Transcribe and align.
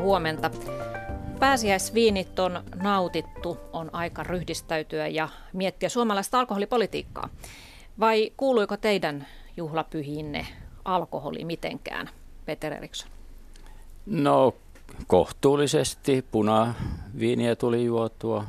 Huomenta. 0.00 0.50
Pääsiäisviinit 1.38 2.38
on 2.38 2.64
nautittu, 2.74 3.58
on 3.72 3.90
aika 3.92 4.22
ryhdistäytyä 4.22 5.08
ja 5.08 5.28
miettiä 5.52 5.88
suomalaista 5.88 6.38
alkoholipolitiikkaa. 6.38 7.28
Vai 8.00 8.32
kuuluiko 8.36 8.76
teidän 8.76 9.26
juhlapyhiinne 9.56 10.46
alkoholi 10.84 11.44
mitenkään, 11.44 12.10
Peter 12.46 12.72
Eriksson? 12.72 13.10
No 14.06 14.54
kohtuullisesti. 15.06 16.24
Punaviiniä 16.30 17.56
tuli 17.56 17.84
juotua. 17.84 18.44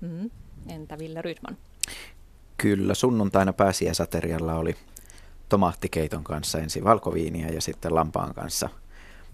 Mm. 0.00 0.30
Entä 0.68 0.98
Ville 0.98 1.22
Rydman? 1.22 1.56
Kyllä, 2.56 2.94
sunnuntaina 2.94 3.52
pääsiäisaterialla 3.52 4.54
oli 4.54 4.76
tomaattikeiton 5.48 6.24
kanssa 6.24 6.58
ensin 6.58 6.84
valkoviiniä 6.84 7.48
ja 7.48 7.60
sitten 7.60 7.94
lampaan 7.94 8.34
kanssa 8.34 8.68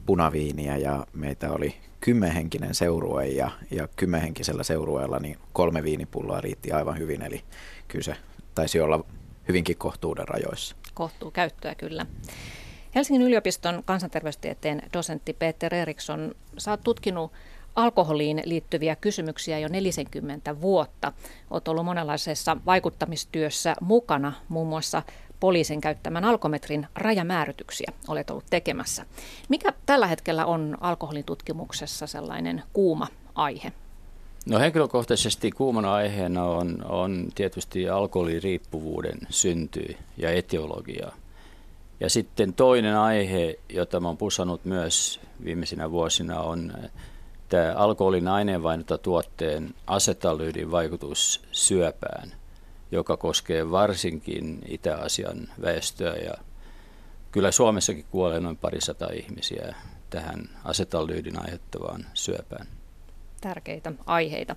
punaviiniä 0.09 0.77
ja 0.77 1.07
meitä 1.13 1.53
oli 1.53 1.75
kymmenhenkinen 2.01 2.75
seurue 2.75 3.27
ja, 3.27 3.51
ja 3.71 3.89
kymmenhenkisellä 3.97 4.63
seurueella 4.63 5.19
niin 5.19 5.39
kolme 5.53 5.83
viinipulloa 5.83 6.41
riitti 6.41 6.73
aivan 6.73 6.99
hyvin, 6.99 7.23
eli 7.23 7.45
kyllä 7.89 8.05
se 8.05 8.17
taisi 8.55 8.81
olla 8.81 9.05
hyvinkin 9.49 9.77
kohtuuden 9.77 10.29
rajoissa. 10.29 10.77
Kohtuu 10.95 11.31
käyttöä 11.31 11.75
kyllä. 11.75 12.07
Helsingin 12.95 13.23
yliopiston 13.23 13.83
kansanterveystieteen 13.85 14.83
dosentti 14.93 15.33
Peter 15.33 15.75
Eriksson, 15.75 16.35
sä 16.59 16.71
oot 16.71 16.81
tutkinut 16.85 17.33
alkoholiin 17.77 18.43
liittyviä 18.45 18.97
kysymyksiä 18.97 19.59
jo 19.59 19.69
40 19.69 20.61
vuotta. 20.61 21.13
Olet 21.51 21.69
ollut 21.69 21.85
monenlaisessa 21.85 22.57
vaikuttamistyössä 22.67 23.75
mukana, 23.81 24.33
muun 24.49 24.69
muassa 24.69 25.03
poliisin 25.41 25.81
käyttämän 25.81 26.25
alkometrin 26.25 26.87
rajamäärityksiä 26.95 27.93
olet 28.09 28.31
ollut 28.31 28.45
tekemässä. 28.51 29.07
Mikä 29.49 29.73
tällä 29.87 30.07
hetkellä 30.07 30.47
on 30.47 30.77
alkoholin 30.81 31.25
tutkimuksessa 31.25 32.07
sellainen 32.07 32.63
kuuma 32.73 33.07
aihe? 33.35 33.73
No 34.47 34.59
henkilökohtaisesti 34.59 35.51
kuumana 35.51 35.95
aiheena 35.95 36.45
on, 36.45 36.85
on 36.89 37.29
tietysti 37.35 37.89
alkoholiriippuvuuden 37.89 39.19
synty 39.31 39.97
ja 40.17 40.31
etiologia. 40.31 41.13
Ja 42.01 42.11
sitten 42.11 42.55
toinen 42.55 42.97
aihe, 42.97 43.59
jota 43.69 43.99
olen 43.99 44.17
pusannut 44.17 44.65
myös 44.65 45.21
viimeisinä 45.45 45.91
vuosina, 45.91 46.41
on 46.41 46.73
tämä 47.49 47.75
alkoholin 47.77 48.29
aineenvaihdunta-tuotteen 48.29 49.75
asetallyydin 49.87 50.71
vaikutus 50.71 51.43
syöpään, 51.53 52.33
joka 52.91 53.17
koskee 53.17 53.71
varsinkin 53.71 54.59
Itä-Asian 54.69 55.49
väestöä. 55.63 56.15
Ja 56.15 56.35
kyllä 57.33 57.51
Suomessakin 57.51 58.07
kuolee 58.11 58.41
noin 58.41 58.57
parisata 58.57 59.09
ihmisiä 59.13 59.75
tähän 60.11 60.49
asetallyydin 60.65 61.43
aiheuttavaan 61.43 62.07
syöpään. 62.15 62.67
Tärkeitä 63.41 63.93
aiheita. 64.07 64.57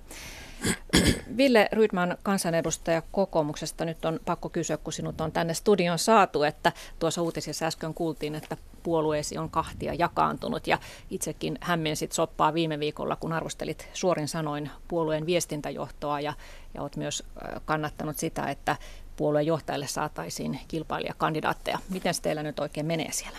Ville 1.36 1.68
Rydman, 1.72 2.16
kansanedustaja 2.22 3.02
kokoomuksesta, 3.12 3.84
nyt 3.84 4.04
on 4.04 4.20
pakko 4.24 4.48
kysyä, 4.48 4.76
kun 4.76 4.92
sinut 4.92 5.20
on 5.20 5.32
tänne 5.32 5.54
studion 5.54 5.98
saatu, 5.98 6.42
että 6.42 6.72
tuossa 6.98 7.22
uutisissa 7.22 7.66
äsken 7.66 7.94
kuultiin, 7.94 8.34
että 8.34 8.56
puolueesi 8.82 9.38
on 9.38 9.50
kahtia 9.50 9.94
jakaantunut 9.94 10.66
ja 10.66 10.78
itsekin 11.10 11.58
hämmensit 11.60 12.12
soppaa 12.12 12.54
viime 12.54 12.80
viikolla, 12.80 13.16
kun 13.16 13.32
arvostelit 13.32 13.88
suorin 13.92 14.28
sanoin 14.28 14.70
puolueen 14.88 15.26
viestintäjohtoa 15.26 16.20
ja, 16.20 16.32
ja 16.74 16.82
olet 16.82 16.96
myös 16.96 17.22
kannattanut 17.64 18.18
sitä, 18.18 18.46
että 18.46 18.76
puolueen 19.16 19.46
johtajalle 19.46 19.86
saataisiin 19.86 20.60
kilpailijakandidaatteja. 20.68 21.78
Miten 21.90 22.14
teillä 22.22 22.42
nyt 22.42 22.60
oikein 22.60 22.86
menee 22.86 23.12
siellä? 23.12 23.38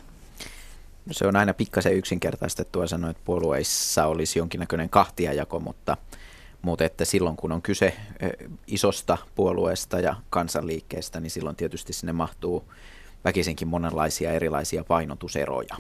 No 1.06 1.14
se 1.14 1.28
on 1.28 1.36
aina 1.36 1.54
pikkasen 1.54 1.96
yksinkertaistettua 1.96 2.88
sanoa, 2.88 3.10
että 3.10 3.24
puolueissa 3.26 4.06
olisi 4.06 4.40
jonkinnäköinen 4.40 4.90
kahtiajako, 4.90 5.60
mutta– 5.60 5.98
mutta 6.64 6.86
että 6.86 7.06
silloin 7.06 7.36
kun 7.36 7.52
on 7.52 7.62
kyse 7.62 7.94
isosta 8.68 9.18
puolueesta 9.36 10.00
ja 10.00 10.16
kansanliikkeestä, 10.30 11.20
niin 11.20 11.32
silloin 11.32 11.56
tietysti 11.56 11.94
sinne 11.94 12.14
mahtuu 12.14 12.72
väkisinkin 13.26 13.68
monenlaisia 13.68 14.32
erilaisia 14.32 14.84
painotuseroja. 14.84 15.76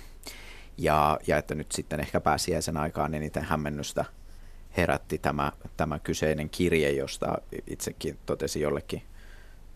Ja, 0.77 1.19
ja 1.27 1.37
että 1.37 1.55
nyt 1.55 1.71
sitten 1.71 1.99
ehkä 1.99 2.19
pääsiäisen 2.19 2.77
aikaan 2.77 3.13
eniten 3.13 3.43
hämmennystä 3.43 4.05
herätti 4.77 5.17
tämä, 5.17 5.51
tämä 5.77 5.99
kyseinen 5.99 6.49
kirje, 6.49 6.91
josta 6.91 7.37
itsekin 7.67 8.17
totesin 8.25 8.61
jollekin 8.61 9.01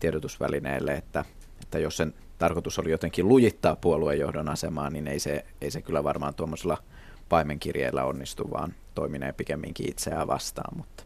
tiedotusvälineelle, 0.00 0.94
että, 0.94 1.24
että 1.62 1.78
jos 1.78 1.96
sen 1.96 2.14
tarkoitus 2.38 2.78
oli 2.78 2.90
jotenkin 2.90 3.28
lujittaa 3.28 3.76
puoluejohdon 3.76 4.48
asemaa, 4.48 4.90
niin 4.90 5.06
ei 5.06 5.18
se, 5.18 5.44
ei 5.60 5.70
se 5.70 5.82
kyllä 5.82 6.04
varmaan 6.04 6.34
tuommoisella 6.34 6.78
paimenkirjeellä 7.28 8.04
onnistu, 8.04 8.50
vaan 8.50 8.74
toiminee 8.94 9.32
pikemminkin 9.32 9.90
itseään 9.90 10.26
vastaan, 10.26 10.76
mutta 10.76 11.04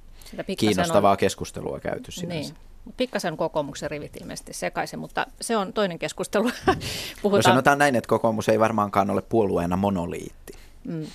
kiinnostavaa 0.58 1.10
on... 1.10 1.16
keskustelua 1.16 1.80
käyty 1.80 2.12
sinänsä. 2.12 2.54
Niin. 2.54 2.72
Pikkasen 2.97 3.37
kokoomuksen 3.37 3.91
rivit 3.91 4.16
ilmeisesti 4.16 4.53
sekaisin, 4.53 4.98
mutta 4.98 5.26
se 5.41 5.56
on 5.56 5.72
toinen 5.72 5.98
keskustelu. 5.98 6.50
Puhutaan... 7.22 7.38
No 7.38 7.43
sanotaan 7.43 7.78
näin, 7.78 7.97
että 7.97 8.09
kokoomus 8.09 8.48
ei 8.48 8.60
varmaankaan 8.60 9.10
ole 9.10 9.22
puolueena 9.22 9.76
monoliitti. 9.76 10.53
Mm. 10.84 11.06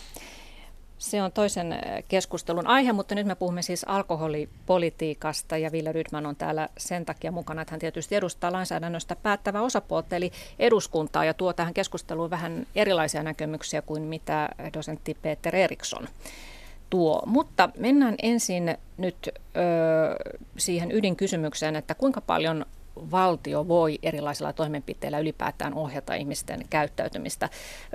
Se 0.97 1.22
on 1.22 1.31
toisen 1.31 1.72
äh, 1.72 1.79
keskustelun 2.07 2.67
aihe, 2.67 2.94
mutta 2.94 3.16
nyt 3.16 3.27
me 3.27 3.35
puhumme 3.35 3.61
siis 3.61 3.83
alkoholipolitiikasta 3.83 5.57
ja 5.57 5.72
Ville 5.72 5.91
Rydman 5.91 6.25
on 6.25 6.35
täällä 6.35 6.69
sen 6.77 7.06
takia 7.06 7.31
mukana, 7.31 7.61
että 7.61 7.72
hän 7.72 7.79
tietysti 7.79 8.16
edustaa 8.16 8.51
lainsäädännöstä 8.51 9.16
päättävä 9.16 9.61
osapuolta 9.61 10.16
eli 10.16 10.31
eduskuntaa 10.59 11.25
ja 11.25 11.33
tuo 11.33 11.53
tähän 11.53 11.73
keskusteluun 11.73 12.29
vähän 12.29 12.67
erilaisia 12.75 13.23
näkemyksiä 13.23 13.81
kuin 13.81 14.03
mitä 14.03 14.50
dosentti 14.73 15.17
Peter 15.22 15.56
Eriksson 15.56 16.07
tuo. 16.89 17.23
Mutta 17.25 17.69
mennään 17.77 18.15
ensin 18.21 18.77
nyt 18.97 19.29
ö, 19.29 19.31
siihen 20.57 20.91
ydinkysymykseen, 20.91 21.75
että 21.75 21.95
kuinka 21.95 22.21
paljon 22.21 22.65
valtio 23.11 23.67
voi 23.67 23.99
erilaisilla 24.03 24.53
toimenpiteillä 24.53 25.19
ylipäätään 25.19 25.73
ohjata 25.73 26.13
ihmisten 26.13 26.61
käyttäytymistä. 26.69 27.49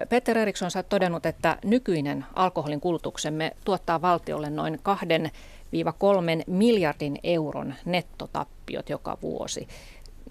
Peter 0.09 0.39
Eriksson 0.39 0.71
on 0.77 0.85
todennut, 0.89 1.27
että 1.27 1.57
nykyinen 1.65 2.25
alkoholin 2.35 2.81
kulutuksemme 2.81 3.53
tuottaa 3.65 4.03
valtiolle 4.03 4.51
noin 4.51 4.75
2-3 4.75 4.79
miljardin 6.47 7.19
euron 7.23 7.75
nettotappiot 7.85 8.91
joka 8.91 9.19
vuosi. 9.23 9.69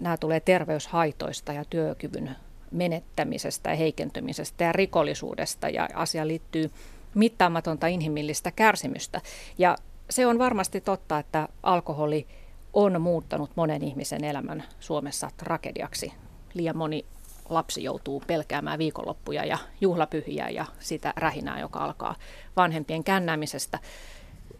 Nämä 0.00 0.16
tulee 0.16 0.40
terveyshaitoista 0.40 1.52
ja 1.52 1.64
työkyvyn 1.64 2.36
menettämisestä 2.70 3.70
ja 3.70 3.76
heikentymisestä 3.76 4.64
ja 4.64 4.72
rikollisuudesta 4.72 5.68
ja 5.68 5.88
asia 5.94 6.26
liittyy 6.26 6.70
mittaamatonta 7.14 7.86
inhimillistä 7.86 8.50
kärsimystä. 8.50 9.20
Ja 9.58 9.76
se 10.10 10.26
on 10.26 10.38
varmasti 10.38 10.80
totta, 10.80 11.18
että 11.18 11.48
alkoholi 11.62 12.26
on 12.72 13.00
muuttanut 13.02 13.50
monen 13.56 13.84
ihmisen 13.84 14.24
elämän 14.24 14.64
Suomessa 14.80 15.30
tragediaksi. 15.36 16.12
Liian 16.54 16.76
moni 16.76 17.04
lapsi 17.48 17.84
joutuu 17.84 18.22
pelkäämään 18.26 18.78
viikonloppuja 18.78 19.44
ja 19.44 19.58
juhlapyhiä 19.80 20.48
ja 20.48 20.66
sitä 20.78 21.12
rähinää, 21.16 21.60
joka 21.60 21.78
alkaa 21.78 22.14
vanhempien 22.56 23.04
kännäämisestä. 23.04 23.78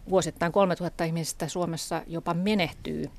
Vuosittain 0.09 0.51
3000 0.51 1.03
ihmistä 1.03 1.47
Suomessa 1.47 2.01
jopa 2.07 2.33
menehtyy 2.33 3.09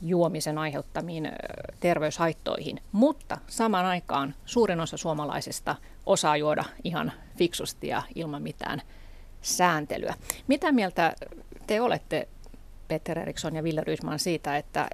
juomisen 0.00 0.58
aiheuttamiin 0.58 1.32
terveyshaittoihin, 1.80 2.80
mutta 2.92 3.38
samaan 3.46 3.86
aikaan 3.86 4.34
suurin 4.44 4.80
osa 4.80 4.96
suomalaisista 4.96 5.76
osaa 6.06 6.36
juoda 6.36 6.64
ihan 6.84 7.12
fiksusti 7.38 7.88
ja 7.88 8.02
ilman 8.14 8.42
mitään 8.42 8.82
sääntelyä. 9.42 10.14
Mitä 10.46 10.72
mieltä 10.72 11.14
te 11.66 11.80
olette, 11.80 12.28
Peter 12.88 13.18
Eriksson 13.18 13.54
ja 13.54 13.62
Ville 13.64 13.84
Rydman, 13.84 14.18
siitä, 14.18 14.56
että 14.56 14.90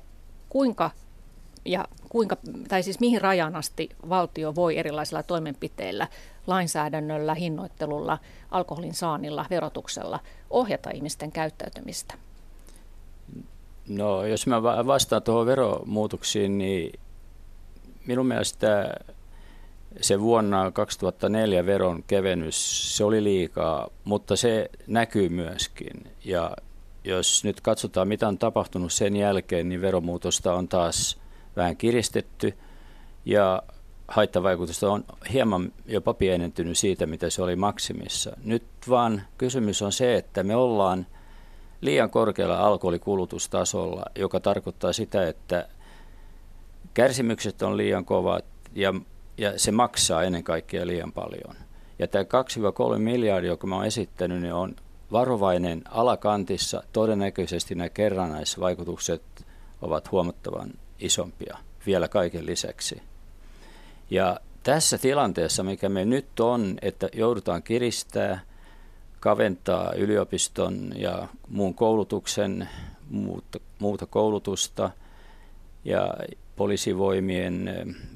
kuinka 0.48 0.90
ja 1.64 1.84
kuinka, 2.08 2.36
tai 2.68 2.82
siis 2.82 3.00
mihin 3.00 3.20
rajan 3.20 3.56
asti 3.56 3.88
valtio 4.08 4.54
voi 4.54 4.78
erilaisilla 4.78 5.22
toimenpiteillä, 5.22 6.08
lainsäädännöllä, 6.46 7.34
hinnoittelulla, 7.34 8.18
alkoholin 8.50 8.94
saannilla, 8.94 9.46
verotuksella 9.50 10.20
ohjata 10.50 10.90
ihmisten 10.90 11.32
käyttäytymistä? 11.32 12.14
No 13.88 14.26
jos 14.26 14.46
mä 14.46 14.62
vastaan 14.62 15.22
tuohon 15.22 15.46
veromuutoksiin, 15.46 16.58
niin 16.58 17.00
minun 18.06 18.26
mielestä 18.26 18.94
se 20.00 20.20
vuonna 20.20 20.70
2004 20.70 21.66
veron 21.66 22.02
kevennys, 22.06 22.96
se 22.96 23.04
oli 23.04 23.24
liikaa, 23.24 23.88
mutta 24.04 24.36
se 24.36 24.70
näkyy 24.86 25.28
myöskin. 25.28 26.10
Ja 26.24 26.56
jos 27.04 27.44
nyt 27.44 27.60
katsotaan, 27.60 28.08
mitä 28.08 28.28
on 28.28 28.38
tapahtunut 28.38 28.92
sen 28.92 29.16
jälkeen, 29.16 29.68
niin 29.68 29.80
veromuutosta 29.80 30.54
on 30.54 30.68
taas 30.68 31.18
vähän 31.56 31.76
kiristetty 31.76 32.54
ja 33.24 33.62
haittavaikutusta 34.08 34.92
on 34.92 35.04
hieman 35.32 35.72
jopa 35.86 36.14
pienentynyt 36.14 36.78
siitä, 36.78 37.06
mitä 37.06 37.30
se 37.30 37.42
oli 37.42 37.56
maksimissa. 37.56 38.36
Nyt 38.44 38.64
vaan 38.88 39.22
kysymys 39.38 39.82
on 39.82 39.92
se, 39.92 40.16
että 40.16 40.42
me 40.42 40.56
ollaan 40.56 41.06
liian 41.80 42.10
korkealla 42.10 42.58
alkoholikulutustasolla, 42.58 44.04
joka 44.14 44.40
tarkoittaa 44.40 44.92
sitä, 44.92 45.28
että 45.28 45.68
kärsimykset 46.94 47.62
on 47.62 47.76
liian 47.76 48.04
kovat 48.04 48.44
ja, 48.74 48.94
ja 49.38 49.58
se 49.58 49.72
maksaa 49.72 50.22
ennen 50.22 50.44
kaikkea 50.44 50.86
liian 50.86 51.12
paljon. 51.12 51.56
Ja 51.98 52.08
tämä 52.08 52.24
2-3 52.96 52.98
miljardia, 52.98 53.50
joka 53.50 53.66
mä 53.66 53.76
oon 53.76 53.86
esittänyt, 53.86 54.42
niin 54.42 54.54
on 54.54 54.76
varovainen 55.12 55.82
alakantissa. 55.90 56.82
Todennäköisesti 56.92 57.74
nämä 57.74 57.88
kerrannaisvaikutukset 57.88 59.22
ovat 59.82 60.10
huomattavan 60.10 60.70
isompia 60.98 61.58
vielä 61.86 62.08
kaiken 62.08 62.46
lisäksi. 62.46 63.02
Ja 64.10 64.40
tässä 64.62 64.98
tilanteessa, 64.98 65.62
mikä 65.62 65.88
me 65.88 66.04
nyt 66.04 66.40
on, 66.40 66.78
että 66.82 67.08
joudutaan 67.12 67.62
kiristää, 67.62 68.40
kaventaa 69.20 69.92
yliopiston 69.92 70.92
ja 70.96 71.28
muun 71.48 71.74
koulutuksen, 71.74 72.68
muuta, 73.10 73.60
muuta 73.78 74.06
koulutusta 74.06 74.90
ja 75.84 76.14
poliisivoimien 76.56 77.70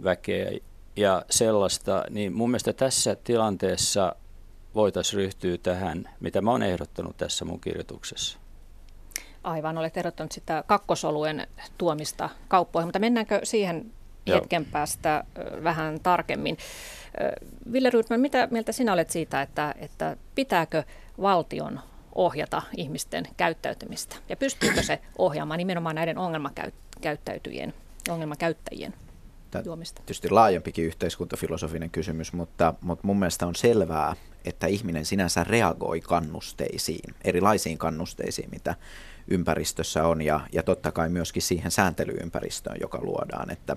väkeä 0.04 0.50
ja 0.96 1.24
sellaista, 1.30 2.04
niin 2.10 2.32
mun 2.32 2.50
mielestä 2.50 2.72
tässä 2.72 3.16
tilanteessa 3.24 4.16
voitaisiin 4.74 5.18
ryhtyä 5.18 5.58
tähän, 5.62 6.10
mitä 6.20 6.40
mä 6.40 6.50
oon 6.50 6.62
ehdottanut 6.62 7.16
tässä 7.16 7.44
mun 7.44 7.60
kirjoituksessa. 7.60 8.38
Aivan, 9.42 9.78
olet 9.78 9.96
ehdottanut 9.96 10.32
sitä 10.32 10.64
kakkosoluen 10.66 11.46
tuomista 11.78 12.30
kauppoihin, 12.48 12.86
mutta 12.86 12.98
mennäänkö 12.98 13.40
siihen 13.42 13.92
hetken 14.34 14.62
Joo. 14.62 14.70
päästä 14.72 15.24
vähän 15.64 16.00
tarkemmin. 16.02 16.58
Ville 17.72 17.90
Rydman, 17.90 18.20
mitä 18.20 18.48
mieltä 18.50 18.72
sinä 18.72 18.92
olet 18.92 19.10
siitä, 19.10 19.42
että, 19.42 19.74
että 19.78 20.16
pitääkö 20.34 20.82
valtion 21.20 21.80
ohjata 22.14 22.62
ihmisten 22.76 23.24
käyttäytymistä? 23.36 24.16
Ja 24.28 24.36
pystyykö 24.36 24.82
se 24.82 25.00
ohjaamaan 25.18 25.58
nimenomaan 25.58 25.94
näiden 25.94 26.18
ongelmakäyttäytyjien, 26.18 27.74
ongelmakäyttäjien 28.08 28.94
juomista? 29.64 30.00
Tietysti 30.00 30.30
laajempikin 30.30 30.84
yhteiskuntafilosofinen 30.84 31.90
kysymys, 31.90 32.32
mutta, 32.32 32.74
mutta 32.80 33.06
mun 33.06 33.18
mielestä 33.18 33.46
on 33.46 33.54
selvää, 33.54 34.16
että 34.44 34.66
ihminen 34.66 35.04
sinänsä 35.04 35.44
reagoi 35.44 36.00
kannusteisiin, 36.00 37.14
erilaisiin 37.24 37.78
kannusteisiin, 37.78 38.50
mitä 38.50 38.74
ympäristössä 39.28 40.06
on, 40.06 40.22
ja, 40.22 40.40
ja 40.52 40.62
totta 40.62 40.92
kai 40.92 41.08
myöskin 41.08 41.42
siihen 41.42 41.70
sääntelyympäristöön, 41.70 42.76
joka 42.80 42.98
luodaan, 43.02 43.50
että 43.50 43.76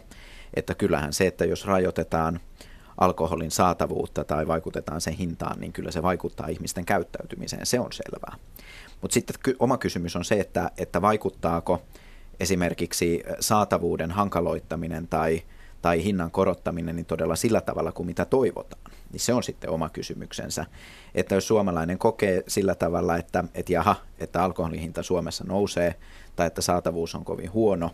että 0.53 0.75
kyllähän 0.75 1.13
se, 1.13 1.27
että 1.27 1.45
jos 1.45 1.65
rajoitetaan 1.65 2.39
alkoholin 2.97 3.51
saatavuutta 3.51 4.23
tai 4.23 4.47
vaikutetaan 4.47 5.01
sen 5.01 5.13
hintaan, 5.13 5.59
niin 5.59 5.73
kyllä 5.73 5.91
se 5.91 6.03
vaikuttaa 6.03 6.47
ihmisten 6.47 6.85
käyttäytymiseen, 6.85 7.65
se 7.65 7.79
on 7.79 7.91
selvää. 7.91 8.35
Mutta 9.01 9.13
sitten 9.13 9.55
oma 9.59 9.77
kysymys 9.77 10.15
on 10.15 10.25
se, 10.25 10.39
että, 10.39 10.71
että 10.77 11.01
vaikuttaako 11.01 11.81
esimerkiksi 12.39 13.23
saatavuuden 13.39 14.11
hankaloittaminen 14.11 15.07
tai, 15.07 15.43
tai 15.81 16.03
hinnan 16.03 16.31
korottaminen 16.31 16.95
niin 16.95 17.05
todella 17.05 17.35
sillä 17.35 17.61
tavalla 17.61 17.91
kuin 17.91 18.05
mitä 18.05 18.25
toivotaan. 18.25 18.91
Niin 19.11 19.19
se 19.19 19.33
on 19.33 19.43
sitten 19.43 19.69
oma 19.69 19.89
kysymyksensä. 19.89 20.65
Että 21.15 21.35
jos 21.35 21.47
suomalainen 21.47 21.97
kokee 21.97 22.43
sillä 22.47 22.75
tavalla, 22.75 23.17
että, 23.17 23.43
että 23.53 23.73
jaha, 23.73 23.95
että 24.19 24.43
alkoholin 24.43 24.79
hinta 24.79 25.03
Suomessa 25.03 25.43
nousee 25.43 25.95
tai 26.35 26.47
että 26.47 26.61
saatavuus 26.61 27.15
on 27.15 27.25
kovin 27.25 27.53
huono, 27.53 27.91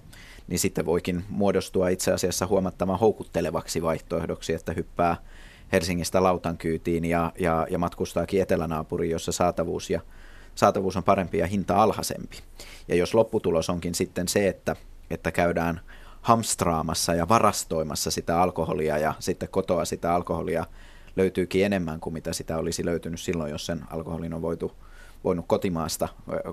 niin 0.47 0.59
sitten 0.59 0.85
voikin 0.85 1.23
muodostua 1.29 1.89
itse 1.89 2.11
asiassa 2.11 2.47
huomattavan 2.47 2.99
houkuttelevaksi 2.99 3.81
vaihtoehdoksi, 3.81 4.53
että 4.53 4.73
hyppää 4.73 5.17
Helsingistä 5.71 6.23
lautankyytiin 6.23 7.05
ja, 7.05 7.31
ja, 7.39 7.67
ja 7.69 7.77
matkustaakin 7.77 8.41
etelänaapuriin, 8.41 9.11
jossa 9.11 9.31
saatavuus, 9.31 9.89
ja, 9.89 10.01
saatavuus 10.55 10.97
on 10.97 11.03
parempi 11.03 11.37
ja 11.37 11.47
hinta 11.47 11.83
alhaisempi. 11.83 12.37
Ja 12.87 12.95
jos 12.95 13.13
lopputulos 13.13 13.69
onkin 13.69 13.95
sitten 13.95 14.27
se, 14.27 14.47
että, 14.47 14.75
että 15.09 15.31
käydään 15.31 15.81
hamstraamassa 16.25 17.13
ja 17.13 17.29
varastoimassa 17.29 18.11
sitä 18.11 18.41
alkoholia 18.41 18.97
ja 18.97 19.13
sitten 19.19 19.49
kotoa 19.49 19.85
sitä 19.85 20.15
alkoholia 20.15 20.65
löytyykin 21.15 21.65
enemmän 21.65 21.99
kuin 21.99 22.13
mitä 22.13 22.33
sitä 22.33 22.57
olisi 22.57 22.85
löytynyt 22.85 23.19
silloin, 23.19 23.51
jos 23.51 23.65
sen 23.65 23.81
alkoholin 23.89 24.33
on 24.33 24.41
voitu, 24.41 24.71
voinut 25.23 25.45
kotimaasta 25.47 26.07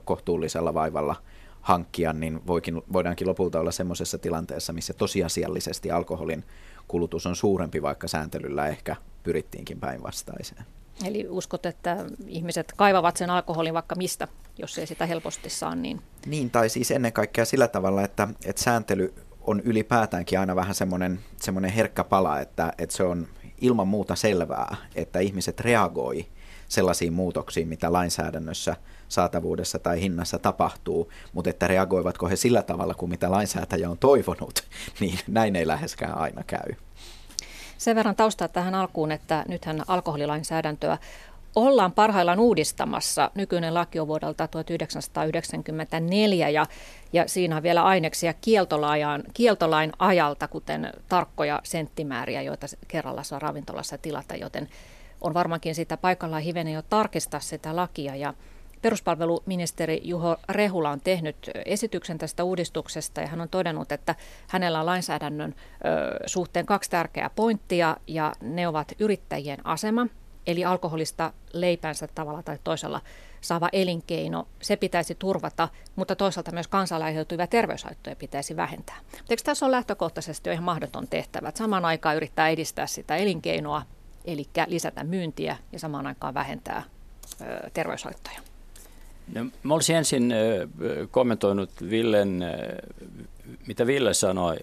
kohtuullisella 0.05 0.75
vaivalla 0.75 1.17
hankkia, 1.61 2.13
niin 2.13 2.47
voikin, 2.47 2.83
voidaankin 2.93 3.29
lopulta 3.29 3.61
olla 3.61 3.71
semmoisessa 3.71 4.19
tilanteessa, 4.19 4.73
missä 4.73 4.93
tosiasiallisesti 4.93 5.91
alkoholin 5.91 6.45
kulutus 6.89 7.27
on 7.27 7.37
suurempi, 7.37 7.83
vaikka 7.83 8.09
sääntelyllä 8.09 8.67
ehkä 8.67 8.97
pyrittiinkin 9.23 9.81
päinvastaiseen. 9.81 10.65
Eli 11.05 11.27
uskot, 11.29 11.67
että 11.67 12.05
ihmiset 12.27 12.73
kaivavat 12.77 13.17
sen 13.17 13.31
alkoholin 13.31 13.75
vaikka 13.75 13.95
mistä, 13.95 14.29
jos 14.59 14.79
ei 14.79 14.87
sitä 14.87 15.07
helposti 15.07 15.51
saa? 15.51 15.75
Niin, 15.75 16.03
niin 16.27 16.51
tai 16.51 16.69
siis 16.69 16.91
ennen 16.91 17.13
kaikkea 17.13 17.45
sillä 17.45 17.69
tavalla, 17.69 18.03
että, 18.03 18.29
että 18.45 18.63
sääntely 18.63 19.15
on 19.47 19.61
ylipäätäänkin 19.61 20.41
aina 20.41 20.57
vähän 20.57 20.75
semmoinen, 20.75 21.21
semmoinen 21.37 21.71
herkkä 21.71 22.05
pala, 22.05 22.41
että, 22.41 22.73
että 22.79 22.97
se 22.97 23.03
on 23.03 23.29
ilman 23.61 23.89
muuta 23.89 24.17
selvää, 24.17 24.77
että 24.95 25.19
ihmiset 25.19 25.61
reagoi 25.61 26.27
sellaisiin 26.69 27.13
muutoksiin, 27.13 27.69
mitä 27.69 27.93
lainsäädännössä– 27.93 28.77
saatavuudessa 29.13 29.79
tai 29.79 30.01
hinnassa 30.01 30.39
tapahtuu, 30.39 31.13
mutta 31.33 31.51
että 31.51 31.67
reagoivatko 31.67 32.29
he 32.29 32.37
sillä 32.37 32.63
tavalla 32.63 32.95
kuin 32.95 33.11
mitä 33.11 33.31
lainsäätäjä 33.31 33.91
on 33.91 33.99
toivonut, 33.99 34.65
niin 35.01 35.19
näin 35.29 35.57
ei 35.57 35.67
läheskään 35.67 36.19
aina 36.19 36.43
käy. 36.47 36.75
Sen 37.79 37.97
verran 37.97 38.17
taustaa 38.17 38.49
tähän 38.49 38.75
alkuun, 38.75 39.13
että 39.13 39.45
nythän 39.49 39.83
alkoholilainsäädäntöä 39.87 40.99
ollaan 41.57 41.93
parhaillaan 41.93 42.41
uudistamassa. 42.41 43.31
Nykyinen 43.35 43.75
laki 43.75 44.01
on 44.01 44.09
vuodelta 44.09 44.49
1994 44.49 46.49
ja, 46.49 46.67
ja 47.13 47.29
siinä 47.29 47.57
on 47.57 47.63
vielä 47.63 47.85
aineksia 47.85 48.35
kieltolain, 49.35 49.93
ajalta, 49.99 50.49
kuten 50.49 50.93
tarkkoja 51.09 51.61
senttimääriä, 51.65 52.43
joita 52.43 52.67
kerralla 52.89 53.23
saa 53.23 53.39
ravintolassa 53.39 53.99
tilata, 53.99 54.37
joten 54.37 54.69
on 55.21 55.35
varmaankin 55.35 55.75
sitä 55.75 55.97
paikallaan 55.97 56.43
hivenen 56.43 56.75
jo 56.75 56.83
tarkistaa 56.83 57.41
sitä 57.41 57.77
lakia 57.77 58.17
ja 58.17 58.35
Peruspalveluministeri 58.83 60.01
Juho 60.05 60.37
Rehula 60.49 60.91
on 60.91 61.01
tehnyt 61.01 61.51
esityksen 61.65 62.19
tästä 62.19 62.45
uudistuksesta 62.45 63.21
ja 63.21 63.27
hän 63.27 63.41
on 63.41 63.49
todennut, 63.49 63.93
että 63.93 64.15
hänellä 64.49 64.81
on 64.81 64.87
lainsäädännön 64.87 65.55
suhteen 66.27 66.67
kaksi 66.67 66.91
tärkeää 66.91 67.31
pointtia 67.31 67.97
ja 68.07 68.33
ne 68.41 68.69
ovat 68.69 68.93
yrittäjien 68.99 69.67
asema, 69.67 70.07
eli 70.47 70.65
alkoholista 70.65 71.33
leipänsä 71.53 72.09
tavalla 72.15 72.43
tai 72.43 72.59
toisella 72.65 73.01
saava 73.41 73.69
elinkeino, 73.73 74.49
se 74.63 74.77
pitäisi 74.77 75.15
turvata, 75.15 75.69
mutta 75.97 76.17
toisaalta 76.17 76.53
myös 76.53 76.69
aiheutuvia 77.05 77.47
terveyshaittoja 77.47 78.17
pitäisi 78.17 78.57
vähentää. 78.57 78.97
Eikö 79.31 79.43
tässä 79.45 79.67
on 79.67 79.73
lähtökohtaisesti 79.73 80.49
jo 80.49 80.53
ihan 80.53 80.65
mahdoton 80.65 81.09
tehtävä, 81.09 81.49
että 81.49 81.59
samaan 81.59 81.85
aikaan 81.85 82.17
yrittää 82.17 82.49
edistää 82.49 82.87
sitä 82.87 83.17
elinkeinoa, 83.17 83.83
eli 84.25 84.47
lisätä 84.67 85.05
myyntiä 85.05 85.57
ja 85.73 85.79
samaan 85.79 86.07
aikaan 86.07 86.35
vähentää 86.35 86.83
ö, 87.41 87.71
terveyshaittoja? 87.75 88.41
No, 89.35 89.45
mä 89.63 89.75
olisin 89.75 89.97
ensin 89.97 90.35
kommentoinut 91.11 91.71
Villen, 91.91 92.45
mitä 93.67 93.87
Ville 93.87 94.15
sanoi. 94.15 94.57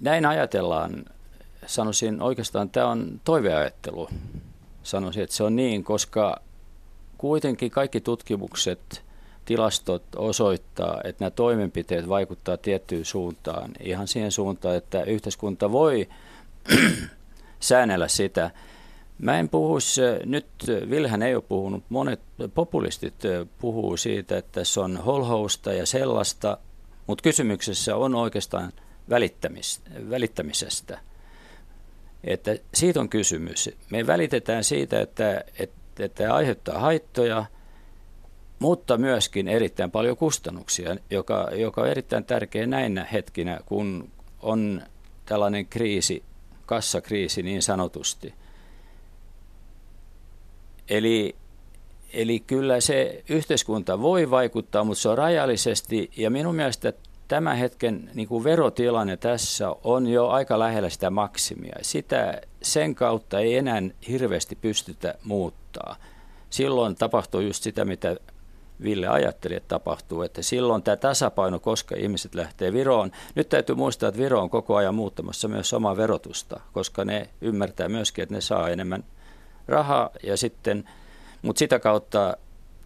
Näin 0.00 0.26
ajatellaan, 0.26 1.04
sanoisin 1.66 2.22
oikeastaan, 2.22 2.70
tämä 2.70 2.86
on 2.86 3.20
toiveajattelu. 3.24 4.08
Sanoisin, 4.82 5.22
että 5.22 5.36
se 5.36 5.44
on 5.44 5.56
niin, 5.56 5.84
koska 5.84 6.42
kuitenkin 7.18 7.70
kaikki 7.70 8.00
tutkimukset, 8.00 9.02
tilastot 9.44 10.02
osoittaa, 10.16 11.00
että 11.04 11.24
nämä 11.24 11.30
toimenpiteet 11.30 12.08
vaikuttaa 12.08 12.56
tiettyyn 12.56 13.04
suuntaan. 13.04 13.70
Ihan 13.80 14.08
siihen 14.08 14.32
suuntaan, 14.32 14.76
että 14.76 15.02
yhteiskunta 15.02 15.72
voi 15.72 16.08
säännellä 17.60 18.08
sitä, 18.08 18.50
Mä 19.22 19.38
en 19.38 19.48
puhu, 19.48 19.78
nyt 20.24 20.46
Vilhän 20.90 21.22
ei 21.22 21.34
ole 21.34 21.44
puhunut, 21.48 21.84
monet 21.88 22.20
populistit 22.54 23.14
puhuu 23.58 23.96
siitä, 23.96 24.38
että 24.38 24.64
se 24.64 24.80
on 24.80 24.96
holhousta 24.96 25.72
ja 25.72 25.86
sellaista, 25.86 26.58
mutta 27.06 27.22
kysymyksessä 27.22 27.96
on 27.96 28.14
oikeastaan 28.14 28.72
välittämis, 29.10 29.80
välittämisestä. 30.10 30.98
Että 32.24 32.56
siitä 32.74 33.00
on 33.00 33.08
kysymys. 33.08 33.70
Me 33.90 34.06
välitetään 34.06 34.64
siitä, 34.64 35.00
että, 35.00 35.44
että, 35.58 36.04
että 36.04 36.34
aiheuttaa 36.34 36.78
haittoja, 36.78 37.44
mutta 38.58 38.98
myöskin 38.98 39.48
erittäin 39.48 39.90
paljon 39.90 40.16
kustannuksia, 40.16 40.96
joka, 41.10 41.48
joka 41.54 41.80
on 41.80 41.88
erittäin 41.88 42.24
tärkeä 42.24 42.66
näinä 42.66 43.06
hetkinä, 43.12 43.60
kun 43.66 44.10
on 44.42 44.82
tällainen 45.26 45.66
kriisi, 45.66 46.22
kassakriisi 46.66 47.42
niin 47.42 47.62
sanotusti– 47.62 48.34
Eli, 50.88 51.36
eli 52.12 52.40
kyllä 52.40 52.80
se 52.80 53.22
yhteiskunta 53.28 54.00
voi 54.00 54.30
vaikuttaa, 54.30 54.84
mutta 54.84 55.02
se 55.02 55.08
on 55.08 55.18
rajallisesti 55.18 56.10
ja 56.16 56.30
minun 56.30 56.54
mielestä 56.54 56.92
tämän 57.32 57.56
hetken 57.56 58.10
niin 58.14 58.28
kuin 58.28 58.44
verotilanne 58.44 59.16
tässä 59.16 59.74
on 59.84 60.06
jo 60.06 60.28
aika 60.28 60.58
lähellä 60.58 60.90
sitä 60.90 61.10
maksimia. 61.10 61.76
Sitä, 61.82 62.40
sen 62.62 62.94
kautta 62.94 63.40
ei 63.40 63.56
enää 63.56 63.82
hirveästi 64.08 64.56
pystytä 64.56 65.14
muuttaa. 65.24 65.96
Silloin 66.50 66.96
tapahtuu 66.96 67.40
just 67.40 67.62
sitä, 67.62 67.84
mitä 67.84 68.16
Ville 68.82 69.08
ajatteli, 69.08 69.54
että 69.54 69.68
tapahtuu, 69.68 70.22
että 70.22 70.42
silloin 70.42 70.82
tämä 70.82 70.96
tasapaino, 70.96 71.58
koska 71.58 71.96
ihmiset 71.96 72.34
lähtee 72.34 72.72
Viroon. 72.72 73.12
Nyt 73.34 73.48
täytyy 73.48 73.74
muistaa, 73.74 74.08
että 74.08 74.20
Viro 74.20 74.40
on 74.40 74.50
koko 74.50 74.76
ajan 74.76 74.94
muuttamassa 74.94 75.48
myös 75.48 75.72
omaa 75.72 75.96
verotusta, 75.96 76.60
koska 76.72 77.04
ne 77.04 77.28
ymmärtää 77.40 77.88
myöskin, 77.88 78.22
että 78.22 78.34
ne 78.34 78.40
saa 78.40 78.68
enemmän 78.68 79.04
raha 79.68 80.10
ja 80.22 80.36
sitten, 80.36 80.88
mutta 81.42 81.58
sitä 81.58 81.78
kautta 81.78 82.36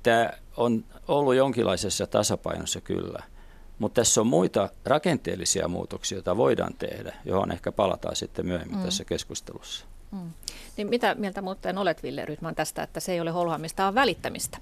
tämä 0.02 0.30
on 0.56 0.84
ollut 1.08 1.34
jonkinlaisessa 1.34 2.06
tasapainossa 2.06 2.80
kyllä. 2.80 3.35
Mutta 3.78 4.00
tässä 4.00 4.20
on 4.20 4.26
muita 4.26 4.68
rakenteellisia 4.84 5.68
muutoksia, 5.68 6.16
joita 6.16 6.36
voidaan 6.36 6.74
tehdä, 6.78 7.14
johon 7.24 7.52
ehkä 7.52 7.72
palataan 7.72 8.16
sitten 8.16 8.46
myöhemmin 8.46 8.78
mm. 8.78 8.84
tässä 8.84 9.04
keskustelussa. 9.04 9.84
Mm. 10.12 10.30
Niin 10.76 10.88
mitä 10.88 11.14
mieltä 11.14 11.42
muuten 11.42 11.78
olet, 11.78 12.02
Ville 12.02 12.24
Rytman, 12.24 12.54
tästä, 12.54 12.82
että 12.82 13.00
se 13.00 13.12
ei 13.12 13.20
ole 13.20 13.30
holhoamista, 13.30 13.82
vaan 13.82 13.94
välittämistä? 13.94 14.58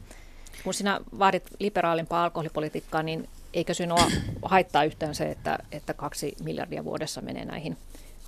Kun 0.64 0.74
sinä 0.74 1.00
vaadit 1.18 1.50
liberaalimpaa 1.58 2.24
alkoholipolitiikkaa, 2.24 3.02
niin 3.02 3.28
eikö 3.52 3.74
sinua 3.74 4.10
haittaa 4.42 4.84
yhtään 4.84 5.14
se, 5.14 5.30
että, 5.30 5.58
että 5.72 5.94
kaksi 5.94 6.36
miljardia 6.42 6.84
vuodessa 6.84 7.20
menee 7.20 7.44
näihin 7.44 7.76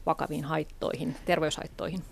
vakaviin 0.07 0.45
haittoihin, 0.45 1.17
terveyshaittoihin? 1.25 2.03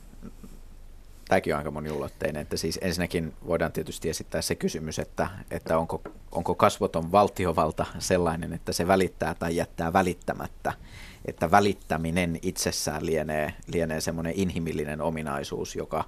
Tämäkin 1.29 1.55
on 1.55 1.59
aika 1.59 1.71
moniulotteinen, 1.71 2.43
että 2.43 2.57
siis 2.57 2.79
ensinnäkin 2.83 3.33
voidaan 3.47 3.73
tietysti 3.73 4.09
esittää 4.09 4.43
se 4.43 4.55
kysymys, 4.55 4.99
että, 4.99 5.29
että 5.51 5.79
onko, 5.79 6.03
onko 6.33 6.55
kasvoton 6.55 7.13
valtiovalta 7.13 7.87
sellainen, 7.99 8.53
että 8.53 8.73
se 8.73 8.87
välittää 8.87 9.35
tai 9.35 9.57
jättää 9.57 9.93
välittämättä 9.93 10.73
että 11.25 11.51
välittäminen 11.51 12.39
itsessään 12.43 13.07
lienee, 13.07 13.55
lienee 13.67 14.01
semmoinen 14.01 14.33
inhimillinen 14.37 15.01
ominaisuus, 15.01 15.77
joka 15.77 16.05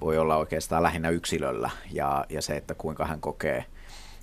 voi 0.00 0.18
olla 0.18 0.36
oikeastaan 0.36 0.82
lähinnä 0.82 1.10
yksilöllä 1.10 1.70
ja, 1.92 2.26
ja 2.28 2.42
se, 2.42 2.56
että 2.56 2.74
kuinka 2.74 3.06
hän 3.06 3.20
kokee, 3.20 3.64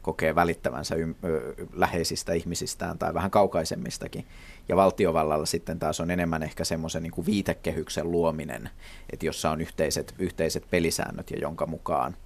kokee 0.02 0.36
välittävänsä 0.36 0.96
ym, 0.96 1.16
ö, 1.24 1.56
läheisistä 1.74 2.34
ihmisistään 2.34 2.98
tai 2.98 3.14
vähän 3.14 3.32
kaukaisemmistakin. 3.32 4.28
Ja 4.70 4.76
valtiovallalla 4.76 5.46
sitten 5.46 5.80
taas 5.80 6.00
on 6.00 6.12
enemmän 6.12 6.44
ehkä 6.44 6.64
semmoisen 6.64 7.04
niin 7.04 7.26
viitekehyksen 7.26 8.12
luominen, 8.12 8.70
että 9.14 9.26
jossa 9.26 9.52
on 9.52 9.62
yhteiset, 9.62 10.16
yhteiset 10.20 10.64
pelisäännöt 10.70 11.32
ja 11.32 11.38
jonka 11.40 11.66
mukaan, 11.66 12.18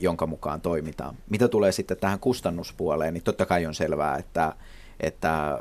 jonka 0.00 0.26
mukaan 0.26 0.60
toimitaan. 0.60 1.14
Mitä 1.30 1.48
tulee 1.48 1.72
sitten 1.72 1.96
tähän 1.96 2.18
kustannuspuoleen, 2.18 3.14
niin 3.14 3.24
totta 3.24 3.46
kai 3.46 3.66
on 3.66 3.74
selvää, 3.74 4.16
että, 4.16 4.52
että 5.00 5.58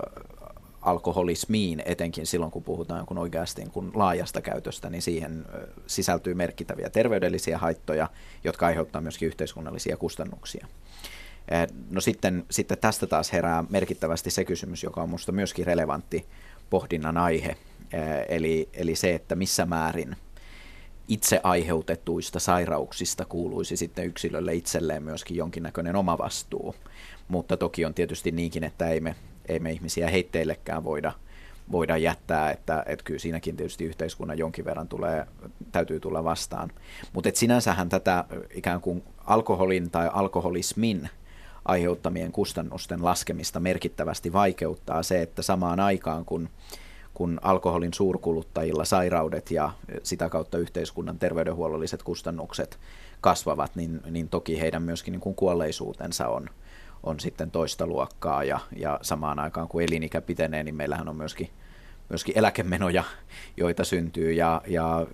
alkoholismiin, 0.81 1.83
etenkin 1.86 2.25
silloin 2.25 2.51
kun 2.51 2.63
puhutaan 2.63 3.05
kun 3.05 3.17
oikeasti 3.17 3.65
kun 3.71 3.91
laajasta 3.95 4.41
käytöstä, 4.41 4.89
niin 4.89 5.01
siihen 5.01 5.45
sisältyy 5.88 6.33
merkittäviä 6.33 6.89
terveydellisiä 6.89 7.57
haittoja, 7.57 8.10
jotka 8.43 8.65
aiheuttavat 8.65 9.03
myöskin 9.03 9.27
yhteiskunnallisia 9.27 9.98
kustannuksia. 9.98 10.67
No 11.89 12.01
sitten, 12.01 12.45
sitten 12.51 12.77
tästä 12.77 13.07
taas 13.07 13.33
herää 13.33 13.63
merkittävästi 13.69 14.31
se 14.31 14.45
kysymys, 14.45 14.83
joka 14.83 15.01
on 15.01 15.10
minusta 15.10 15.31
myöskin 15.31 15.65
relevantti 15.65 16.25
pohdinnan 16.69 17.17
aihe, 17.17 17.57
eli, 18.29 18.69
eli 18.74 18.95
se, 18.95 19.15
että 19.15 19.36
missä 19.36 19.65
määrin 19.65 20.15
itse 21.07 21.39
aiheutetuista 21.43 22.39
sairauksista 22.39 23.25
kuuluisi 23.25 23.77
sitten 23.77 24.05
yksilölle 24.05 24.55
itselleen 24.55 25.03
myöskin 25.03 25.38
jonkinnäköinen 25.38 25.95
oma 25.95 26.17
vastuu. 26.17 26.75
Mutta 27.27 27.57
toki 27.57 27.86
on 27.86 27.93
tietysti 27.93 28.31
niinkin, 28.31 28.63
että 28.63 28.89
ei 28.89 29.00
me 29.00 29.15
ei 29.51 29.60
me 29.60 29.71
ihmisiä 29.71 30.10
heitteillekään 30.10 30.83
voida, 30.83 31.12
voida 31.71 31.98
jättää, 31.98 32.51
että, 32.51 32.83
että 32.88 33.03
kyllä 33.03 33.19
siinäkin 33.19 33.57
tietysti 33.57 33.86
yhteiskunnan 33.86 34.38
jonkin 34.38 34.65
verran 34.65 34.88
tulee, 34.88 35.25
täytyy 35.71 36.00
tulla 36.00 36.24
vastaan. 36.24 36.71
Mutta 37.13 37.29
sinänsähän 37.33 37.89
tätä 37.89 38.25
ikään 38.53 38.81
kuin 38.81 39.03
alkoholin 39.25 39.91
tai 39.91 40.10
alkoholismin 40.13 41.10
aiheuttamien 41.65 42.32
kustannusten 42.32 43.06
laskemista 43.06 43.60
merkittävästi 43.60 44.34
vaikeuttaa 44.34 45.03
se, 45.03 45.22
että 45.22 45.41
samaan 45.41 45.80
aikaan 45.80 46.25
kun, 46.25 46.50
kun 47.13 47.39
alkoholin 47.41 47.94
suurkuluttajilla 47.94 48.86
sairaudet 48.86 49.51
ja 49.51 49.72
sitä 50.03 50.30
kautta 50.30 50.58
yhteiskunnan 50.58 51.20
terveydenhuollolliset 51.20 52.03
kustannukset 52.03 52.80
kasvavat, 53.22 53.75
niin, 53.75 54.01
niin 54.12 54.30
toki 54.30 54.60
heidän 54.60 54.84
myöskin 54.84 55.12
niin 55.12 55.22
kuin 55.22 55.36
kuolleisuutensa 55.36 56.27
on, 56.27 56.50
on 57.03 57.20
sitten 57.20 57.51
toista 57.51 57.88
luokkaa. 57.88 58.44
Ja, 58.44 58.60
ja 58.75 59.00
samaan 59.01 59.39
aikaan 59.39 59.68
kun 59.68 59.82
elinikä 59.82 60.22
pitenee, 60.22 60.63
niin 60.63 60.75
meillähän 60.75 61.10
on 61.10 61.15
myöskin, 61.15 61.50
myöskin 62.10 62.38
eläkemenoja, 62.38 63.03
joita 63.58 63.84
syntyy. 63.84 64.32
Ja, 64.32 64.62
ja 64.68 65.08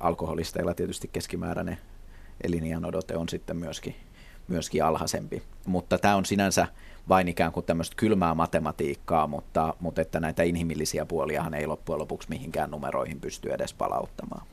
alkoholisteilla 0.00 0.74
tietysti 0.74 1.10
keskimääräinen 1.12 1.78
eliniän 2.44 2.84
odote 2.84 3.16
on 3.16 3.28
sitten 3.28 3.56
myöskin, 3.56 3.94
myöskin 4.48 4.84
alhaisempi. 4.84 5.42
Mutta 5.66 5.98
tämä 5.98 6.16
on 6.16 6.24
sinänsä 6.24 6.66
vain 7.08 7.28
ikään 7.28 7.52
kuin 7.52 7.66
tämmöistä 7.66 7.96
kylmää 7.96 8.34
matematiikkaa, 8.34 9.26
mutta, 9.26 9.74
mutta 9.80 10.00
että 10.00 10.20
näitä 10.20 10.42
inhimillisiä 10.42 11.06
puoliahan 11.06 11.54
ei 11.54 11.66
loppujen 11.66 11.98
lopuksi 11.98 12.28
mihinkään 12.28 12.70
numeroihin 12.70 13.20
pysty 13.20 13.52
edes 13.52 13.74
palauttamaan. 13.74 14.46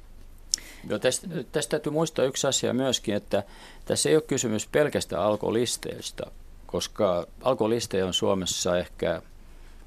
No 0.90 1.00
tästä, 1.00 1.28
tästä 1.52 1.70
täytyy 1.70 1.92
muistaa 1.92 2.26
yksi 2.26 2.48
asia 2.48 2.74
myöskin, 2.74 3.16
että 3.16 3.44
tässä 3.86 4.10
ei 4.10 4.16
ole 4.16 4.24
kysymys 4.24 4.68
pelkästään 4.68 5.24
alkoholisteista, 5.24 6.32
koska 6.68 7.28
alkoholisteja 7.42 8.06
on 8.06 8.14
Suomessa 8.14 8.78
ehkä 8.78 9.22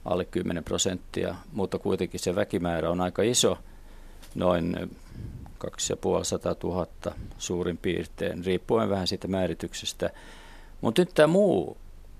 alle 0.05 0.25
10 0.25 0.65
prosenttia, 0.65 1.35
mutta 1.53 1.79
kuitenkin 1.79 2.21
se 2.21 2.35
väkimäärä 2.35 2.91
on 2.91 3.01
aika 3.01 3.23
iso, 3.23 3.59
noin 4.35 4.97
2500 5.63 6.55
000 6.63 6.87
suurin 7.39 7.79
piirtein, 7.79 8.45
riippuen 8.45 8.91
vähän 8.91 9.07
siitä 9.07 9.29
määrityksestä. 9.29 10.11
Mutta 10.81 11.03
nyt 11.03 11.11
tämä 11.15 11.27
muu 11.27 11.77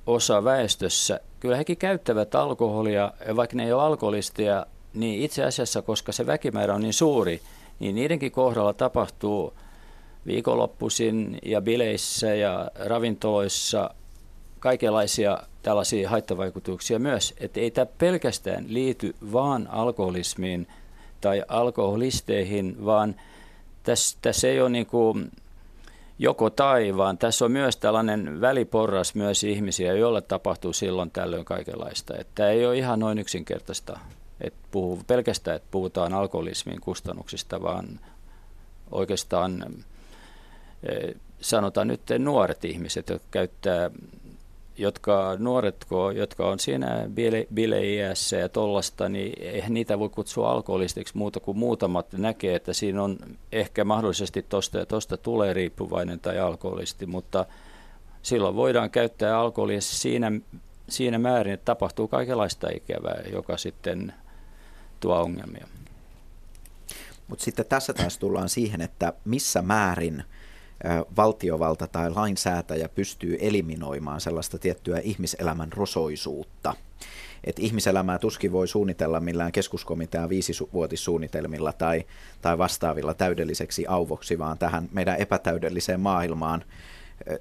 osa 0.07 0.45
väestössä, 0.45 1.21
kyllä 1.41 1.57
hekin 1.57 1.77
käyttävät 1.77 2.35
alkoholia, 2.35 3.13
vaikka 3.37 3.57
ne 3.57 3.65
ei 3.65 3.73
ole 3.73 3.83
alkoholisteja, 3.83 4.67
niin 4.95 5.23
itse 5.23 5.45
asiassa, 5.45 5.83
koska 5.83 6.13
se 6.13 6.27
väkimäärä 6.27 6.75
on 6.75 6.81
niin 6.81 6.93
suuri, 6.93 7.41
niin 7.79 7.95
niidenkin 7.95 8.33
kohdalla 8.33 8.73
tapahtuu 8.73 9.55
viikonloppuisin 10.27 11.39
ja 11.43 11.61
bileissä 11.61 12.35
ja 12.35 12.71
ravintoloissa 12.75 13.91
kaikenlaisia 14.59 15.39
tällaisia 15.63 16.11
haittavaikutuksia 16.11 16.99
myös, 16.99 17.35
että 17.41 17.61
ei 17.61 17.71
tämä 17.71 17.87
pelkästään 17.87 18.65
liity 18.69 19.15
vaan 19.33 19.69
alkoholismiin 19.71 20.67
tai 21.21 21.43
alkoholisteihin, 21.49 22.85
vaan 22.85 23.15
tässä, 23.83 24.19
tässä 24.23 24.49
ei 24.49 24.61
ole 24.61 24.69
niin 24.69 24.87
kuin 24.87 25.31
joko 26.19 26.51
tai, 26.51 26.97
vaan 26.97 27.19
tässä 27.19 27.45
on 27.45 27.53
myös 27.53 27.77
tällainen 27.77 28.41
väliporras 28.41 29.15
myös 29.15 29.45
ihmisiä, 29.45 29.93
joilla 29.93 30.21
tapahtuu 30.21 30.73
silloin 30.73 31.11
tällöin 31.11 31.45
kaikenlaista. 31.45 32.15
Että 32.19 32.49
ei 32.49 32.67
ole 32.67 32.79
ihan 32.79 33.01
noin 33.01 33.19
yksinkertaista, 33.19 33.99
että 34.41 34.59
puhuu, 34.71 35.01
pelkästään, 35.07 35.57
että 35.57 35.69
puhutaan 35.71 36.13
alkoholismin 36.13 36.81
kustannuksista, 36.81 37.63
vaan 37.63 38.01
oikeastaan 38.91 39.65
eh, 40.83 41.15
sanotaan 41.41 41.89
nyt 41.89 42.01
nuoret 42.19 42.65
ihmiset, 42.65 43.09
jotka 43.09 43.29
käyttää 43.31 43.91
jotka 44.79 45.37
nuoret, 45.39 45.87
jotka 46.15 46.49
on 46.49 46.59
siinä 46.59 47.05
bile, 47.15 47.47
bileiässä 47.55 48.37
ja 48.37 48.49
tollasta, 48.49 49.09
niin 49.09 49.33
eihän 49.43 49.75
niitä 49.75 49.99
voi 49.99 50.09
kutsua 50.09 50.51
alkoholistiksi 50.51 51.17
muuta 51.17 51.41
kuin 51.41 51.59
muutamat 51.59 52.13
näkee, 52.13 52.55
että 52.55 52.73
siinä 52.73 53.03
on 53.03 53.19
ehkä 53.53 53.85
mahdollisesti 53.85 54.43
tosta 54.43 54.79
ja 54.79 54.87
tosta 54.87 55.17
tulee 55.17 55.53
riippuvainen 55.53 56.21
tai 56.21 56.39
alkoholisti, 56.39 57.07
mutta 57.07 57.47
silloin 58.23 58.57
voidaan 58.57 58.91
käyttää 58.91 59.39
alkoholia 59.39 59.81
siinä, 59.81 60.33
siinä 60.89 61.19
määrin, 61.19 61.53
että 61.55 61.65
tapahtuu 61.65 62.09
kaikenlaista 62.09 62.69
ikävää, 62.75 63.23
joka 63.33 63.57
sitten 63.57 64.15
tuo 65.01 65.21
ongelmia. 65.21 65.67
Mutta 67.29 67.45
sitten 67.45 67.67
tässä 67.67 67.93
taas 67.93 68.19
tullaan 68.19 68.49
siihen, 68.49 68.81
että 68.81 69.13
missä 69.25 69.63
määrin– 69.63 70.25
valtiovalta 71.17 71.87
tai 71.87 72.11
lainsäätäjä 72.11 72.89
pystyy 72.89 73.39
eliminoimaan 73.41 74.21
sellaista 74.21 74.59
tiettyä 74.59 74.99
ihmiselämän 74.99 75.73
rosoisuutta. 75.73 76.75
Et 77.45 77.59
ihmiselämää 77.59 78.19
tuskin 78.19 78.53
voi 78.53 78.69
suunnitella 78.69 79.21
millään 79.21 79.53
keskuskomitean 79.53 80.29
viisivuotissuunnitelmilla 80.29 81.73
tai, 81.73 82.05
tai 82.43 82.59
vastaavilla 82.59 83.15
täydelliseksi 83.15 83.87
auvoksi, 83.87 84.39
vaan 84.39 84.59
tähän 84.59 84.89
meidän 84.93 85.17
epätäydelliseen 85.17 86.01
maailmaan 86.01 86.65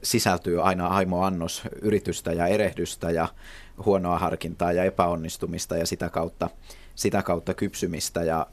sisältyy 0.03 0.61
aina 0.67 0.87
aimo 0.87 1.23
annos 1.23 1.63
yritystä 1.81 2.33
ja 2.33 2.47
erehdystä 2.47 3.11
ja 3.11 3.27
huonoa 3.85 4.19
harkintaa 4.19 4.71
ja 4.71 4.83
epäonnistumista 4.83 5.77
ja 5.77 5.85
sitä 5.85 6.09
kautta, 6.09 6.49
sitä 6.95 7.23
kautta 7.23 7.53
kypsymistä. 7.53 8.23
Ja 8.23 8.47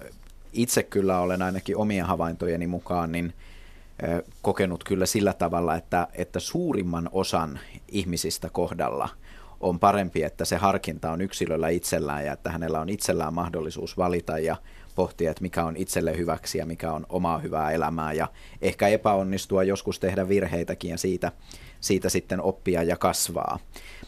itse 0.53 0.83
kyllä 0.83 1.21
olen 1.21 1.43
ainakin 1.43 1.77
omien 1.77 2.07
havaintojeni 2.07 2.67
mukaan 2.67 3.13
niin– 3.13 3.33
kokenut 4.43 4.85
kyllä 4.85 5.07
sillä 5.07 5.33
tavalla, 5.33 5.77
että, 5.77 6.09
että 6.15 6.41
suurimman 6.41 7.09
osan 7.13 7.59
ihmisistä 7.89 8.49
kohdalla 8.53 9.09
on 9.61 9.79
parempi, 9.79 10.23
että 10.23 10.45
se 10.45 10.57
harkinta 10.57 11.13
on 11.13 11.21
yksilöllä 11.21 11.69
itsellään 11.69 12.27
ja 12.27 12.33
että 12.33 12.51
hänellä 12.51 12.81
on 12.81 12.89
itsellään 12.89 13.35
mahdollisuus 13.35 13.97
valita 13.97 14.39
ja 14.39 14.57
pohtia, 14.95 15.31
että 15.31 15.43
mikä 15.43 15.65
on 15.65 15.77
itselle 15.77 16.17
hyväksi 16.17 16.59
ja 16.59 16.67
mikä 16.67 16.93
on 16.93 17.07
omaa 17.09 17.39
hyvää 17.39 17.71
elämää 17.71 18.13
ja 18.13 18.29
ehkä 18.63 18.89
epäonnistua, 18.89 19.63
joskus 19.63 19.99
tehdä 19.99 20.29
virheitäkin 20.29 20.91
ja 20.91 20.99
siitä, 20.99 21.33
siitä 21.81 22.09
sitten 22.09 22.41
oppia 22.41 22.83
ja 22.83 22.97
kasvaa. 22.97 23.59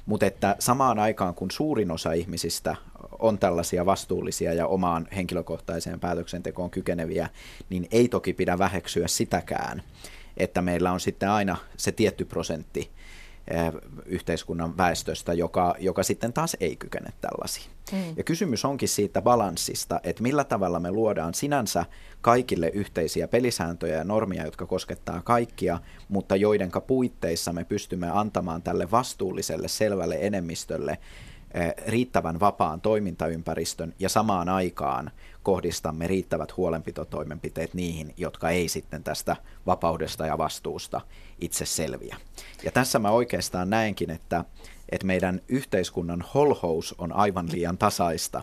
Mutta 0.06 0.26
että 0.26 0.56
samaan 0.58 0.98
aikaan, 0.98 1.34
kun 1.34 1.50
suurin 1.50 1.90
osa 1.90 2.12
ihmisistä 2.12 2.76
on 3.20 3.38
tällaisia 3.38 3.86
vastuullisia 3.86 4.54
ja 4.54 4.66
omaan 4.66 5.08
henkilökohtaiseen 5.16 6.00
päätöksentekoon 6.00 6.70
kykeneviä, 6.70 7.28
niin 7.70 7.88
ei 7.90 8.08
toki 8.08 8.32
pidä 8.32 8.58
väheksyä 8.58 9.08
sitäkään, 9.08 9.82
että 10.36 10.62
meillä 10.62 10.92
on 10.92 11.00
sitten 11.00 11.30
aina 11.30 11.56
se 11.76 11.92
tietty 11.92 12.24
prosentti 12.24 12.90
Eh, 13.50 13.72
yhteiskunnan 14.06 14.76
väestöstä, 14.76 15.32
joka, 15.32 15.74
joka 15.78 16.02
sitten 16.02 16.32
taas 16.32 16.56
ei 16.60 16.76
kykene 16.76 17.10
tällaisiin. 17.20 17.66
Mm. 17.92 17.98
Ja 18.16 18.24
kysymys 18.24 18.64
onkin 18.64 18.88
siitä 18.88 19.22
balanssista, 19.22 20.00
että 20.02 20.22
millä 20.22 20.44
tavalla 20.44 20.80
me 20.80 20.90
luodaan 20.90 21.34
sinänsä 21.34 21.84
kaikille 22.20 22.68
yhteisiä 22.68 23.28
pelisääntöjä 23.28 23.96
ja 23.96 24.04
normeja, 24.04 24.44
jotka 24.44 24.66
koskettaa 24.66 25.22
kaikkia, 25.24 25.80
mutta 26.08 26.36
joidenka 26.36 26.80
puitteissa 26.80 27.52
me 27.52 27.64
pystymme 27.64 28.10
antamaan 28.10 28.62
tälle 28.62 28.90
vastuulliselle 28.90 29.68
selvälle 29.68 30.18
enemmistölle 30.20 30.98
riittävän 31.86 32.40
vapaan 32.40 32.80
toimintaympäristön 32.80 33.94
ja 33.98 34.08
samaan 34.08 34.48
aikaan 34.48 35.10
kohdistamme 35.42 36.06
riittävät 36.06 36.56
huolenpitotoimenpiteet 36.56 37.74
niihin, 37.74 38.14
jotka 38.16 38.50
ei 38.50 38.68
sitten 38.68 39.04
tästä 39.04 39.36
vapaudesta 39.66 40.26
ja 40.26 40.38
vastuusta 40.38 41.00
itse 41.40 41.66
selviä. 41.66 42.16
Ja 42.64 42.70
tässä 42.70 42.98
mä 42.98 43.10
oikeastaan 43.10 43.70
näenkin, 43.70 44.10
että, 44.10 44.44
että 44.88 45.06
meidän 45.06 45.40
yhteiskunnan 45.48 46.24
holhous 46.34 46.94
on 46.98 47.12
aivan 47.12 47.48
liian 47.52 47.78
tasaista, 47.78 48.42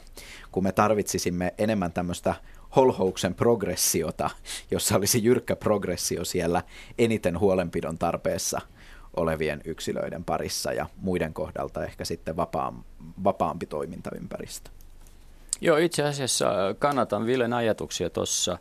kun 0.52 0.64
me 0.64 0.72
tarvitsisimme 0.72 1.54
enemmän 1.58 1.92
tämmöistä 1.92 2.36
holhouksen 2.76 3.36
progressiota, 3.36 4.30
jossa 4.72 4.96
olisi 4.96 5.24
jyrkkä 5.24 5.56
progressio 5.56 6.26
siellä 6.26 6.64
eniten 6.98 7.40
huolenpidon 7.40 7.98
tarpeessa– 7.98 8.62
olevien 9.18 9.62
yksilöiden 9.66 10.24
parissa 10.24 10.74
ja 10.74 10.86
muiden 10.98 11.34
kohdalta 11.34 11.86
ehkä 11.86 12.06
sitten 12.06 12.36
vapaam, 12.36 12.84
vapaampi 13.24 13.66
toimintaympäristö. 13.66 14.70
Joo, 15.62 15.78
itse 15.78 16.04
asiassa 16.04 16.46
kannatan 16.80 17.26
Villen 17.26 17.54
ajatuksia 17.54 18.10
tuossa, 18.10 18.58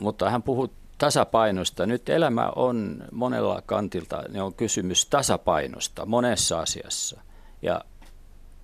mutta 0.00 0.30
hän 0.30 0.42
puhuu 0.42 0.72
tasapainosta. 0.98 1.86
Nyt 1.86 2.08
elämä 2.08 2.52
on 2.56 3.04
monella 3.12 3.62
kantilta, 3.66 4.22
ne 4.28 4.42
on 4.42 4.54
kysymys 4.54 5.06
tasapainosta 5.06 6.06
monessa 6.06 6.60
asiassa. 6.60 7.20
Ja, 7.62 7.80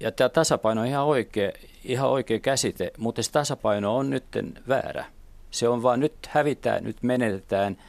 ja 0.01 0.13
tämä 0.13 0.29
tasapaino 0.29 0.81
on 0.81 0.87
ihan 0.87 1.05
oikea, 1.05 1.53
ihan 1.85 2.11
oikea 2.11 2.39
käsite, 2.39 2.93
mutta 2.99 3.23
se 3.23 3.33
tasapaino 3.33 3.97
on 3.97 4.11
nyt 4.11 4.25
väärä. 4.69 5.05
Se 5.51 5.69
on 5.69 5.83
vaan 5.83 6.01
nyt 6.01 6.15
hävitään, 6.29 6.85
nyt 6.85 7.03
menetetään– 7.03 7.77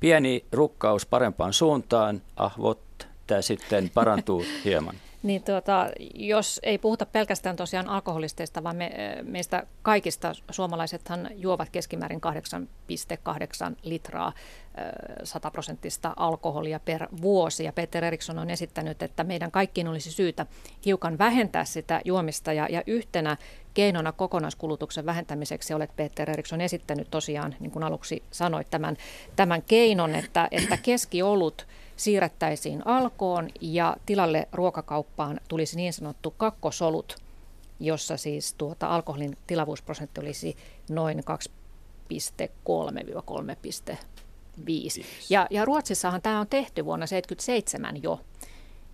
pieni 0.00 0.44
rukkaus 0.52 1.06
parempaan 1.06 1.52
suuntaan, 1.52 2.22
ahvot, 2.36 2.80
tämä 3.26 3.42
sitten 3.42 3.90
parantuu 3.94 4.44
hieman. 4.64 4.94
Niin 5.28 5.42
tuota, 5.42 5.86
jos 6.14 6.60
ei 6.62 6.78
puhuta 6.78 7.06
pelkästään 7.06 7.56
tosiaan 7.56 7.88
alkoholisteista, 7.88 8.62
vaan 8.62 8.76
me, 8.76 8.92
meistä 9.22 9.66
kaikista 9.82 10.32
suomalaisethan 10.50 11.30
juovat 11.34 11.70
keskimäärin 11.70 12.20
8,8 13.70 13.76
litraa 13.82 14.32
100 15.24 15.50
prosenttista 15.50 16.12
alkoholia 16.16 16.80
per 16.80 17.06
vuosi. 17.22 17.64
Ja 17.64 17.72
Peter 17.72 18.04
Eriksson 18.04 18.38
on 18.38 18.50
esittänyt, 18.50 19.02
että 19.02 19.24
meidän 19.24 19.50
kaikkiin 19.50 19.88
olisi 19.88 20.12
syytä 20.12 20.46
hiukan 20.84 21.18
vähentää 21.18 21.64
sitä 21.64 22.00
juomista. 22.04 22.52
Ja, 22.52 22.66
ja 22.70 22.82
yhtenä 22.86 23.36
keinona 23.74 24.12
kokonaiskulutuksen 24.12 25.06
vähentämiseksi 25.06 25.74
olet 25.74 25.96
Peter 25.96 26.30
Eriksson 26.30 26.60
esittänyt 26.60 27.10
tosiaan, 27.10 27.54
niin 27.60 27.70
kuin 27.70 27.82
aluksi 27.82 28.22
sanoit, 28.30 28.70
tämän, 28.70 28.96
tämän 29.36 29.62
keinon, 29.62 30.14
että, 30.14 30.48
että 30.50 30.76
keskiolut 30.76 31.66
siirrettäisiin 31.98 32.86
alkoon 32.86 33.48
ja 33.60 33.96
tilalle 34.06 34.48
ruokakauppaan 34.52 35.40
tulisi 35.48 35.76
niin 35.76 35.92
sanottu 35.92 36.30
kakkosolut, 36.30 37.16
jossa 37.80 38.16
siis 38.16 38.54
tuota 38.54 38.86
alkoholin 38.86 39.36
tilavuusprosentti 39.46 40.20
olisi 40.20 40.56
noin 40.90 41.18
2,3-3,5. 41.18 41.24
Ja, 45.30 45.46
ja 45.50 45.64
Ruotsissahan 45.64 46.22
tämä 46.22 46.40
on 46.40 46.46
tehty 46.46 46.84
vuonna 46.84 47.06
1977 47.06 48.02
jo. 48.02 48.20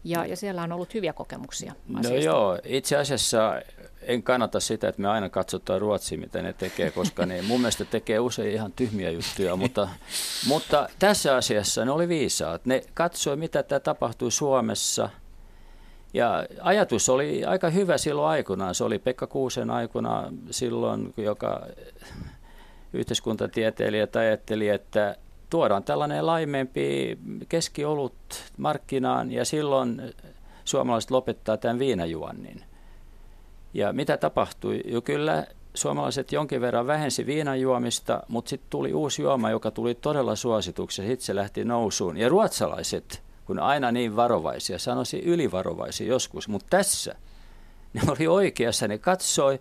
Ja, 0.05 0.27
ja 0.27 0.37
siellä 0.37 0.63
on 0.63 0.73
ollut 0.73 0.95
hyviä 0.95 1.13
kokemuksia. 1.13 1.75
No 1.89 2.01
asiasta. 2.01 2.25
joo, 2.25 2.59
itse 2.65 2.97
asiassa 2.97 3.63
en 4.07 4.23
kannata 4.23 4.61
sitä, 4.61 4.89
että 4.89 5.03
me 5.03 5.09
aina 5.09 5.29
katsotaan 5.29 5.81
Ruotsia, 5.81 6.19
mitä 6.19 6.43
ne 6.43 6.53
tekee, 6.53 6.91
koska 6.91 7.27
ne 7.27 7.43
mun 7.43 7.61
mielestä 7.61 7.85
tekee 7.85 8.19
usein 8.19 8.53
ihan 8.53 8.73
tyhmiä 8.73 9.11
juttuja, 9.11 9.57
mutta, 9.63 9.89
mutta 10.47 10.89
tässä 10.99 11.37
asiassa 11.37 11.85
ne 11.85 11.91
oli 11.91 12.09
viisaat. 12.09 12.67
Ne 12.67 12.83
katsoi, 12.95 13.37
mitä 13.37 13.63
tämä 13.63 13.81
tapahtui 13.81 14.33
Suomessa– 14.33 15.11
ja 16.15 16.47
ajatus 16.61 17.09
oli 17.09 17.45
aika 17.45 17.71
hyvä 17.71 17.99
silloin 17.99 18.29
aikanaan. 18.29 18.75
Se 18.75 18.85
oli 18.85 18.99
Pekka 18.99 19.27
Kuusen 19.27 19.71
aikana 19.71 20.33
silloin, 20.51 21.15
joka 21.17 21.67
yhteiskuntatieteilijä 22.93 24.09
ajatteli, 24.15 24.69
että 24.69 25.17
tuodaan 25.51 25.85
tällainen 25.85 26.27
laimempi 26.27 27.19
keskiolut 27.49 28.15
markkinaan 28.57 29.33
ja 29.33 29.45
silloin 29.45 30.03
suomalaiset 30.65 31.11
lopettaa 31.11 31.57
tämän 31.57 31.79
viinajuonnin. 31.79 32.65
Ja 33.75 33.93
mitä 33.93 34.17
tapahtui? 34.17 34.81
Jo 34.85 35.03
kyllä 35.03 35.47
suomalaiset 35.75 36.33
jonkin 36.33 36.61
verran 36.61 36.87
vähensi 36.87 37.27
viinajuomista, 37.27 38.23
mutta 38.29 38.49
sitten 38.49 38.71
tuli 38.71 38.95
uusi 38.95 39.23
juoma, 39.23 39.51
joka 39.51 39.71
tuli 39.71 39.95
todella 39.95 40.37
suosituksi 40.37 41.03
ja 41.03 41.09
sitten 41.09 41.27
se 41.27 41.35
lähti 41.35 41.65
nousuun. 41.65 42.17
Ja 42.17 42.29
ruotsalaiset, 42.29 43.23
kun 43.45 43.59
aina 43.59 43.93
niin 43.93 44.17
varovaisia, 44.17 44.79
sanoisi 44.79 45.19
ylivarovaisia 45.19 46.07
joskus, 46.07 46.49
mutta 46.49 46.67
tässä 46.71 47.15
ne 47.93 48.01
oli 48.09 48.27
oikeassa, 48.27 48.89
ne 48.89 48.99
katsoi, 48.99 49.61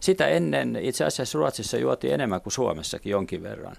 sitä 0.00 0.28
ennen 0.28 0.76
itse 0.76 1.04
asiassa 1.04 1.38
Ruotsissa 1.38 1.76
juotiin 1.78 2.14
enemmän 2.14 2.40
kuin 2.40 2.52
Suomessakin 2.52 3.10
jonkin 3.10 3.42
verran. 3.42 3.76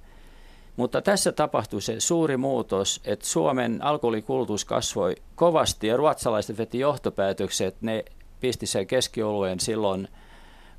Mutta 0.75 1.01
tässä 1.01 1.31
tapahtui 1.31 1.81
se 1.81 1.99
suuri 1.99 2.37
muutos, 2.37 3.01
että 3.05 3.25
Suomen 3.25 3.83
alkoholikulutus 3.83 4.65
kasvoi 4.65 5.15
kovasti 5.35 5.87
ja 5.87 5.97
ruotsalaiset 5.97 6.57
veti 6.57 6.79
johtopäätöksen, 6.79 7.67
että 7.67 7.85
ne 7.85 8.05
pisti 8.39 8.65
sen 8.65 8.87
keskioluen 8.87 9.59
silloin 9.59 10.07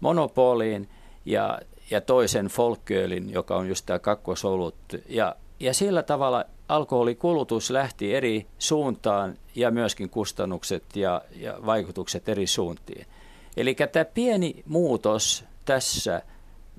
monopoliin 0.01 0.89
ja, 1.25 1.59
ja 1.91 2.01
toisen 2.01 2.47
folkölin, 2.47 3.33
joka 3.33 3.57
on 3.57 3.69
just 3.69 3.87
tämä 3.87 3.99
kakkosolut. 3.99 4.77
Ja, 5.09 5.37
ja 5.61 5.75
sillä 5.75 6.03
tavalla 6.03 6.45
alkoholikulutus 6.69 7.71
lähti 7.71 8.15
eri 8.15 8.47
suuntaan 8.59 9.39
ja 9.55 9.71
myöskin 9.71 10.11
kustannukset 10.11 10.97
ja, 10.97 11.23
ja 11.37 11.59
vaikutukset 11.67 12.29
eri 12.29 12.47
suuntiin. 12.47 13.07
Eli 13.57 13.75
tämä 13.75 14.05
pieni 14.05 14.63
muutos 14.67 15.45
tässä 15.65 16.23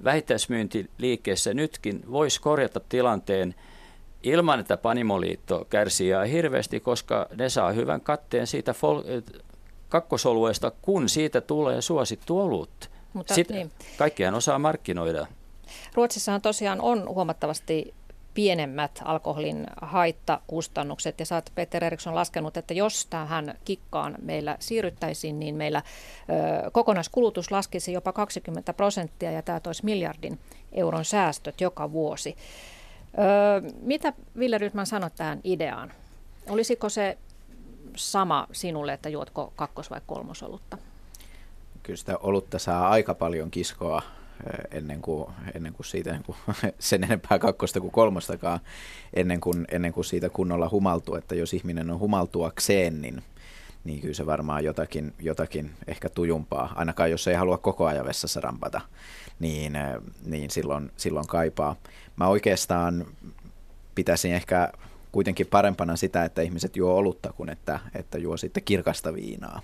vähittäismyyntiliikkeessä 0.04 1.54
nytkin 1.54 2.04
voisi 2.12 2.41
korjata 2.41 2.80
tilanteen 2.89 3.56
ilman, 4.24 4.60
että 4.60 4.78
Panimoliitto 4.78 5.65
kärsii 5.70 6.12
hirveästi, 6.32 6.80
koska 6.80 7.28
ne 7.36 7.50
saa 7.50 7.72
hyvän 7.72 8.02
katteen 8.02 8.48
siitä 8.48 8.74
kakkosolueesta, 9.91 10.71
kun 10.82 11.10
siitä 11.10 11.41
tulee 11.41 11.82
suosittu 11.82 12.39
olut. 12.39 12.89
Mutta, 13.13 13.34
Sitten 13.34 13.56
niin. 13.56 13.71
Kaikkiaan 13.97 14.36
osaa 14.36 14.60
markkinoida. 14.60 15.27
Ruotsissahan 15.93 16.41
tosiaan 16.41 16.82
on 16.82 17.10
huomattavasti 17.10 17.93
pienemmät 18.34 19.01
alkoholin 19.06 19.67
haittakustannukset. 19.82 21.19
Ja 21.19 21.25
oot, 21.36 21.51
Peter 21.56 21.84
Eriksson, 21.84 22.15
laskenut, 22.15 22.58
että 22.58 22.73
jos 22.73 23.06
tähän 23.06 23.58
kikkaan 23.65 24.15
meillä 24.21 24.58
siirryttäisiin, 24.60 25.39
niin 25.39 25.56
meillä 25.56 25.82
ö, 26.65 26.71
kokonaiskulutus 26.71 27.51
laskisi 27.51 27.93
jopa 27.93 28.13
20 28.13 28.73
prosenttia 28.73 29.32
ja 29.32 29.41
tämä 29.41 29.60
toisi 29.60 29.86
miljardin 29.86 30.39
euron 30.71 31.06
säästöt 31.06 31.62
joka 31.62 31.91
vuosi. 31.91 32.36
Ö, 33.17 33.71
mitä 33.82 34.13
Ville 34.39 34.58
Rytman 34.58 34.86
sanoi 34.86 35.10
tähän 35.15 35.39
ideaan? 35.43 35.93
Olisiko 36.49 36.89
se 36.89 37.17
sama 37.95 38.47
sinulle, 38.51 38.93
että 38.93 39.10
juotko 39.10 39.54
kakkos- 39.56 39.89
vai 39.89 40.01
kolmosolutta? 40.08 40.77
Kyllä 41.84 41.97
sitä 41.97 42.17
olutta 42.17 42.60
saa 42.60 42.89
aika 42.89 43.13
paljon 43.13 43.51
kiskoa 43.51 44.01
ennen 44.71 45.01
kuin, 45.01 45.27
ennen 45.54 45.73
kuin 45.73 45.86
siitä 45.86 46.12
niin 46.12 46.23
kuin, 46.23 46.38
sen 46.80 47.04
enempää 47.04 47.39
kakkosta 47.39 47.82
kuin 47.82 47.91
kolmostakaan, 47.91 48.60
ennen 49.13 49.41
kuin, 49.41 49.65
ennen 49.71 49.93
kuin 49.93 50.06
siitä 50.06 50.30
kunnolla 50.30 50.69
humaltuu. 50.69 51.15
Että 51.15 51.36
jos 51.36 51.54
ihminen 51.54 51.89
on 51.89 51.99
humaltuakseen, 51.99 53.01
niin, 53.01 53.23
niin 53.84 54.01
kyllä 54.01 54.13
se 54.13 54.25
varmaan 54.25 54.63
jotakin, 54.63 55.13
jotakin 55.19 55.71
ehkä 55.88 56.10
tujumpaa, 56.10 56.73
ainakaan 56.75 57.12
jos 57.12 57.27
ei 57.27 57.36
halua 57.36 57.58
koko 57.58 57.86
ajan 57.86 58.06
vessassa 58.06 58.41
rampata, 58.41 58.82
niin, 59.39 59.73
niin 60.25 60.49
silloin, 60.49 60.91
silloin 60.97 61.27
kaipaa. 61.27 61.75
Mä 62.15 62.27
oikeastaan 62.27 63.06
pitäisin 63.95 64.34
ehkä 64.34 64.71
kuitenkin 65.12 65.47
parempana 65.47 65.95
sitä, 65.95 66.26
että 66.26 66.41
ihmiset 66.41 66.76
juo 66.76 66.93
olutta 66.93 67.34
kuin 67.34 67.50
että, 67.50 67.80
että 67.95 68.17
juo 68.17 68.38
sitten 68.38 68.63
kirkasta 68.63 69.13
viinaa. 69.13 69.62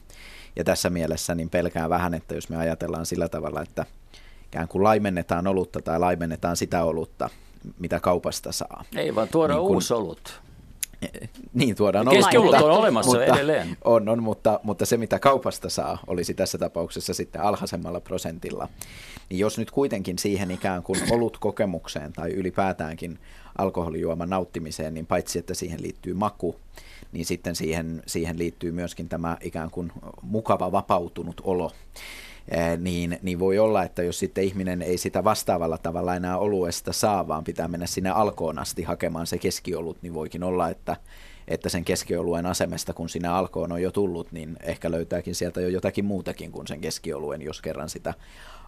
Ja 0.56 0.64
tässä 0.64 0.90
mielessä 0.90 1.36
niin 1.36 1.50
pelkään 1.50 1.90
vähän, 1.90 2.14
että 2.14 2.36
jos 2.36 2.50
me 2.50 2.58
ajatellaan 2.58 3.06
sillä 3.06 3.30
tavalla, 3.30 3.62
että 3.62 3.86
ikään 4.48 4.68
kuin 4.68 4.84
laimennetaan 4.84 5.48
olutta 5.48 5.82
tai 5.82 6.00
laimennetaan 6.00 6.58
sitä 6.58 6.84
olutta, 6.84 7.30
mitä 7.80 8.00
kaupasta 8.00 8.52
saa. 8.52 8.84
Ei 8.96 9.16
vaan 9.16 9.28
tuoda 9.28 9.54
niin 9.54 9.68
kun, 9.68 9.76
uusi 9.76 9.94
olut. 9.94 10.42
Niin, 11.54 11.76
tuodaan 11.76 12.10
Keskiolut 12.10 12.56
on 12.56 12.72
olemassa 12.72 13.18
mutta, 13.18 13.36
edelleen. 13.36 13.78
On, 13.84 14.10
on 14.10 14.24
mutta, 14.24 14.60
mutta 14.64 14.86
se 14.86 14.98
mitä 14.98 15.20
kaupasta 15.20 15.70
saa 15.70 15.98
olisi 16.08 16.34
tässä 16.34 16.58
tapauksessa 16.58 17.14
sitten 17.14 17.42
alhaisemmalla 17.42 18.00
prosentilla. 18.00 18.68
Niin 19.30 19.40
jos 19.40 19.58
nyt 19.58 19.72
kuitenkin 19.72 20.20
siihen 20.20 20.52
ikään 20.52 20.84
kuin 20.84 21.00
olut 21.12 21.38
kokemukseen 21.38 22.14
tai 22.14 22.32
ylipäätäänkin 22.32 23.20
alkoholijuoman 23.58 24.30
nauttimiseen, 24.30 24.94
niin 24.94 25.06
paitsi 25.06 25.40
että 25.40 25.54
siihen 25.54 25.82
liittyy 25.82 26.14
maku, 26.14 26.56
niin 27.12 27.26
sitten 27.26 27.56
siihen, 27.56 28.04
siihen 28.06 28.40
liittyy 28.40 28.72
myöskin 28.72 29.10
tämä 29.10 29.38
ikään 29.42 29.72
kuin 29.72 29.92
mukava 30.22 30.72
vapautunut 30.72 31.42
olo. 31.44 31.72
Niin, 32.78 33.20
niin 33.22 33.40
voi 33.40 33.60
olla, 33.60 33.84
että 33.84 34.04
jos 34.04 34.20
sitten 34.20 34.44
ihminen 34.44 34.82
ei 34.82 34.98
sitä 34.98 35.24
vastaavalla 35.24 35.78
tavalla 35.78 36.16
enää 36.16 36.38
oluesta 36.38 36.94
saa, 36.94 37.28
vaan 37.28 37.44
pitää 37.44 37.68
mennä 37.68 37.86
sinne 37.86 38.10
alkoon 38.10 38.60
asti 38.60 38.84
hakemaan 38.84 39.28
se 39.28 39.38
keskiolut, 39.38 39.98
niin 40.02 40.14
voikin 40.14 40.44
olla, 40.44 40.70
että, 40.70 40.98
että 41.48 41.70
sen 41.70 41.86
keskioluen 41.86 42.46
asemesta, 42.46 42.94
kun 42.94 43.10
sinä 43.10 43.36
alkoon 43.36 43.72
on 43.72 43.82
jo 43.82 43.92
tullut, 43.92 44.32
niin 44.32 44.58
ehkä 44.64 44.92
löytääkin 44.92 45.36
sieltä 45.36 45.62
jo 45.62 45.70
jotakin 45.70 46.06
muutakin 46.06 46.52
kuin 46.52 46.68
sen 46.68 46.82
keskioluen, 46.82 47.42
jos 47.42 47.62
kerran 47.62 47.90
sitä 47.90 48.14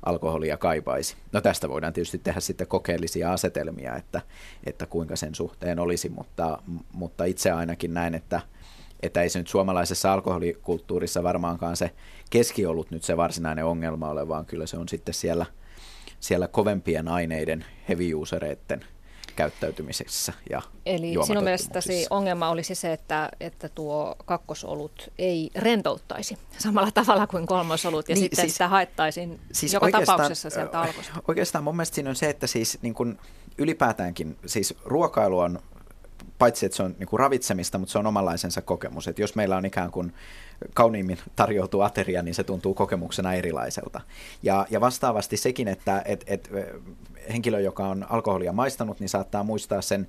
alkoholia 0.06 0.58
kaipaisi. 0.58 1.15
No 1.32 1.42
tästä 1.42 1.70
voidaan 1.70 1.94
tietysti 1.94 2.18
tehdä 2.18 2.39
sitten 2.39 2.68
kokeellisia 2.68 3.34
asetelmia, 3.34 3.96
että, 3.96 4.22
että 4.65 4.86
kuinka 4.86 5.15
sen 5.15 5.36
suhteen 5.36 5.80
olisi, 5.80 6.10
mutta, 6.10 6.62
mutta 6.94 7.26
itse 7.26 7.52
ainakin 7.52 7.94
näin, 7.94 8.15
että, 8.15 8.42
että 9.02 9.22
ei 9.22 9.30
se 9.30 9.39
nyt 9.39 9.48
suomalaisessa 9.48 10.13
alkoholikulttuurissa 10.13 11.24
varmaankaan 11.24 11.78
se 11.78 11.92
keskiolut 12.30 12.92
nyt 12.92 13.04
se 13.04 13.18
varsinainen 13.18 13.65
ongelma 13.65 14.10
ole, 14.10 14.28
vaan 14.28 14.46
kyllä 14.46 14.65
se 14.65 14.78
on 14.78 14.89
sitten 14.89 15.13
siellä, 15.13 15.46
siellä 16.20 16.48
kovempien 16.48 17.08
aineiden 17.08 17.65
heavy 17.89 18.13
usereiden 18.13 18.86
käyttäytymisessä 19.39 20.34
ja 20.49 20.62
Eli 20.86 21.13
sinun 21.25 21.43
mielestäsi 21.43 22.08
ongelma 22.10 22.49
olisi 22.49 22.75
se, 22.75 22.93
että, 22.93 23.30
että 23.39 23.69
tuo 23.69 24.15
kakkosolut 24.25 25.12
ei 25.17 25.52
rentouttaisi 25.56 26.38
samalla 26.58 26.91
tavalla 26.91 27.28
kuin 27.28 27.45
kolmosolut 27.45 28.10
ja 28.10 28.15
niin, 28.15 28.23
sitten 28.23 28.41
siis, 28.41 28.52
sitä 28.52 28.67
haettaisiin 28.67 29.39
siis 29.52 29.73
joka 29.73 29.91
tapauksessa 29.91 30.49
sieltä 30.49 30.82
alkosta. 30.82 31.13
Oikeastaan 31.28 31.63
mun 31.63 31.75
mielestä 31.75 31.95
siinä 31.95 32.10
on 32.10 32.15
se, 32.15 32.30
että 32.30 32.47
siis 32.47 32.78
niin 32.82 32.93
kuin 32.93 33.19
ylipäätäänkin, 33.58 34.38
siis 34.45 34.73
ruokailu 34.86 35.39
on 35.39 35.60
paitsi 36.39 36.65
että 36.65 36.75
se 36.75 36.84
on 36.84 36.95
niin 36.99 37.08
kuin 37.08 37.19
ravitsemista, 37.19 37.78
mutta 37.78 37.91
se 37.91 37.99
on 37.99 38.08
omanlaisensa 38.08 38.62
kokemus. 38.62 39.08
Että 39.08 39.21
jos 39.21 39.36
meillä 39.36 39.58
on 39.58 39.65
ikään 39.65 39.91
kuin 39.91 40.13
kauniimmin 40.74 41.17
tarjoutuu 41.36 41.82
ateria, 41.82 42.22
niin 42.22 42.36
se 42.36 42.43
tuntuu 42.43 42.74
kokemuksena 42.74 43.34
erilaiselta. 43.34 44.02
Ja, 44.43 44.67
ja 44.69 44.82
vastaavasti 44.82 45.38
sekin, 45.38 45.67
että 45.67 46.02
et, 46.06 46.24
et, 46.28 46.50
henkilö, 47.34 47.60
joka 47.60 47.88
on 47.88 48.06
alkoholia 48.10 48.54
maistanut, 48.54 49.00
niin 49.00 49.10
saattaa 49.10 49.43
muistaa 49.43 49.82
sen 49.82 50.08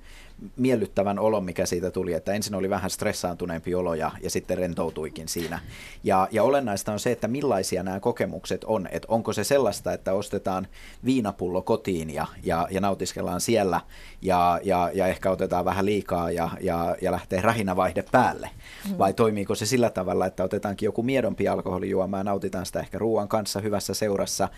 miellyttävän 0.57 1.19
olon, 1.19 1.43
mikä 1.43 1.65
siitä 1.65 1.91
tuli, 1.91 2.13
että 2.13 2.33
ensin 2.33 2.55
oli 2.55 2.69
vähän 2.69 2.89
stressaantuneempi 2.89 3.75
olo 3.75 3.93
ja, 3.93 4.11
ja 4.23 4.29
sitten 4.29 4.57
rentoutuikin 4.57 5.27
siinä. 5.27 5.59
Ja, 6.03 6.27
ja 6.31 6.43
olennaista 6.43 6.91
on 6.91 6.99
se, 6.99 7.11
että 7.11 7.27
millaisia 7.27 7.83
nämä 7.83 7.99
kokemukset 7.99 8.63
on, 8.63 8.87
että 8.91 9.07
onko 9.11 9.33
se 9.33 9.43
sellaista, 9.43 9.93
että 9.93 10.13
ostetaan 10.13 10.67
viinapullo 11.05 11.61
kotiin 11.61 12.09
ja, 12.09 12.27
ja, 12.43 12.67
ja 12.71 12.81
nautiskellaan 12.81 13.41
siellä 13.41 13.81
ja, 14.21 14.59
ja, 14.63 14.91
ja 14.93 15.07
ehkä 15.07 15.31
otetaan 15.31 15.65
vähän 15.65 15.85
liikaa 15.85 16.31
ja, 16.31 16.49
ja, 16.61 16.95
ja 17.01 17.11
lähtee 17.11 17.41
rähinävaihde 17.41 18.03
päälle, 18.11 18.49
mm. 18.89 18.97
vai 18.97 19.13
toimiiko 19.13 19.55
se 19.55 19.65
sillä 19.65 19.89
tavalla, 19.89 20.25
että 20.25 20.40
otetaankin 20.43 20.85
joku 20.85 21.03
miedompi 21.03 21.47
alkoholijuoma 21.47 22.17
ja 22.17 22.23
nautitaan 22.23 22.65
sitä 22.65 22.79
ehkä 22.79 22.97
ruoan 22.97 23.27
kanssa 23.27 23.59
hyvässä 23.59 23.93
seurassa. 23.93 24.49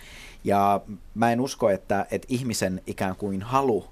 Ja 0.43 0.81
mä 1.15 1.31
en 1.31 1.41
usko, 1.41 1.69
että, 1.69 2.05
että 2.11 2.27
ihmisen 2.29 2.81
ikään 2.87 3.15
kuin 3.15 3.41
halu 3.41 3.85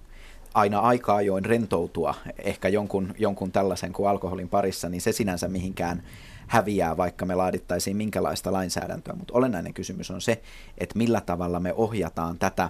aina 0.54 0.80
aika 0.80 1.16
ajoin 1.16 1.46
rentoutua 1.46 2.16
ehkä 2.44 2.68
jonkun, 2.68 3.16
jonkun 3.18 3.52
tällaisen 3.52 3.94
kuin 3.94 4.10
alkoholin 4.10 4.50
parissa, 4.50 4.90
niin 4.90 5.02
se 5.02 5.12
sinänsä 5.12 5.48
mihinkään 5.48 6.04
häviää, 6.48 6.98
vaikka 6.98 7.26
me 7.26 7.36
laadittaisiin 7.36 7.98
minkälaista 7.98 8.52
lainsäädäntöä. 8.52 9.16
Mutta 9.16 9.34
olennainen 9.34 9.74
kysymys 9.74 10.12
on 10.12 10.22
se, 10.22 10.42
että 10.78 10.98
millä 10.98 11.22
tavalla 11.22 11.60
me 11.60 11.74
ohjataan 11.74 12.38
tätä, 12.40 12.70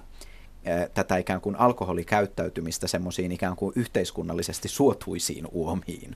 tätä 0.94 1.18
ikään 1.18 1.42
kuin 1.42 1.56
alkoholikäyttäytymistä 1.56 2.88
semmoisiin 2.88 3.32
ikään 3.32 3.56
kuin 3.56 3.74
yhteiskunnallisesti 3.76 4.68
suotuisiin 4.68 5.48
uomiin. 5.52 6.16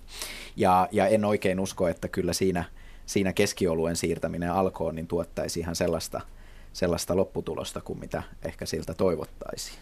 Ja, 0.55 0.87
ja 0.91 1.07
en 1.07 1.25
oikein 1.25 1.59
usko, 1.59 1.87
että 1.87 2.07
kyllä 2.07 2.33
siinä, 2.33 2.63
siinä 3.05 3.33
keskioluen 3.33 3.95
siirtäminen 3.95 4.51
alkoon 4.51 4.95
niin 4.95 5.07
tuottaisi 5.07 5.59
ihan 5.59 5.75
sellaista, 5.75 6.21
sellaista 6.73 7.15
lopputulosta 7.15 7.81
kuin 7.81 7.99
mitä 7.99 8.23
ehkä 8.45 8.65
siltä 8.65 8.93
toivottaisiin. 8.93 9.77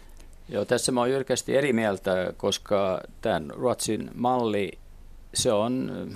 Joo, 0.48 0.64
tässä 0.64 0.92
mä 0.92 1.00
oon 1.00 1.10
jyrkästi 1.10 1.56
eri 1.56 1.72
mieltä, 1.72 2.32
koska 2.36 3.00
tämän 3.20 3.50
Ruotsin 3.50 4.10
malli, 4.14 4.72
se 5.34 5.52
on 5.52 6.08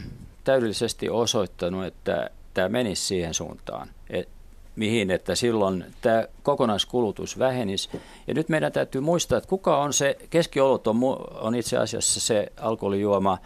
täydellisesti 0.44 1.09
osoittanut, 1.09 1.85
että 1.85 2.31
tämä 2.55 2.68
menisi 2.68 3.03
siihen 3.07 3.35
suuntaan, 3.35 3.88
et, 4.11 4.29
mihin, 4.77 5.11
että 5.11 5.35
silloin 5.35 5.85
tämä 6.01 6.25
kokonaiskulutus 6.42 7.38
vähenisi. 7.38 7.88
Ja 8.27 8.35
nyt 8.35 8.49
meidän 8.49 8.73
täytyy 8.73 9.01
muistaa, 9.01 9.38
että 9.38 9.49
kuka 9.49 9.79
on 9.79 9.92
se, 9.92 10.16
keskiolut 10.31 10.87
on, 10.87 10.97
on 11.40 11.55
itse 11.55 11.77
asiassa 11.77 12.21
se 12.21 12.53
alkoholijuoma, 12.57 13.38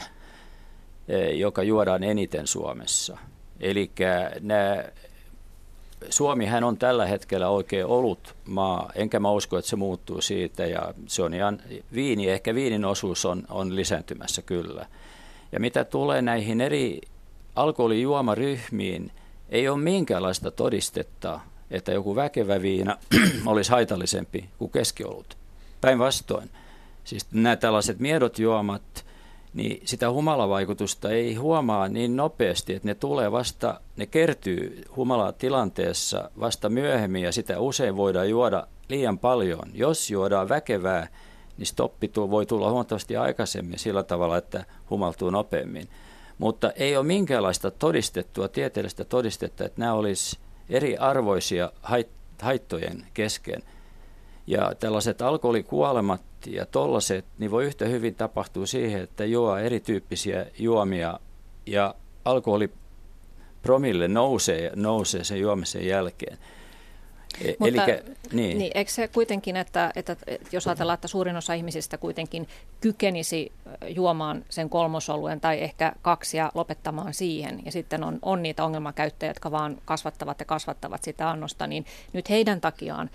e, 1.09 1.31
joka 1.31 1.63
juodaan 1.63 2.05
eniten 2.05 2.47
Suomessa. 2.47 3.19
Eli 3.63 3.91
nämä 4.41 4.85
Suomihän 6.11 6.65
on 6.65 6.77
tällä 6.77 7.07
hetkellä 7.07 7.49
oikein 7.49 7.87
ollut 7.87 8.35
maa, 8.47 8.91
enkä 8.95 9.21
mä 9.21 9.31
usko, 9.31 9.59
että 9.59 9.69
se 9.69 9.77
muuttuu 9.77 10.21
siitä 10.21 10.67
ja 10.67 10.95
se 11.07 11.23
on 11.23 11.35
ihan 11.35 11.63
viini, 11.95 12.31
ehkä 12.31 12.55
viinin 12.55 12.85
osuus 12.85 13.25
on, 13.25 13.43
on 13.49 13.77
lisääntymässä 13.77 14.43
kyllä. 14.43 14.87
Ja 15.53 15.61
mitä 15.61 15.85
tulee 15.85 16.23
näihin 16.23 16.61
eri 16.61 17.01
alkoholijuomaryhmiin, 17.57 19.13
ei 19.49 19.69
ole 19.69 19.79
minkäänlaista 19.79 20.51
todistetta, 20.51 21.41
että 21.71 21.93
joku 21.93 22.17
väkevä 22.17 22.63
viina 22.63 22.97
olisi 23.47 23.71
haitallisempi 23.71 24.49
kuin 24.59 24.71
keskiolut. 24.71 25.37
Päinvastoin. 25.81 26.51
Siis 27.05 27.27
nämä 27.33 27.57
tällaiset 27.57 27.99
miedot 27.99 28.39
juomat– 28.39 28.83
niin 29.55 29.83
sitä 29.85 30.11
humalavaikutusta 30.11 31.11
ei 31.11 31.35
huomaa 31.35 31.89
niin 31.89 32.17
nopeasti, 32.17 32.75
että 32.75 32.89
ne 32.89 32.95
tulee 32.95 33.33
vasta, 33.33 33.81
ne 33.97 34.07
kertyy 34.07 34.83
humalatilanteessa 34.97 36.31
vasta 36.41 36.69
myöhemmin 36.69 37.23
ja 37.23 37.33
sitä 37.33 37.61
usein 37.61 37.97
voidaan 37.97 38.31
juoda 38.31 38.67
liian 38.89 39.19
paljon. 39.19 39.71
Jos 39.75 40.11
juodaan 40.11 40.49
väkevää, 40.49 41.09
niin 41.59 41.67
stoppi 41.67 42.11
voi 42.17 42.47
tulla 42.47 42.71
huomattavasti 42.71 43.17
aikaisemmin 43.17 43.79
sillä 43.79 44.03
tavalla, 44.03 44.37
että 44.37 44.65
humaltuu 44.91 45.31
nopeammin. 45.31 45.89
Mutta 46.39 46.71
ei 46.71 46.97
ole 46.97 47.07
minkäänlaista 47.07 47.71
todistettua, 47.71 48.49
tieteellistä 48.49 49.05
todistetta, 49.05 49.65
että 49.65 49.81
nämä 49.81 49.93
olisi 49.93 50.39
eri 50.69 50.97
arvoisia 50.97 51.73
haittojen 52.43 53.07
kesken. 53.15 53.63
Ja 54.47 54.73
tällaiset 54.81 55.23
alkoholikuolemat 55.23 56.23
ja 56.47 56.67
tollaset, 56.67 57.25
niin 57.39 57.51
voi 57.51 57.65
yhtä 57.65 57.85
hyvin 57.85 58.15
tapahtua 58.15 58.67
siihen, 58.67 59.03
että 59.03 59.25
juo 59.25 59.57
erityyppisiä 59.57 60.47
juomia 60.59 61.21
ja 61.67 61.95
alkoholi 62.25 62.71
promille 63.63 64.09
nousee, 64.09 64.73
nousee 64.77 65.25
sen 65.25 65.41
juomisen 65.41 65.87
jälkeen. 65.87 66.39
E- 67.41 67.55
Mutta, 67.59 67.85
Elikkä, 67.85 68.13
niin. 68.33 68.59
niin. 68.59 68.73
Eikö 68.75 68.91
se 68.91 69.09
kuitenkin, 69.09 69.57
että, 69.57 69.93
että, 69.97 70.17
että 70.27 70.49
jos 70.53 70.67
ajatellaan, 70.67 70.95
että 70.95 71.09
suurin 71.09 71.37
osa 71.37 71.55
ihmisistä 71.55 71.99
kuitenkin 71.99 72.49
kykenisi 72.81 73.53
juomaan 73.89 74.45
sen 74.49 74.71
kolmosoluen 74.71 75.41
tai 75.41 75.63
ehkä 75.63 75.93
kaksi 76.03 76.37
ja 76.37 76.53
lopettamaan 76.55 77.15
siihen, 77.15 77.63
ja 77.65 77.73
sitten 77.73 78.05
on, 78.05 78.19
on 78.23 78.43
niitä 78.43 78.65
ongelmakäyttäjiä, 78.65 79.31
jotka 79.31 79.51
vaan 79.51 79.79
kasvattavat 79.85 80.41
ja 80.41 80.47
kasvattavat 80.47 81.05
sitä 81.05 81.31
annosta, 81.31 81.67
niin 81.67 81.85
nyt 82.13 82.31
heidän 82.31 82.61
takiaan 82.61 83.11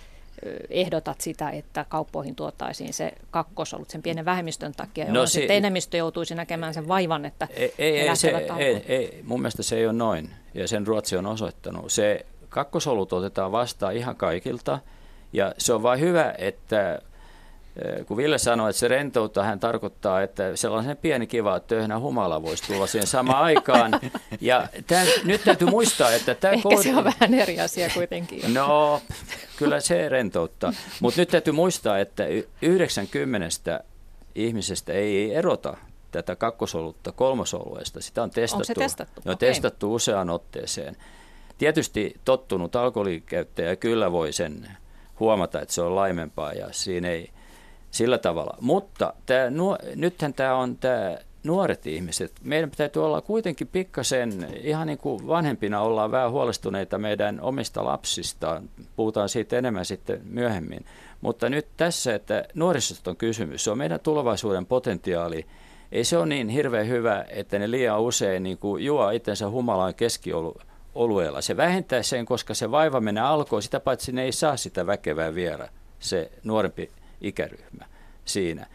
ehdotat 0.70 1.22
sitä, 1.22 1.50
että 1.50 1.86
kauppoihin 1.90 2.36
tuottaisiin 2.36 2.94
se 2.94 3.14
kakkosolut 3.32 3.90
sen 3.90 4.02
pienen 4.02 4.26
vähemmistön 4.26 4.74
takia, 4.78 5.06
jolloin 5.06 5.24
no, 5.24 5.28
sitten 5.28 5.58
enemmistö 5.58 5.98
joutuisi 5.98 6.36
näkemään 6.36 6.74
sen 6.74 6.88
vaivan, 6.88 7.26
että 7.26 7.48
ei, 7.54 7.74
ei, 7.78 8.00
ei, 8.00 8.16
se, 8.16 8.48
ei, 8.58 8.84
ei, 8.88 9.22
mun 9.24 9.42
mielestä 9.42 9.64
se 9.64 9.76
ei 9.76 9.86
ole 9.86 9.94
noin, 9.94 10.30
ja 10.54 10.68
sen 10.68 10.88
Ruotsi 10.88 11.18
on 11.18 11.26
osoittanut. 11.26 11.92
Se 11.92 12.26
kakkosolut 12.50 13.14
otetaan 13.14 13.52
vastaan 13.52 13.96
ihan 13.96 14.16
kaikilta, 14.16 14.80
ja 15.34 15.54
se 15.58 15.74
on 15.74 15.84
vain 15.84 16.00
hyvä, 16.00 16.36
että 16.38 17.00
kun 18.08 18.18
Ville 18.18 18.38
sanoi, 18.38 18.70
että 18.70 18.80
se 18.80 18.88
rentoutta 18.88 19.44
hän 19.44 19.60
tarkoittaa, 19.60 20.22
että 20.22 20.56
sellainen 20.56 20.98
pieni 20.98 21.28
kiva 21.28 21.60
töyhänä 21.60 22.00
humala 22.00 22.44
voisi 22.44 22.64
tulla 22.64 22.88
siihen 22.88 23.08
samaan 23.08 23.44
aikaan. 23.44 23.92
Ja 24.42 24.68
tämän, 24.88 25.08
nyt 25.24 25.44
täytyy 25.44 25.68
muistaa, 25.70 26.12
että 26.12 26.36
tämä... 26.36 26.54
Ehkä 26.54 26.64
koodi... 26.64 26.84
se 26.84 26.96
on 26.96 27.04
vähän 27.04 27.34
eri 27.34 27.60
asia 27.60 27.90
kuitenkin. 27.94 28.54
No, 28.54 29.02
kyllä 29.58 29.80
se 29.80 30.10
rentouttaa. 30.10 30.74
Mutta 31.00 31.22
nyt 31.22 31.30
täytyy 31.30 31.54
muistaa, 31.54 32.00
että 32.00 32.24
90 32.62 33.84
ihmisestä 34.36 34.94
ei 34.94 35.34
erota 35.34 35.78
tätä 36.12 36.36
kakkosolutta 36.36 37.12
kolmosolueesta. 37.12 38.02
Sitä 38.02 38.24
on 38.24 38.30
testattu. 38.30 38.56
Onko 38.56 38.66
se 38.66 38.74
testattu? 38.74 39.22
On 39.26 39.34
okay. 39.34 39.50
testattu 39.50 39.94
useaan 39.94 40.30
otteeseen. 40.30 40.96
Tietysti 41.58 42.16
tottunut 42.26 42.76
alkoholikäyttäjä 42.76 43.76
kyllä 43.76 44.12
voi 44.12 44.34
sen 44.34 44.68
huomata, 45.20 45.62
että 45.62 45.74
se 45.74 45.82
on 45.82 45.96
laimempaa 45.96 46.54
ja 46.54 46.68
siinä 46.72 47.10
ei 47.10 47.30
sillä 47.98 48.18
tavalla. 48.18 48.58
Mutta 48.62 49.14
tämä, 49.26 49.44
nythän 49.96 50.34
tämä 50.34 50.56
on 50.56 50.78
tämä 50.78 51.18
nuoret 51.44 51.88
ihmiset, 51.88 52.32
meidän 52.44 52.72
täytyy 52.78 53.06
olla 53.06 53.22
kuitenkin 53.22 53.68
pikkasen, 53.68 54.48
ihan 54.64 54.88
niin 54.88 54.98
kuin 54.98 55.28
vanhempina 55.28 55.82
ollaan 55.82 56.12
vähän 56.12 56.32
huolestuneita 56.32 56.98
meidän 56.98 57.42
omista 57.42 57.86
lapsista, 57.86 58.62
puhutaan 58.96 59.30
siitä 59.30 59.58
enemmän 59.58 59.86
sitten 59.86 60.22
myöhemmin. 60.24 60.86
Mutta 61.22 61.50
nyt 61.50 61.68
tässä, 61.78 62.16
että 62.16 62.46
nuorisosta 62.54 63.10
on 63.10 63.18
kysymys, 63.18 63.64
se 63.64 63.72
on 63.72 63.78
meidän 63.78 64.00
tulevaisuuden 64.00 64.66
potentiaali. 64.66 65.46
Ei 65.92 66.04
se 66.04 66.18
ole 66.18 66.26
niin 66.26 66.50
hirveän 66.50 66.88
hyvä, 66.88 67.26
että 67.30 67.60
ne 67.60 67.72
liian 67.72 68.02
usein 68.02 68.44
niin 68.44 68.58
kuin 68.58 68.86
juo 68.86 69.10
itsensä 69.10 69.50
humalaan 69.50 69.96
keskiolueella. 69.96 71.42
Se 71.42 71.58
vähentää 71.58 72.04
sen, 72.04 72.26
koska 72.26 72.54
se 72.54 72.72
vaiva 72.72 73.00
menee 73.02 73.24
alkoon, 73.24 73.62
sitä 73.62 73.80
paitsi 73.80 74.12
ne 74.12 74.24
ei 74.24 74.32
saa 74.32 74.58
sitä 74.58 74.88
väkevää 74.88 75.36
viera, 75.36 75.68
se 76.00 76.32
nuorempi 76.44 76.90
ikäryhmä 77.22 77.86
siinä. 78.26 78.66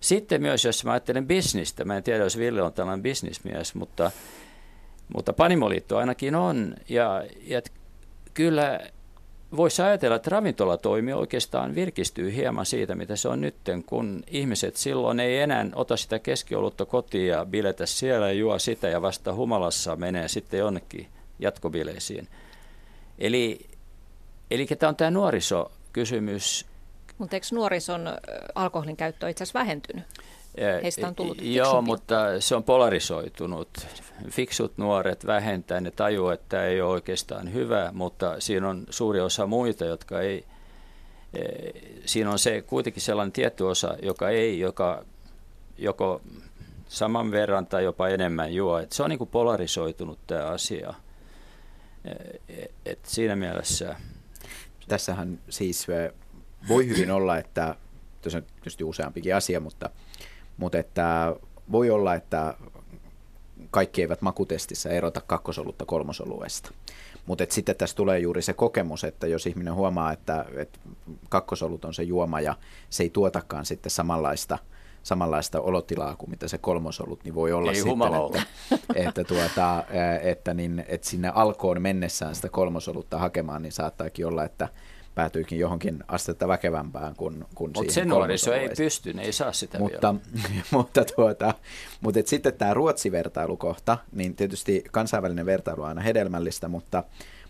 Sitten 0.00 0.42
myös, 0.42 0.64
jos 0.64 0.84
mä 0.84 0.92
ajattelen 0.92 1.26
bisnistä, 1.26 1.84
mä 1.84 1.96
en 1.96 2.02
tiedä, 2.02 2.24
jos 2.24 2.38
Ville 2.38 2.62
on 2.62 2.72
tällainen 2.72 3.02
bisnismies, 3.02 3.74
mutta, 3.74 4.10
mutta 5.14 5.32
Panimoliitto 5.32 5.96
ainakin 5.96 6.34
on. 6.34 6.74
Ja, 6.88 7.24
ja 7.46 7.62
kyllä 8.34 8.80
voisi 9.56 9.82
ajatella, 9.82 10.16
että 10.16 10.30
ravintolatoimi 10.30 11.12
oikeastaan 11.12 11.74
virkistyy 11.74 12.34
hieman 12.34 12.66
siitä, 12.66 12.94
mitä 12.94 13.16
se 13.16 13.28
on 13.28 13.40
nyt, 13.40 13.54
kun 13.86 14.22
ihmiset 14.26 14.76
silloin 14.76 15.20
ei 15.20 15.38
enää 15.38 15.66
ota 15.74 15.96
sitä 15.96 16.18
keskiolutta 16.18 16.84
kotiin 16.84 17.28
ja 17.28 17.46
biletä 17.46 17.86
siellä 17.86 18.26
ja 18.26 18.32
juo 18.32 18.58
sitä 18.58 18.88
ja 18.88 19.02
vasta 19.02 19.34
humalassa 19.34 19.96
menee 19.96 20.28
sitten 20.28 20.60
jonnekin 20.60 21.06
jatkobileisiin. 21.38 22.28
Eli, 23.18 23.66
eli 24.50 24.66
tämä 24.66 24.88
on 24.88 24.96
tämä 24.96 25.10
nuorisokysymys, 25.10 26.66
mutta 27.22 27.36
eikö 27.36 27.46
nuorison 27.52 28.08
alkoholin 28.54 28.96
käyttö 28.96 29.30
itse 29.30 29.44
asiassa 29.44 29.58
vähentynyt? 29.58 30.04
Heistä 30.82 31.08
on 31.08 31.14
tullut 31.14 31.38
Joo, 31.40 31.66
fiksumpia. 31.66 31.82
mutta 31.82 32.40
se 32.40 32.54
on 32.54 32.64
polarisoitunut. 32.64 33.68
Fiksut 34.30 34.78
nuoret 34.78 35.26
vähentää, 35.26 35.80
ne 35.80 35.90
tajuu, 35.90 36.28
että 36.28 36.46
tämä 36.48 36.64
ei 36.64 36.80
ole 36.80 36.90
oikeastaan 36.90 37.52
hyvä, 37.52 37.90
mutta 37.92 38.40
siinä 38.40 38.68
on 38.68 38.86
suuri 38.90 39.20
osa 39.20 39.46
muita, 39.46 39.84
jotka 39.84 40.20
ei, 40.20 40.44
siinä 42.04 42.30
on 42.30 42.38
se 42.38 42.62
kuitenkin 42.62 43.02
sellainen 43.02 43.32
tietty 43.32 43.64
osa, 43.64 43.96
joka 44.02 44.28
ei, 44.28 44.60
joka 44.60 45.04
joko 45.78 46.20
saman 46.88 47.30
verran 47.30 47.66
tai 47.66 47.84
jopa 47.84 48.08
enemmän 48.08 48.54
juo. 48.54 48.78
Et 48.78 48.92
se 48.92 49.02
on 49.02 49.10
niin 49.10 49.18
kuin 49.18 49.30
polarisoitunut 49.30 50.18
tämä 50.26 50.44
asia. 50.44 50.94
E, 52.04 52.64
et 52.86 52.98
siinä 53.02 53.36
mielessä... 53.36 53.96
Tässähän 54.88 55.38
siis 55.48 55.86
voi 56.68 56.88
hyvin 56.88 57.10
olla, 57.10 57.38
että 57.38 57.74
tässä 58.22 58.38
on 58.38 58.44
tietysti 58.44 58.84
useampikin 58.84 59.36
asia, 59.36 59.60
mutta, 59.60 59.90
mutta 60.56 60.78
että 60.78 61.36
voi 61.72 61.90
olla, 61.90 62.14
että 62.14 62.54
kaikki 63.70 64.02
eivät 64.02 64.22
makutestissä 64.22 64.90
erota 64.90 65.20
kakkosolutta 65.20 65.86
kolmosoluesta. 65.86 66.70
Mutta 67.26 67.44
sitten 67.48 67.76
tässä 67.76 67.96
tulee 67.96 68.18
juuri 68.18 68.42
se 68.42 68.52
kokemus, 68.52 69.04
että 69.04 69.26
jos 69.26 69.46
ihminen 69.46 69.74
huomaa, 69.74 70.12
että, 70.12 70.44
että 70.56 70.78
kakkosolut 71.28 71.84
on 71.84 71.94
se 71.94 72.02
juoma 72.02 72.40
ja 72.40 72.54
se 72.90 73.02
ei 73.02 73.10
tuotakaan 73.10 73.66
sitten 73.66 73.90
samanlaista 73.90 74.58
samanlaista 75.02 75.60
olotilaa 75.60 76.16
kuin 76.16 76.30
mitä 76.30 76.48
se 76.48 76.58
kolmosolut, 76.58 77.24
niin 77.24 77.34
voi 77.34 77.52
olla 77.52 77.70
ei 77.70 77.76
sitten, 77.76 78.14
että, 78.26 78.42
että, 79.08 79.24
tuota, 79.24 79.84
että, 80.22 80.54
niin, 80.54 80.84
että 80.88 81.08
sinne 81.08 81.32
alkoon 81.34 81.82
mennessään 81.82 82.34
sitä 82.34 82.48
kolmosolutta 82.48 83.18
hakemaan, 83.18 83.62
niin 83.62 83.72
saattaakin 83.72 84.26
olla, 84.26 84.44
että 84.44 84.68
päätyykin 85.14 85.58
johonkin 85.58 86.04
astetta 86.08 86.48
väkevämpään 86.48 87.14
kuin, 87.16 87.44
kuin 87.54 87.72
Mutta 87.74 87.92
se 87.92 88.04
nuoriso 88.04 88.52
ei 88.52 88.68
pysty, 88.76 89.12
ne 89.12 89.22
ei 89.22 89.32
saa 89.32 89.52
sitä 89.52 89.78
mutta, 89.78 90.14
vielä. 90.14 90.62
mutta, 90.70 91.04
tuota, 91.16 91.54
mutta 92.00 92.20
et 92.20 92.26
sitten 92.26 92.54
tämä 92.54 92.74
Ruotsi-vertailukohta, 92.74 93.98
niin 94.12 94.36
tietysti 94.36 94.84
kansainvälinen 94.92 95.46
vertailu 95.46 95.82
on 95.82 95.88
aina 95.88 96.00
hedelmällistä, 96.00 96.68
mutta, 96.68 97.04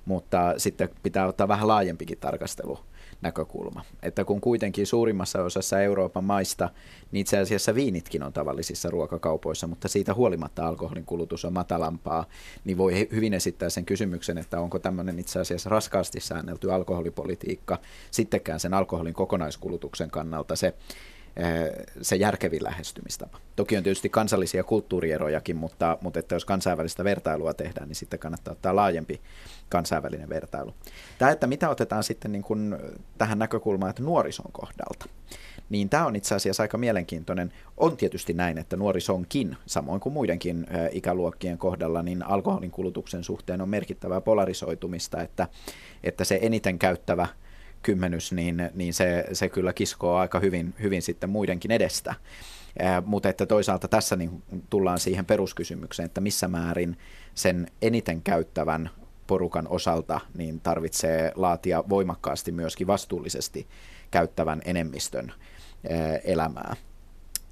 mutta 0.04 0.54
sitten 0.56 0.88
pitää 1.02 1.26
ottaa 1.26 1.48
vähän 1.48 1.68
laajempikin 1.68 2.18
tarkastelu 2.18 2.78
näkökulma. 3.22 3.84
Että 4.02 4.24
kun 4.24 4.40
kuitenkin 4.40 4.86
suurimmassa 4.86 5.42
osassa 5.42 5.80
Euroopan 5.80 6.24
maista, 6.24 6.70
niin 7.12 7.20
itse 7.20 7.38
asiassa 7.38 7.74
viinitkin 7.74 8.22
on 8.22 8.32
tavallisissa 8.32 8.90
ruokakaupoissa, 8.90 9.66
mutta 9.66 9.88
siitä 9.88 10.14
huolimatta 10.14 10.68
alkoholin 10.68 11.04
kulutus 11.04 11.44
on 11.44 11.52
matalampaa, 11.52 12.24
niin 12.64 12.78
voi 12.78 13.08
hyvin 13.12 13.34
esittää 13.34 13.70
sen 13.70 13.84
kysymyksen, 13.84 14.38
että 14.38 14.60
onko 14.60 14.78
tämmöinen 14.78 15.18
itse 15.18 15.40
asiassa 15.40 15.70
raskaasti 15.70 16.20
säännelty 16.20 16.72
alkoholipolitiikka 16.72 17.78
sittenkään 18.10 18.60
sen 18.60 18.74
alkoholin 18.74 19.14
kokonaiskulutuksen 19.14 20.10
kannalta 20.10 20.56
se 20.56 20.74
se 22.02 22.16
järkevin 22.16 22.64
lähestymistapa. 22.64 23.38
Toki 23.56 23.76
on 23.76 23.82
tietysti 23.82 24.08
kansallisia 24.08 24.64
kulttuurierojakin, 24.64 25.56
mutta, 25.56 25.98
mutta 26.00 26.18
että 26.18 26.34
jos 26.34 26.44
kansainvälistä 26.44 27.04
vertailua 27.04 27.54
tehdään, 27.54 27.88
niin 27.88 27.96
sitten 27.96 28.18
kannattaa 28.18 28.52
ottaa 28.52 28.76
laajempi 28.76 29.20
kansainvälinen 29.68 30.28
vertailu. 30.28 30.74
Tämä, 31.18 31.30
että 31.30 31.46
mitä 31.46 31.68
otetaan 31.68 32.04
sitten 32.04 32.32
niin 32.32 32.42
kuin 32.42 32.76
tähän 33.18 33.38
näkökulmaan, 33.38 33.90
että 33.90 34.02
nuorison 34.02 34.52
kohdalta, 34.52 35.06
niin 35.70 35.88
tämä 35.88 36.06
on 36.06 36.16
itse 36.16 36.34
asiassa 36.34 36.62
aika 36.62 36.78
mielenkiintoinen. 36.78 37.52
On 37.76 37.96
tietysti 37.96 38.32
näin, 38.32 38.58
että 38.58 38.76
nuorisonkin, 38.76 39.56
samoin 39.66 40.00
kuin 40.00 40.12
muidenkin 40.12 40.66
eh, 40.70 40.88
ikäluokkien 40.92 41.58
kohdalla, 41.58 42.02
niin 42.02 42.22
alkoholin 42.22 42.70
kulutuksen 42.70 43.24
suhteen 43.24 43.60
on 43.60 43.68
merkittävää 43.68 44.20
polarisoitumista, 44.20 45.22
että, 45.22 45.48
että 46.04 46.24
se 46.24 46.38
eniten 46.42 46.78
käyttävä– 46.78 47.28
kymmenys, 47.82 48.32
niin, 48.32 48.70
niin 48.74 48.94
se, 48.94 49.24
se 49.32 49.48
kyllä 49.48 49.72
kiskoo 49.72 50.16
aika 50.16 50.40
hyvin, 50.40 50.74
hyvin 50.82 51.02
sitten 51.02 51.30
muidenkin 51.30 51.70
edestä. 51.70 52.14
Mutta 53.04 53.28
että 53.28 53.46
toisaalta 53.46 53.88
tässä 53.88 54.16
niin 54.16 54.42
tullaan 54.70 54.98
siihen 55.00 55.24
peruskysymykseen, 55.24 56.06
että 56.06 56.20
missä 56.20 56.48
määrin 56.48 56.96
sen 57.34 57.66
eniten 57.82 58.22
käyttävän 58.22 58.90
porukan 59.26 59.68
osalta 59.68 60.20
niin 60.34 60.60
tarvitsee 60.60 61.32
laatia 61.34 61.84
voimakkaasti 61.88 62.52
myöskin 62.52 62.86
vastuullisesti 62.86 63.66
käyttävän 64.10 64.62
enemmistön 64.64 65.32
ää, 65.90 66.16
elämää. 66.16 66.76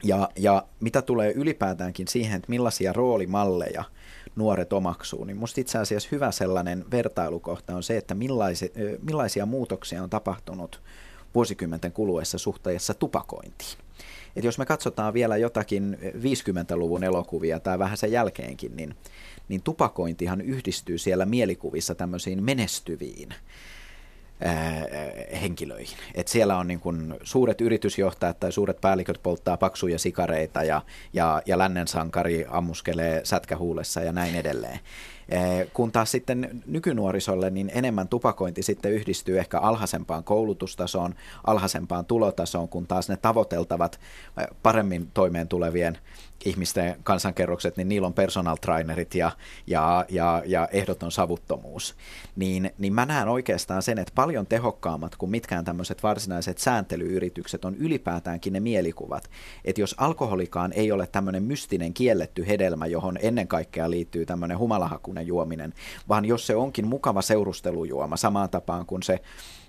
Ja, 0.02 0.28
ja 0.36 0.66
mitä 0.80 1.02
tulee 1.02 1.32
ylipäätäänkin 1.32 2.08
siihen, 2.08 2.36
että 2.36 2.50
millaisia 2.50 2.92
roolimalleja– 2.92 3.84
nuoret 4.40 4.72
omaksuu, 4.72 5.24
niin 5.24 5.37
musta 5.37 5.61
itse 5.61 5.79
asiassa 5.79 6.09
hyvä 6.12 6.31
sellainen 6.31 6.85
vertailukohta 6.90 7.76
on 7.76 7.83
se, 7.83 7.96
että 7.96 8.14
millaisi, 8.14 8.72
millaisia 9.03 9.46
muutoksia 9.46 10.03
on 10.03 10.11
tapahtunut 10.11 10.81
vuosikymmenten 11.35 11.92
kuluessa 11.92 12.38
suhteessa 12.38 12.94
tupakointiin. 12.94 13.79
Et 14.37 14.44
jos 14.44 14.59
me 14.59 14.66
katsotaan 14.66 15.14
vielä 15.14 15.37
jotakin 15.37 15.98
50-luvun 16.03 17.05
elokuvia 17.05 17.61
tai 17.61 17.79
vähän 17.79 17.96
sen 17.96 18.12
jälkeenkin, 18.12 18.76
niin, 18.76 18.94
niin 19.48 19.62
tupakointihan 19.62 20.40
yhdistyy 20.40 20.98
siellä 20.98 21.26
mielikuvissa 21.26 21.94
tämmöisiin 21.94 22.42
menestyviin 22.42 23.35
henkilöihin. 25.42 25.98
Et 26.14 26.29
siellä 26.29 26.57
on 26.57 26.68
niin 26.68 26.81
kun 26.81 27.16
suuret 27.22 27.61
yritysjohtajat 27.61 28.40
tai 28.40 28.53
suuret 28.53 28.81
päälliköt 28.81 29.22
polttaa 29.22 29.57
paksuja 29.57 29.98
sikareita 29.98 30.62
ja, 30.62 30.83
ja, 31.12 31.42
ja 31.46 31.59
lännen 31.59 31.88
sankari 31.88 32.46
ammuskelee 32.48 33.20
sätkähuulessa 33.24 34.00
ja 34.00 34.12
näin 34.12 34.35
edelleen. 34.35 34.81
Kun 35.72 35.92
taas 35.92 36.10
sitten 36.10 36.62
nykynuorisolle 36.66 37.50
niin 37.50 37.70
enemmän 37.74 38.08
tupakointi 38.08 38.62
sitten 38.62 38.92
yhdistyy 38.92 39.38
ehkä 39.38 39.58
alhaisempaan 39.58 40.24
koulutustasoon, 40.24 41.14
alhaisempaan 41.46 42.04
tulotasoon, 42.04 42.68
kun 42.68 42.86
taas 42.86 43.08
ne 43.08 43.16
tavoiteltavat 43.16 44.00
paremmin 44.62 45.10
toimeen 45.14 45.48
tulevien 45.48 45.98
ihmisten 46.44 46.96
kansankerrokset, 47.02 47.76
niin 47.76 47.88
niillä 47.88 48.06
on 48.06 48.14
personal 48.14 48.56
trainerit 48.56 49.14
ja, 49.14 49.30
ja, 49.66 50.04
ja, 50.08 50.42
ja 50.46 50.68
ehdoton 50.72 51.12
savuttomuus. 51.12 51.94
Niin, 52.36 52.70
niin 52.78 52.92
mä 52.92 53.06
näen 53.06 53.28
oikeastaan 53.28 53.82
sen, 53.82 53.98
että 53.98 54.12
paljon 54.14 54.46
tehokkaammat 54.46 55.16
kuin 55.16 55.30
mitkään 55.30 55.64
tämmöiset 55.64 56.02
varsinaiset 56.02 56.58
sääntelyyritykset 56.58 57.64
on 57.64 57.76
ylipäätäänkin 57.76 58.52
ne 58.52 58.60
mielikuvat. 58.60 59.30
Että 59.64 59.80
jos 59.80 59.94
alkoholikaan 59.98 60.72
ei 60.72 60.92
ole 60.92 61.06
tämmöinen 61.06 61.42
mystinen 61.42 61.94
kielletty 61.94 62.46
hedelmä, 62.46 62.86
johon 62.86 63.18
ennen 63.22 63.48
kaikkea 63.48 63.90
liittyy 63.90 64.26
tämmöinen 64.26 64.58
humalahakunen 64.58 65.19
juominen, 65.26 65.74
vaan 66.09 66.24
jos 66.24 66.46
se 66.46 66.56
onkin 66.56 66.87
mukava 66.87 67.22
seurustelujuoma 67.22 68.16
samaan 68.16 68.50
tapaan 68.50 68.87
kuin 68.87 69.02
se 69.02 69.20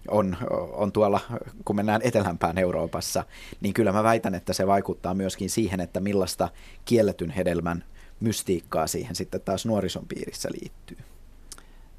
on, 0.08 0.38
on 0.74 0.92
tuolla, 0.92 1.20
kun 1.66 1.76
mennään 1.76 2.02
etelämpään 2.04 2.58
Euroopassa, 2.58 3.24
niin 3.62 3.74
kyllä 3.74 3.92
mä 3.92 4.04
väitän, 4.04 4.36
että 4.36 4.54
se 4.54 4.68
vaikuttaa 4.68 5.14
myöskin 5.14 5.50
siihen, 5.50 5.80
että 5.80 6.00
millaista 6.00 6.50
kielletyn 6.86 7.30
hedelmän 7.30 7.84
mystiikkaa 8.20 8.88
siihen 8.88 9.16
sitten 9.16 9.42
taas 9.42 9.66
nuorison 9.66 10.08
piirissä 10.08 10.50
liittyy. 10.52 10.98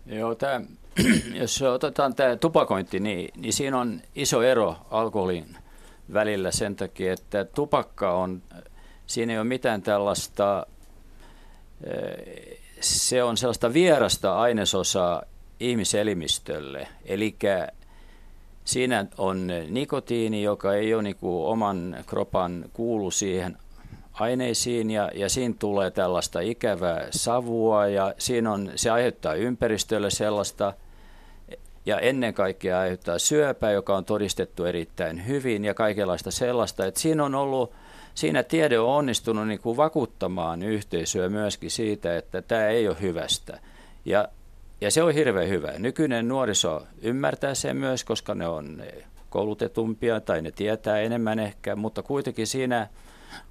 Joo, 0.07 0.35
tämä, 0.35 0.61
jos 1.41 1.63
otetaan 1.63 2.15
tämä 2.15 2.37
tupakointi, 2.37 3.01
niin, 3.01 3.31
niin 3.37 3.53
siinä 3.53 3.79
on 3.79 4.01
iso 4.15 4.43
ero 4.43 4.77
alkoholin 4.91 5.57
välillä 6.13 6.51
sen 6.51 6.77
takia, 6.77 7.13
että 7.13 7.45
tupakka 7.45 8.13
on, 8.15 8.43
siinä 9.07 9.33
ei 9.33 9.39
ole 9.39 9.49
mitään 9.49 9.83
tällaista, 9.83 10.67
eh, 11.85 12.59
se 12.83 13.23
on 13.23 13.37
sellaista 13.37 13.73
vierasta 13.73 14.41
ainesosaa 14.41 15.23
ihmiselimistölle. 15.61 16.89
Eli 17.05 17.37
Siinä 18.65 19.07
on 19.19 19.49
nikotiini, 19.71 20.43
joka 20.43 20.75
ei 20.75 20.95
ole 20.95 21.03
niin 21.03 21.17
kuin 21.17 21.47
oman 21.47 21.97
kropan 22.07 22.65
kuulu 22.73 23.11
siihen 23.11 23.57
aineisiin 24.13 24.91
ja, 24.91 25.11
ja 25.15 25.29
siinä 25.29 25.55
tulee 25.59 25.91
tällaista 25.91 26.41
ikävää 26.41 27.07
savua 27.11 27.87
ja 27.87 28.15
siinä 28.19 28.53
on, 28.53 28.73
se 28.77 28.91
aiheuttaa 28.91 29.35
ympäristölle 29.35 30.11
sellaista 30.11 30.75
ja 31.87 32.01
ennen 32.01 32.35
kaikkea 32.35 32.81
aiheuttaa 32.81 33.19
syöpää, 33.19 33.71
joka 33.71 33.97
on 33.97 34.05
todistettu 34.05 34.65
erittäin 34.65 35.27
hyvin 35.27 35.65
ja 35.65 35.75
kaikenlaista 35.75 36.31
sellaista. 36.31 36.87
Että 36.87 37.01
siinä 37.01 37.25
on 37.25 37.35
ollut, 37.35 37.73
siinä 38.15 38.43
tiede 38.43 38.79
on 38.79 38.89
onnistunut 38.89 39.49
niin 39.49 39.61
kuin 39.61 39.77
vakuuttamaan 39.77 40.63
yhteisöä 40.63 41.29
myöskin 41.29 41.71
siitä, 41.71 42.17
että 42.17 42.43
tämä 42.43 42.67
ei 42.67 42.89
ole 42.89 42.97
hyvästä. 43.01 43.61
Ja, 44.05 44.29
ja 44.81 44.91
se 44.91 45.03
on 45.03 45.15
hirveän 45.15 45.49
hyvä. 45.49 45.73
Nykyinen 45.79 46.29
nuoriso 46.29 46.83
ymmärtää 47.03 47.55
sen 47.55 47.77
myös, 47.77 48.05
koska 48.05 48.35
ne 48.35 48.49
on 48.49 48.83
koulutetumpia 49.31 50.21
tai 50.21 50.43
ne 50.43 50.51
tietää 50.51 50.99
enemmän 50.99 51.39
ehkä, 51.39 51.77
mutta 51.77 52.03
kuitenkin 52.03 52.47
siinä 52.47 52.89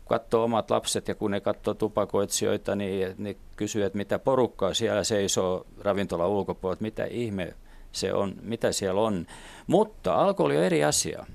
katsoo 0.07 0.43
omat 0.43 0.71
lapset 0.71 1.07
ja 1.07 1.15
kun 1.15 1.31
ne 1.31 1.41
katsoo 1.41 1.73
tupakoitsijoita, 1.73 2.75
niin 2.75 3.15
ne 3.17 3.35
kysyy, 3.55 3.83
että 3.83 3.97
mitä 3.97 4.19
porukkaa 4.19 4.73
siellä 4.73 5.03
seisoo 5.03 5.65
ravintola 5.79 6.27
ulkopuolella, 6.27 6.73
että 6.73 6.83
mitä 6.83 7.05
ihme 7.05 7.53
se 7.91 8.13
on, 8.13 8.33
mitä 8.41 8.71
siellä 8.71 9.01
on. 9.01 9.25
Mutta 9.67 10.15
alkoholi 10.15 10.57
on 10.57 10.63
eri 10.63 10.83
asia. 10.83 11.25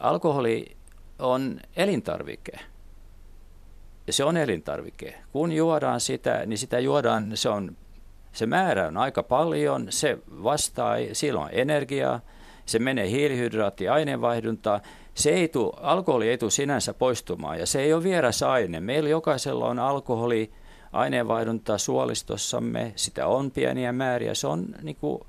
Alkoholi 0.00 0.76
on 1.18 1.60
elintarvike. 1.76 2.52
Se 4.10 4.24
on 4.24 4.36
elintarvike. 4.36 5.14
Kun 5.32 5.52
juodaan 5.52 6.00
sitä, 6.00 6.46
niin 6.46 6.58
sitä 6.58 6.78
juodaan, 6.78 7.30
se, 7.34 7.48
on, 7.48 7.76
se 8.32 8.46
määrä 8.46 8.86
on 8.86 8.96
aika 8.96 9.22
paljon, 9.22 9.86
se 9.90 10.18
vastaa, 10.42 10.94
silloin 11.12 11.44
on 11.44 11.50
energiaa, 11.52 12.20
se 12.66 12.78
menee 12.78 13.10
hiilihydraatti 13.10 13.88
aineenvaihduntaan. 13.88 14.80
Se 15.14 15.30
ei 15.30 15.48
tule, 15.48 15.72
alkoholi 15.80 16.28
ei 16.28 16.38
tule 16.38 16.50
sinänsä 16.50 16.94
poistumaan 16.94 17.58
ja 17.58 17.66
se 17.66 17.80
ei 17.80 17.92
ole 17.92 18.02
vieras 18.02 18.42
aine. 18.42 18.80
Meillä 18.80 19.08
jokaisella 19.08 19.68
on 19.68 19.78
alkoholi 19.78 20.50
aineenvaihduntaa 20.92 21.78
suolistossamme, 21.78 22.92
sitä 22.96 23.26
on 23.26 23.50
pieniä 23.50 23.92
määriä. 23.92 24.34
Se 24.34 24.46
on, 24.46 24.66
niin 24.82 24.96
kuin, 24.96 25.22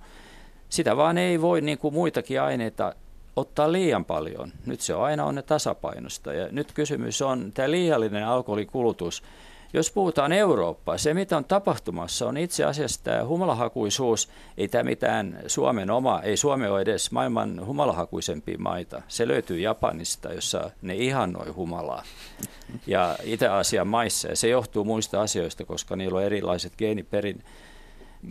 sitä 0.70 0.98
vaan 0.98 1.18
ei 1.18 1.42
voi 1.42 1.62
niin 1.62 1.78
kuin 1.78 1.94
muitakin 1.94 2.42
aineita 2.42 2.96
ottaa 3.40 3.72
liian 3.72 4.06
paljon. 4.06 4.52
Nyt 4.66 4.82
se 4.82 4.96
on 4.96 5.04
aina 5.04 5.26
on 5.26 5.36
ne 5.36 5.42
tasapainosta. 5.42 6.34
Ja 6.34 6.48
nyt 6.52 6.72
kysymys 6.72 7.22
on 7.22 7.52
tämä 7.54 7.72
liiallinen 7.72 8.28
alkoholikulutus. 8.28 9.24
Jos 9.74 9.92
puhutaan 9.92 10.32
Eurooppaa, 10.32 10.98
se 10.98 11.14
mitä 11.14 11.38
on 11.38 11.46
tapahtumassa 11.46 12.28
on 12.28 12.38
itse 12.38 12.64
asiassa 12.64 13.04
tämä 13.04 13.26
humalahakuisuus, 13.26 14.30
ei 14.58 14.68
tämä 14.68 14.84
mitään 14.84 15.40
Suomen 15.48 15.92
oma, 15.92 16.22
ei 16.22 16.38
Suomi 16.38 16.68
ole 16.68 16.82
edes 16.82 17.12
maailman 17.12 17.66
humalahakuisempia 17.66 18.58
maita. 18.58 19.02
Se 19.08 19.28
löytyy 19.28 19.60
Japanista, 19.60 20.34
jossa 20.34 20.72
ne 20.82 20.96
ihannoi 20.96 21.50
humalaa 21.50 22.04
ja 22.88 23.16
Itä-Aasian 23.24 23.88
maissa. 23.88 24.28
Ja 24.28 24.36
se 24.36 24.48
johtuu 24.48 24.84
muista 24.84 25.22
asioista, 25.22 25.66
koska 25.66 25.96
niillä 25.96 26.18
on 26.18 26.26
erilaiset 26.26 26.74
geeniperin, 26.78 27.44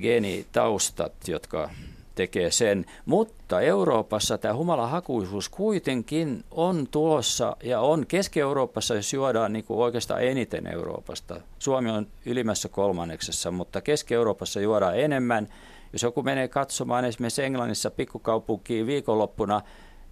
geenitaustat, 0.01 1.13
jotka 1.29 1.71
tekee 2.19 2.51
sen. 2.51 2.85
Mutta 3.07 3.61
Euroopassa 3.61 4.39
tämä 4.39 4.55
humalahakuisuus 4.55 5.49
kuitenkin 5.49 6.45
on 6.51 6.87
tulossa 6.91 7.57
ja 7.63 7.81
on 7.81 8.07
Keski-Euroopassa, 8.07 8.95
jos 8.95 9.13
juodaan 9.13 9.53
niin 9.53 9.65
kuin 9.65 9.81
oikeastaan 9.81 10.23
eniten 10.23 10.67
Euroopasta. 10.67 11.41
Suomi 11.59 11.91
on 11.91 12.07
ylimmässä 12.27 12.69
kolmanneksessa, 12.69 13.51
mutta 13.51 13.81
Keski-Euroopassa 13.81 14.61
juodaan 14.61 14.99
enemmän. 14.99 15.49
Jos 15.93 16.03
joku 16.03 16.23
menee 16.23 16.49
katsomaan 16.49 17.05
esimerkiksi 17.05 17.45
Englannissa 17.45 17.91
pikkukaupunkiin 17.91 18.87
viikonloppuna, 18.87 19.61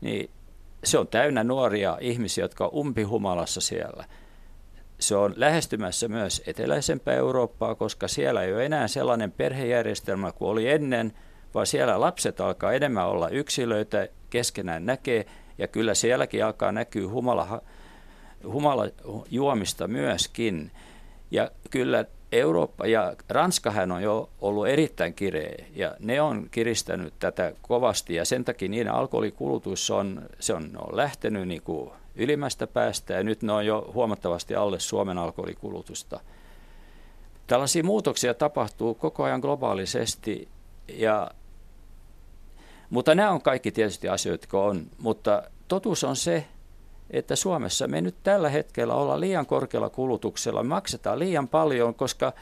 niin 0.00 0.30
se 0.84 0.98
on 0.98 1.08
täynnä 1.08 1.44
nuoria 1.44 1.98
ihmisiä, 2.00 2.44
jotka 2.44 2.64
on 2.64 2.74
umpihumalassa 2.74 3.60
siellä. 3.60 4.04
Se 4.98 5.16
on 5.16 5.34
lähestymässä 5.36 6.08
myös 6.08 6.42
eteläisempää 6.46 7.14
Eurooppaa, 7.14 7.74
koska 7.74 8.08
siellä 8.08 8.42
ei 8.42 8.54
ole 8.54 8.66
enää 8.66 8.88
sellainen 8.88 9.32
perhejärjestelmä 9.32 10.32
kuin 10.32 10.48
oli 10.48 10.68
ennen– 10.68 11.12
vaan 11.56 11.66
siellä 11.66 12.00
lapset 12.00 12.40
alkaa 12.40 12.72
enemmän 12.72 13.06
olla 13.06 13.28
yksilöitä, 13.28 14.08
keskenään 14.30 14.86
näkee, 14.86 15.26
ja 15.58 15.68
kyllä 15.68 15.94
sielläkin 15.94 16.44
alkaa 16.44 16.72
näkyä 16.72 17.08
humala, 17.08 17.62
humala 18.44 18.86
juomista 19.30 19.88
myöskin. 19.88 20.70
Ja 21.30 21.50
kyllä 21.70 22.04
Eurooppa 22.32 22.86
ja 22.86 23.14
Ranskahan 23.28 23.92
on 23.92 24.02
jo 24.02 24.30
ollut 24.40 24.68
erittäin 24.68 25.14
kireä 25.14 25.64
ja 25.74 25.96
ne 25.98 26.20
on 26.20 26.48
kiristänyt 26.50 27.14
tätä 27.18 27.52
kovasti 27.62 28.14
ja 28.14 28.24
sen 28.24 28.44
takia 28.44 28.68
niiden 28.68 28.92
alkoholikulutus 28.92 29.90
on, 29.90 30.22
se 30.40 30.54
on, 30.54 30.70
on 30.78 30.96
lähtenyt 30.96 31.48
niin 31.48 31.62
kuin 31.62 31.90
ylimmästä 32.14 32.66
päästä 32.66 33.14
ja 33.14 33.22
nyt 33.22 33.42
ne 33.42 33.52
on 33.52 33.66
jo 33.66 33.90
huomattavasti 33.94 34.54
alle 34.54 34.80
Suomen 34.80 35.18
alkoholikulutusta. 35.18 36.20
Tällaisia 37.46 37.84
muutoksia 37.84 38.34
tapahtuu 38.34 38.94
koko 38.94 39.24
ajan 39.24 39.40
globaalisesti 39.40 40.48
ja 40.88 41.30
mutta 42.90 43.14
nämä 43.14 43.30
on 43.30 43.42
kaikki 43.42 43.72
tietysti 43.72 44.08
asioita, 44.08 44.42
jotka 44.42 44.62
on. 44.62 44.86
Mutta 44.98 45.42
totuus 45.68 46.04
on 46.04 46.16
se, 46.16 46.46
että 47.10 47.36
Suomessa 47.36 47.88
me 47.88 48.00
nyt 48.00 48.16
tällä 48.22 48.48
hetkellä 48.48 48.94
ollaan 48.94 49.20
liian 49.20 49.46
korkealla 49.46 49.90
kulutuksella, 49.90 50.62
me 50.62 50.68
maksetaan 50.68 51.18
liian 51.18 51.48
paljon, 51.48 51.94
koska 51.94 52.32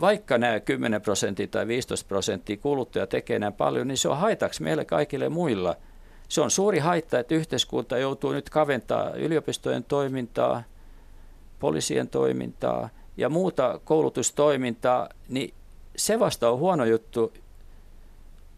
vaikka 0.00 0.38
nämä 0.38 0.60
10 0.60 1.02
prosenttia 1.02 1.46
tai 1.46 1.66
15 1.66 2.08
prosenttia 2.08 2.56
kuluttaja 2.56 3.06
tekee 3.06 3.38
näin 3.38 3.52
paljon, 3.52 3.88
niin 3.88 3.98
se 3.98 4.08
on 4.08 4.18
haitaksi 4.18 4.62
meille 4.62 4.84
kaikille 4.84 5.28
muilla. 5.28 5.76
Se 6.28 6.40
on 6.40 6.50
suuri 6.50 6.78
haitta, 6.78 7.18
että 7.18 7.34
yhteiskunta 7.34 7.98
joutuu 7.98 8.32
nyt 8.32 8.50
kaventaa 8.50 9.10
yliopistojen 9.10 9.84
toimintaa, 9.84 10.62
poliisien 11.60 12.08
toimintaa 12.08 12.88
ja 13.16 13.28
muuta 13.28 13.80
koulutustoimintaa, 13.84 15.08
niin 15.28 15.54
se 15.96 16.18
vasta 16.18 16.50
on 16.50 16.58
huono 16.58 16.84
juttu, 16.84 17.32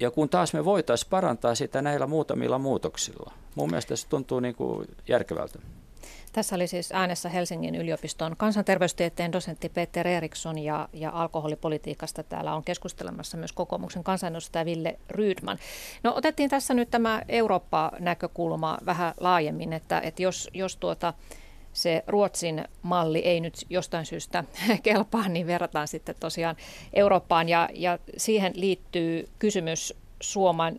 ja 0.01 0.11
kun 0.11 0.29
taas 0.29 0.53
me 0.53 0.65
voitaisiin 0.65 1.11
parantaa 1.11 1.55
sitä 1.55 1.83
näillä 1.83 2.07
muutamilla 2.07 2.59
muutoksilla. 2.59 3.33
Mun 3.55 3.71
mielestä 3.71 3.97
se 3.97 4.09
tuntuu 4.09 4.41
niin 4.41 4.55
kuin 4.55 4.89
järkevältä. 5.09 5.59
Tässä 6.33 6.57
oli 6.57 6.67
siis 6.67 6.93
äänessä 6.93 7.29
Helsingin 7.29 7.75
yliopiston 7.75 8.37
kansanterveystieteen 8.37 9.33
dosentti 9.33 9.69
Peter 9.69 10.09
Eriksson 10.09 10.59
ja, 10.59 10.89
ja 10.93 11.11
alkoholipolitiikasta 11.11 12.23
täällä 12.23 12.55
on 12.55 12.65
keskustelemassa 12.65 13.37
myös 13.37 13.53
kokoomuksen 13.53 14.05
kansanedustaja 14.05 14.65
Ville 14.65 14.99
Rydman. 15.11 15.59
No 16.03 16.13
otettiin 16.17 16.51
tässä 16.51 16.75
nyt 16.75 16.91
tämä 16.91 17.23
Eurooppa-näkökulma 17.29 18.79
vähän 18.87 19.15
laajemmin, 19.21 19.73
että, 19.73 20.01
että 20.01 20.23
jos, 20.23 20.51
jos 20.55 20.77
tuota, 20.77 21.15
se 21.77 22.05
Ruotsin 22.07 22.65
malli 22.83 23.19
ei 23.19 23.41
nyt 23.41 23.55
jostain 23.71 24.07
syystä 24.07 24.45
kelpaa, 24.83 25.29
niin 25.29 25.47
verrataan 25.47 25.89
sitten 25.89 26.15
tosiaan 26.21 26.57
Eurooppaan. 26.93 27.49
Ja, 27.49 27.69
ja 27.75 27.99
siihen 28.17 28.53
liittyy 28.55 29.29
kysymys 29.39 29.95
suoman, 30.21 30.77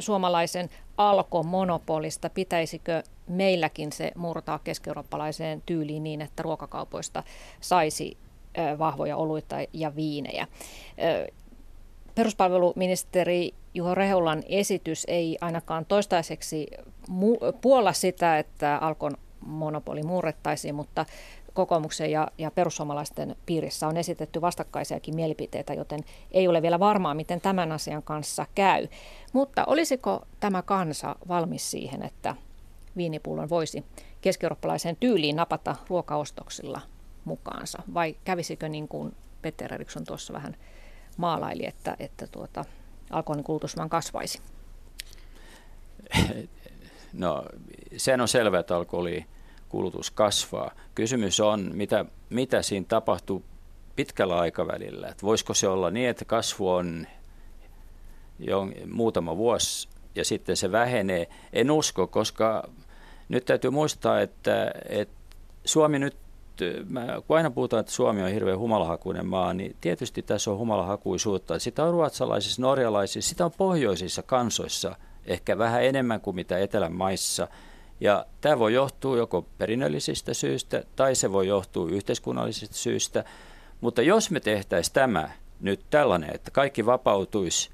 suomalaisen 0.00 0.70
alkomonopolista. 0.96 2.30
Pitäisikö 2.30 3.02
meilläkin 3.26 3.92
se 3.92 4.12
murtaa 4.16 4.58
keski-eurooppalaiseen 4.58 5.62
tyyliin 5.66 6.04
niin, 6.04 6.20
että 6.22 6.42
ruokakaupoista 6.42 7.22
saisi 7.60 8.16
vahvoja 8.78 9.16
oluita 9.16 9.56
ja 9.72 9.96
viinejä? 9.96 10.46
Peruspalveluministeri 12.14 13.54
Juho 13.74 13.94
Rehulan 13.94 14.42
esitys 14.48 15.04
ei 15.08 15.38
ainakaan 15.40 15.84
toistaiseksi 15.84 16.66
puolla 17.60 17.92
sitä, 17.92 18.38
että 18.38 18.76
Alkon 18.76 19.16
monopoli 19.46 20.02
murrettaisiin, 20.02 20.74
mutta 20.74 21.06
kokoomuksen 21.54 22.10
ja, 22.10 22.28
ja 22.38 22.50
perussuomalaisten 22.50 23.36
piirissä 23.46 23.88
on 23.88 23.96
esitetty 23.96 24.40
vastakkaisiakin 24.40 25.14
mielipiteitä, 25.14 25.74
joten 25.74 26.00
ei 26.30 26.48
ole 26.48 26.62
vielä 26.62 26.80
varmaa, 26.80 27.14
miten 27.14 27.40
tämän 27.40 27.72
asian 27.72 28.02
kanssa 28.02 28.46
käy. 28.54 28.88
Mutta 29.32 29.64
olisiko 29.64 30.22
tämä 30.40 30.62
kansa 30.62 31.16
valmis 31.28 31.70
siihen, 31.70 32.02
että 32.02 32.34
viinipullon 32.96 33.48
voisi 33.48 33.84
keski-eurooppalaiseen 34.20 34.96
tyyliin 35.00 35.36
napata 35.36 35.76
ruokaostoksilla 35.88 36.80
mukaansa? 37.24 37.82
Vai 37.94 38.16
kävisikö 38.24 38.68
niin 38.68 38.88
kuin 38.88 39.16
Peter 39.42 39.74
Eriksson 39.74 40.04
tuossa 40.04 40.32
vähän 40.32 40.56
maalaili, 41.16 41.66
että, 41.66 41.96
että 41.98 42.26
tuota, 42.26 42.64
alkoholin 43.10 43.44
kulutus 43.44 43.76
vaan 43.76 43.90
kasvaisi? 43.90 44.40
No, 47.12 47.44
sen 47.96 48.20
on 48.20 48.28
selvää, 48.28 48.60
että 48.60 48.76
alkoholi 48.76 49.26
kulutus 49.74 50.10
kasvaa. 50.10 50.70
Kysymys 50.94 51.40
on, 51.40 51.70
mitä, 51.72 52.04
mitä 52.30 52.62
siinä 52.62 52.86
tapahtuu 52.88 53.44
pitkällä 53.96 54.38
aikavälillä. 54.38 55.08
Että 55.08 55.26
voisiko 55.26 55.54
se 55.54 55.68
olla 55.68 55.90
niin, 55.90 56.08
että 56.08 56.24
kasvu 56.24 56.70
on 56.70 57.06
jo 58.38 58.68
muutama 58.92 59.36
vuosi 59.36 59.88
ja 60.14 60.24
sitten 60.24 60.56
se 60.56 60.72
vähenee. 60.72 61.28
En 61.52 61.70
usko, 61.70 62.06
koska 62.06 62.68
nyt 63.28 63.44
täytyy 63.44 63.70
muistaa, 63.70 64.20
että, 64.20 64.72
että 64.88 65.14
Suomi 65.64 65.98
nyt, 65.98 66.16
kun 67.26 67.36
aina 67.36 67.50
puhutaan, 67.50 67.80
että 67.80 67.92
Suomi 67.92 68.22
on 68.22 68.30
hirveän 68.30 68.58
humalahakuinen 68.58 69.26
maa, 69.26 69.54
niin 69.54 69.76
tietysti 69.80 70.22
tässä 70.22 70.50
on 70.50 70.58
humalahakuisuutta. 70.58 71.58
Sitä 71.58 71.84
on 71.84 71.92
ruotsalaisissa, 71.92 72.62
norjalaisissa, 72.62 73.28
sitä 73.28 73.44
on 73.44 73.52
pohjoisissa 73.58 74.22
kansoissa 74.22 74.96
ehkä 75.24 75.58
vähän 75.58 75.84
enemmän 75.84 76.20
kuin 76.20 76.36
mitä 76.36 76.58
etelän 76.58 76.92
maissa– 76.92 77.48
Ja 78.00 78.26
tämä 78.40 78.58
voi 78.58 78.74
johtua 78.74 79.16
joko 79.16 79.42
perinnöllisistä 79.58 80.34
syistä 80.34 80.82
tai 80.96 81.14
se 81.14 81.32
voi 81.32 81.46
johtua 81.46 81.90
yhteiskunnallisista 81.90 82.74
syistä. 82.74 83.24
Mutta 83.80 84.02
jos 84.02 84.30
me 84.30 84.40
tehtäisiin 84.40 84.94
tämä 84.94 85.30
nyt 85.60 85.80
tällainen, 85.90 86.34
että 86.34 86.50
kaikki 86.50 86.86
vapautuisi, 86.86 87.70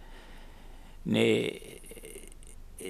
niin, 1.05 1.83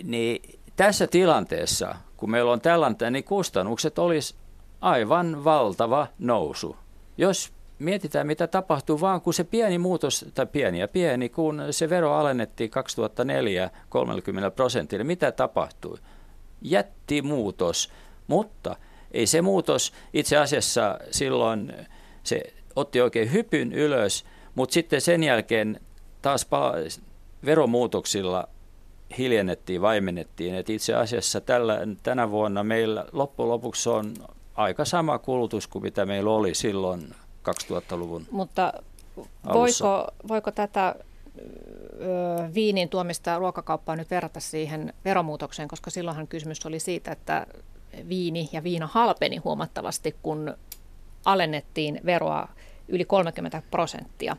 niin 0.02 0.58
tässä 0.76 1.06
tilanteessa, 1.06 1.94
kun 2.16 2.30
meillä 2.30 2.52
on 2.52 2.60
tällainen, 2.60 3.12
niin 3.12 3.24
kustannukset 3.24 3.98
olisi 3.98 4.34
aivan 4.80 5.44
valtava 5.44 6.06
nousu. 6.18 6.76
Jos 7.18 7.52
mietitään, 7.78 8.26
mitä 8.26 8.46
tapahtuu, 8.46 9.00
vaan 9.00 9.20
kun 9.20 9.34
se 9.34 9.44
pieni 9.44 9.78
muutos, 9.78 10.26
tai 10.34 10.46
pieni 10.46 10.80
ja 10.80 10.88
pieni, 10.88 11.28
kun 11.28 11.62
se 11.70 11.90
vero 11.90 12.12
alennettiin 12.12 12.70
2004 12.70 13.70
30 13.88 14.50
prosentille, 14.50 15.04
mitä 15.04 15.32
tapahtui? 15.32 15.98
Jättimuutos, 16.62 17.90
mutta 18.26 18.76
ei 19.12 19.26
se 19.26 19.42
muutos 19.42 19.92
itse 20.12 20.36
asiassa 20.36 20.98
silloin, 21.10 21.72
se 22.22 22.42
otti 22.76 23.00
oikein 23.00 23.32
hypyn 23.32 23.72
ylös, 23.72 24.24
mutta 24.54 24.72
sitten 24.72 25.00
sen 25.00 25.22
jälkeen 25.22 25.80
taas 26.22 26.44
pala- 26.44 26.74
veromuutoksilla 27.44 28.48
hiljennettiin, 29.18 29.82
vaimennettiin. 29.82 30.54
Et 30.54 30.70
itse 30.70 30.94
asiassa 30.94 31.40
tällä, 31.40 31.78
tänä 32.02 32.30
vuonna 32.30 32.64
meillä 32.64 33.04
loppujen 33.12 33.48
lopuksi 33.48 33.88
on 33.88 34.14
aika 34.54 34.84
sama 34.84 35.18
kulutus 35.18 35.66
kuin 35.66 35.82
mitä 35.82 36.06
meillä 36.06 36.30
oli 36.30 36.54
silloin 36.54 37.14
2000-luvun 37.50 38.26
Mutta 38.30 38.72
voiko, 39.52 40.06
voiko 40.28 40.50
tätä 40.50 40.94
viinin 42.54 42.88
tuomista 42.88 43.38
ruokakauppaa 43.38 43.96
nyt 43.96 44.10
verrata 44.10 44.40
siihen 44.40 44.92
veromuutokseen, 45.04 45.68
koska 45.68 45.90
silloinhan 45.90 46.28
kysymys 46.28 46.66
oli 46.66 46.80
siitä, 46.80 47.12
että 47.12 47.46
viini 48.08 48.48
ja 48.52 48.62
viina 48.62 48.86
halpeni 48.86 49.36
huomattavasti, 49.36 50.16
kun 50.22 50.54
alennettiin 51.24 52.00
veroa 52.06 52.48
yli 52.88 53.04
30 53.04 53.62
prosenttia, 53.70 54.36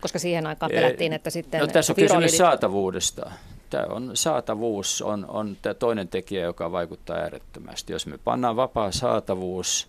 koska 0.00 0.18
siihen 0.18 0.46
aikaan 0.46 0.70
pelättiin, 0.74 1.12
että 1.12 1.30
sitten... 1.30 1.60
No, 1.60 1.66
tässä 1.66 1.92
on 1.92 1.96
kysymys 1.96 2.36
saatavuudesta. 2.36 3.30
Tämä 3.70 3.86
on, 3.90 4.10
saatavuus 4.14 5.02
on, 5.02 5.26
on 5.28 5.56
tämä 5.62 5.74
toinen 5.74 6.08
tekijä, 6.08 6.42
joka 6.42 6.72
vaikuttaa 6.72 7.16
äärettömästi. 7.16 7.92
Jos 7.92 8.06
me 8.06 8.18
pannaan 8.18 8.56
vapaa 8.56 8.92
saatavuus 8.92 9.88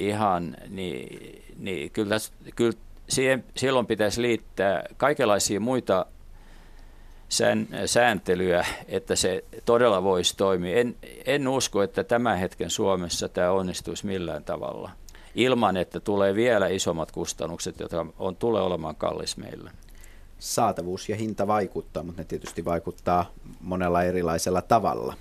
ihan, 0.00 0.56
niin, 0.68 1.42
niin 1.58 1.90
kyllä, 1.90 2.16
kyllä 2.56 2.78
siihen, 3.08 3.44
silloin 3.56 3.86
pitäisi 3.86 4.22
liittää 4.22 4.84
kaikenlaisia 4.96 5.60
muita 5.60 6.06
sään, 7.28 7.68
sääntelyä, 7.86 8.66
että 8.88 9.16
se 9.16 9.44
todella 9.64 10.02
voisi 10.02 10.36
toimia. 10.36 10.76
En, 10.76 10.96
en 11.26 11.48
usko, 11.48 11.82
että 11.82 12.04
tämän 12.04 12.38
hetken 12.38 12.70
Suomessa 12.70 13.28
tämä 13.28 13.50
onnistuisi 13.50 14.06
millään 14.06 14.44
tavalla 14.44 14.90
ilman, 15.34 15.76
että 15.76 16.00
tulee 16.00 16.34
vielä 16.34 16.68
isommat 16.68 17.12
kustannukset, 17.12 17.80
jotka 17.80 18.06
on, 18.18 18.36
tulee 18.36 18.62
olemaan 18.62 18.96
kallis 18.96 19.36
meille. 19.36 19.70
Saatavuus 20.38 21.08
ja 21.08 21.16
hinta 21.16 21.46
vaikuttaa, 21.46 22.02
mutta 22.02 22.20
ne 22.22 22.24
tietysti 22.24 22.64
vaikuttaa 22.64 23.30
monella 23.60 24.02
erilaisella 24.02 24.62
tavalla. 24.62 25.14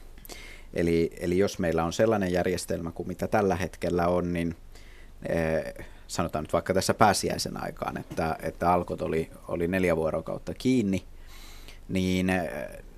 Eli, 0.74 1.12
eli 1.20 1.38
jos 1.38 1.60
meillä 1.60 1.84
on 1.84 1.94
sellainen 1.94 2.32
järjestelmä 2.32 2.92
kuin 2.92 3.08
mitä 3.08 3.28
tällä 3.28 3.56
hetkellä 3.56 4.08
on, 4.08 4.34
niin 4.34 4.56
eh, 5.30 5.86
sanotaan 6.14 6.44
nyt 6.44 6.54
vaikka 6.54 6.74
tässä 6.74 6.94
pääsiäisen 6.94 7.64
aikaan, 7.64 7.98
että, 7.98 8.36
että 8.42 8.74
alkot 8.74 9.02
oli, 9.02 9.32
oli 9.48 9.68
neljä 9.68 9.96
vuorokautta 9.96 10.54
kiinni, 10.54 11.04
niin, 11.90 12.32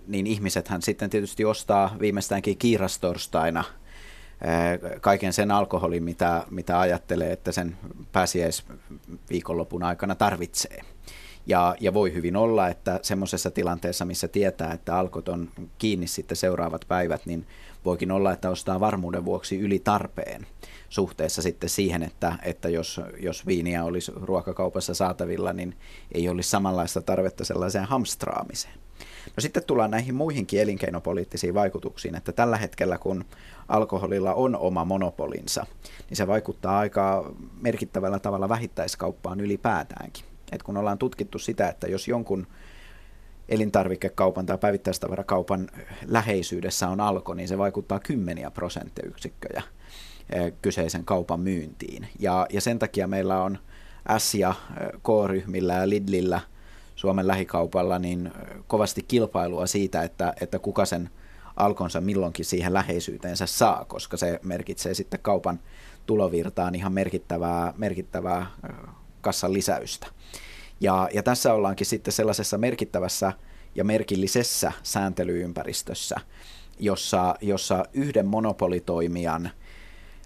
niin 0.07 0.28
ihmisethän 0.28 0.82
sitten 0.82 1.09
tietysti 1.09 1.45
ostaa 1.45 1.95
viimeistäänkin 1.99 2.57
kiirastorstaina 2.57 3.63
eh, 4.41 5.01
kaiken 5.01 5.34
sen 5.34 5.51
alkoholin, 5.51 6.03
mitä, 6.03 6.43
mitä 6.49 6.80
ajattelee, 6.80 7.32
että 7.32 7.51
sen 7.51 7.78
pääsiäisviikonlopun 8.11 9.84
aikana 9.84 10.16
tarvitsee. 10.16 10.82
Ja, 11.47 11.76
ja 11.80 11.93
voi 11.93 12.13
hyvin 12.13 12.36
olla, 12.36 12.68
että 12.68 12.99
semmoisessa 13.01 13.51
tilanteessa, 13.51 14.05
missä 14.05 14.28
tietää, 14.28 14.74
että 14.74 14.97
alkot 14.97 15.30
on 15.30 15.49
kiinni 15.78 16.07
sitten 16.07 16.38
seuraavat 16.38 16.86
päivät, 16.88 17.26
niin 17.26 17.47
voikin 17.86 18.11
olla, 18.11 18.34
että 18.34 18.49
ostaa 18.49 18.80
varmuuden 18.80 19.26
vuoksi 19.26 19.59
yli 19.59 19.80
tarpeen 19.80 20.47
suhteessa 20.89 21.41
sitten 21.41 21.69
siihen, 21.69 22.03
että, 22.03 22.36
että 22.43 22.69
jos, 22.69 23.01
jos 23.19 23.47
viiniä 23.47 23.83
olisi 23.83 24.11
ruokakaupassa 24.15 24.93
saatavilla, 24.93 25.53
niin 25.53 25.77
ei 26.11 26.29
olisi 26.29 26.49
samanlaista 26.49 27.01
tarvetta 27.01 27.45
sellaiseen 27.45 27.86
hamstraamiseen. 27.86 28.73
No 29.25 29.41
sitten 29.41 29.63
tullaan 29.63 29.91
näihin 29.91 30.15
muihinkin 30.15 30.61
elinkeinopoliittisiin 30.61 31.53
vaikutuksiin, 31.53 32.15
että 32.15 32.31
tällä 32.31 32.57
hetkellä 32.57 32.97
kun 32.97 33.25
alkoholilla 33.67 34.33
on 34.33 34.55
oma 34.55 34.86
monopolinsa, 34.86 35.65
niin 36.09 36.17
se 36.17 36.27
vaikuttaa 36.27 36.79
aika 36.79 37.33
merkittävällä 37.61 38.19
tavalla 38.19 38.49
vähittäiskauppaan 38.49 39.41
ylipäätäänkin. 39.41 40.25
Et 40.51 40.63
kun 40.63 40.77
ollaan 40.77 40.97
tutkittu 40.97 41.39
sitä, 41.39 41.69
että 41.69 41.88
jos 41.88 42.07
jonkun 42.07 42.47
elintarvikekaupan 43.49 44.45
tai 44.45 44.57
päivittäistavarakaupan 44.57 45.67
läheisyydessä 46.05 46.89
on 46.89 47.01
alko, 47.01 47.33
niin 47.33 47.47
se 47.47 47.57
vaikuttaa 47.57 47.99
kymmeniä 47.99 48.51
prosenttiyksikköjä 48.51 49.63
kyseisen 50.61 51.05
kaupan 51.05 51.39
myyntiin. 51.39 52.07
Ja, 52.19 52.47
ja 52.49 52.61
sen 52.61 52.80
takia 52.80 53.07
meillä 53.07 53.43
on 53.43 53.57
S- 54.17 54.36
ja 54.36 54.49
eh, 54.49 54.88
K-ryhmillä 55.03 55.73
ja 55.73 55.89
Lidlillä 55.89 56.41
Suomen 56.95 57.28
lähikaupalla 57.28 57.99
niin 57.99 58.28
eh, 58.28 58.34
kovasti 58.67 59.05
kilpailua 59.07 59.67
siitä, 59.67 60.03
että, 60.03 60.34
että 60.41 60.59
kuka 60.59 60.86
sen 60.86 61.09
alkonsa 61.57 62.01
milloinkin 62.01 62.45
siihen 62.45 62.73
läheisyyteensä 62.73 63.45
saa, 63.45 63.86
koska 63.86 64.17
se 64.17 64.39
merkitsee 64.43 64.93
sitten 64.93 65.19
kaupan 65.19 65.59
tulovirtaan 66.05 66.76
ihan 66.76 66.93
merkittävää, 66.93 67.73
merkittävää 67.78 68.45
kassan 69.21 69.53
lisäystä. 69.53 70.07
Ja, 70.82 71.09
ja 71.13 71.23
tässä 71.23 71.53
ollaankin 71.53 71.88
sitten 71.88 72.13
sellaisessa 72.13 72.57
merkittävässä 72.57 73.34
ja 73.76 73.84
merkillisessä 73.84 74.71
sääntelyympäristössä, 74.84 76.15
jossa, 76.80 77.36
jossa 77.41 77.86
yhden 77.93 78.26
monopolitoimijan 78.26 79.49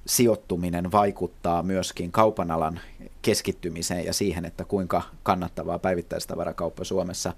sijoittuminen 0.10 0.92
vaikuttaa 0.92 1.64
myöskin 1.64 2.12
kaupan 2.12 2.52
alan 2.52 2.80
keskittymiseen 3.22 4.06
ja 4.06 4.14
siihen, 4.14 4.46
että 4.46 4.66
kuinka 4.66 5.02
kannattavaa 5.24 5.80
päivittäistavarakauppa 5.80 6.84
Suomessa 6.84 7.34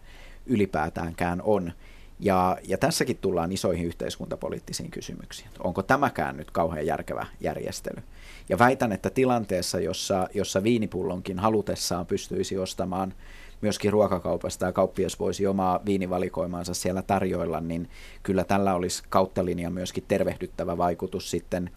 ylipäätäänkään 0.45 1.41
on. 1.41 1.73
Ja, 2.19 2.57
ja 2.67 2.77
tässäkin 2.77 3.17
tullaan 3.17 3.51
isoihin 3.51 3.85
yhteiskuntapoliittisiin 3.85 4.91
kysymyksiin. 4.91 5.49
Onko 5.63 5.83
tämäkään 5.83 6.37
nyt 6.37 6.51
kauhean 6.51 6.85
järkevä 6.85 7.25
järjestely? 7.39 8.03
Ja 8.49 8.59
väitän, 8.59 8.91
että 8.91 9.09
tilanteessa, 9.09 9.79
jossa, 9.79 10.27
jossa 10.33 10.63
viinipullonkin 10.63 11.39
halutessaan 11.39 12.05
pystyisi 12.05 12.57
ostamaan 12.57 13.13
myöskin 13.61 13.91
ruokakaupasta 13.91 14.65
ja 14.65 14.71
kauppias 14.71 15.19
voisi 15.19 15.47
omaa 15.47 15.79
viinivalikoimaansa 15.85 16.73
siellä 16.73 17.01
tarjoilla, 17.01 17.61
niin 17.61 17.89
kyllä 18.23 18.43
tällä 18.43 18.73
olisi 18.73 19.03
kautta 19.09 19.45
linja 19.45 19.69
myöskin 19.69 20.03
tervehdyttävä 20.07 20.77
vaikutus 20.77 21.31
sitten 21.31 21.69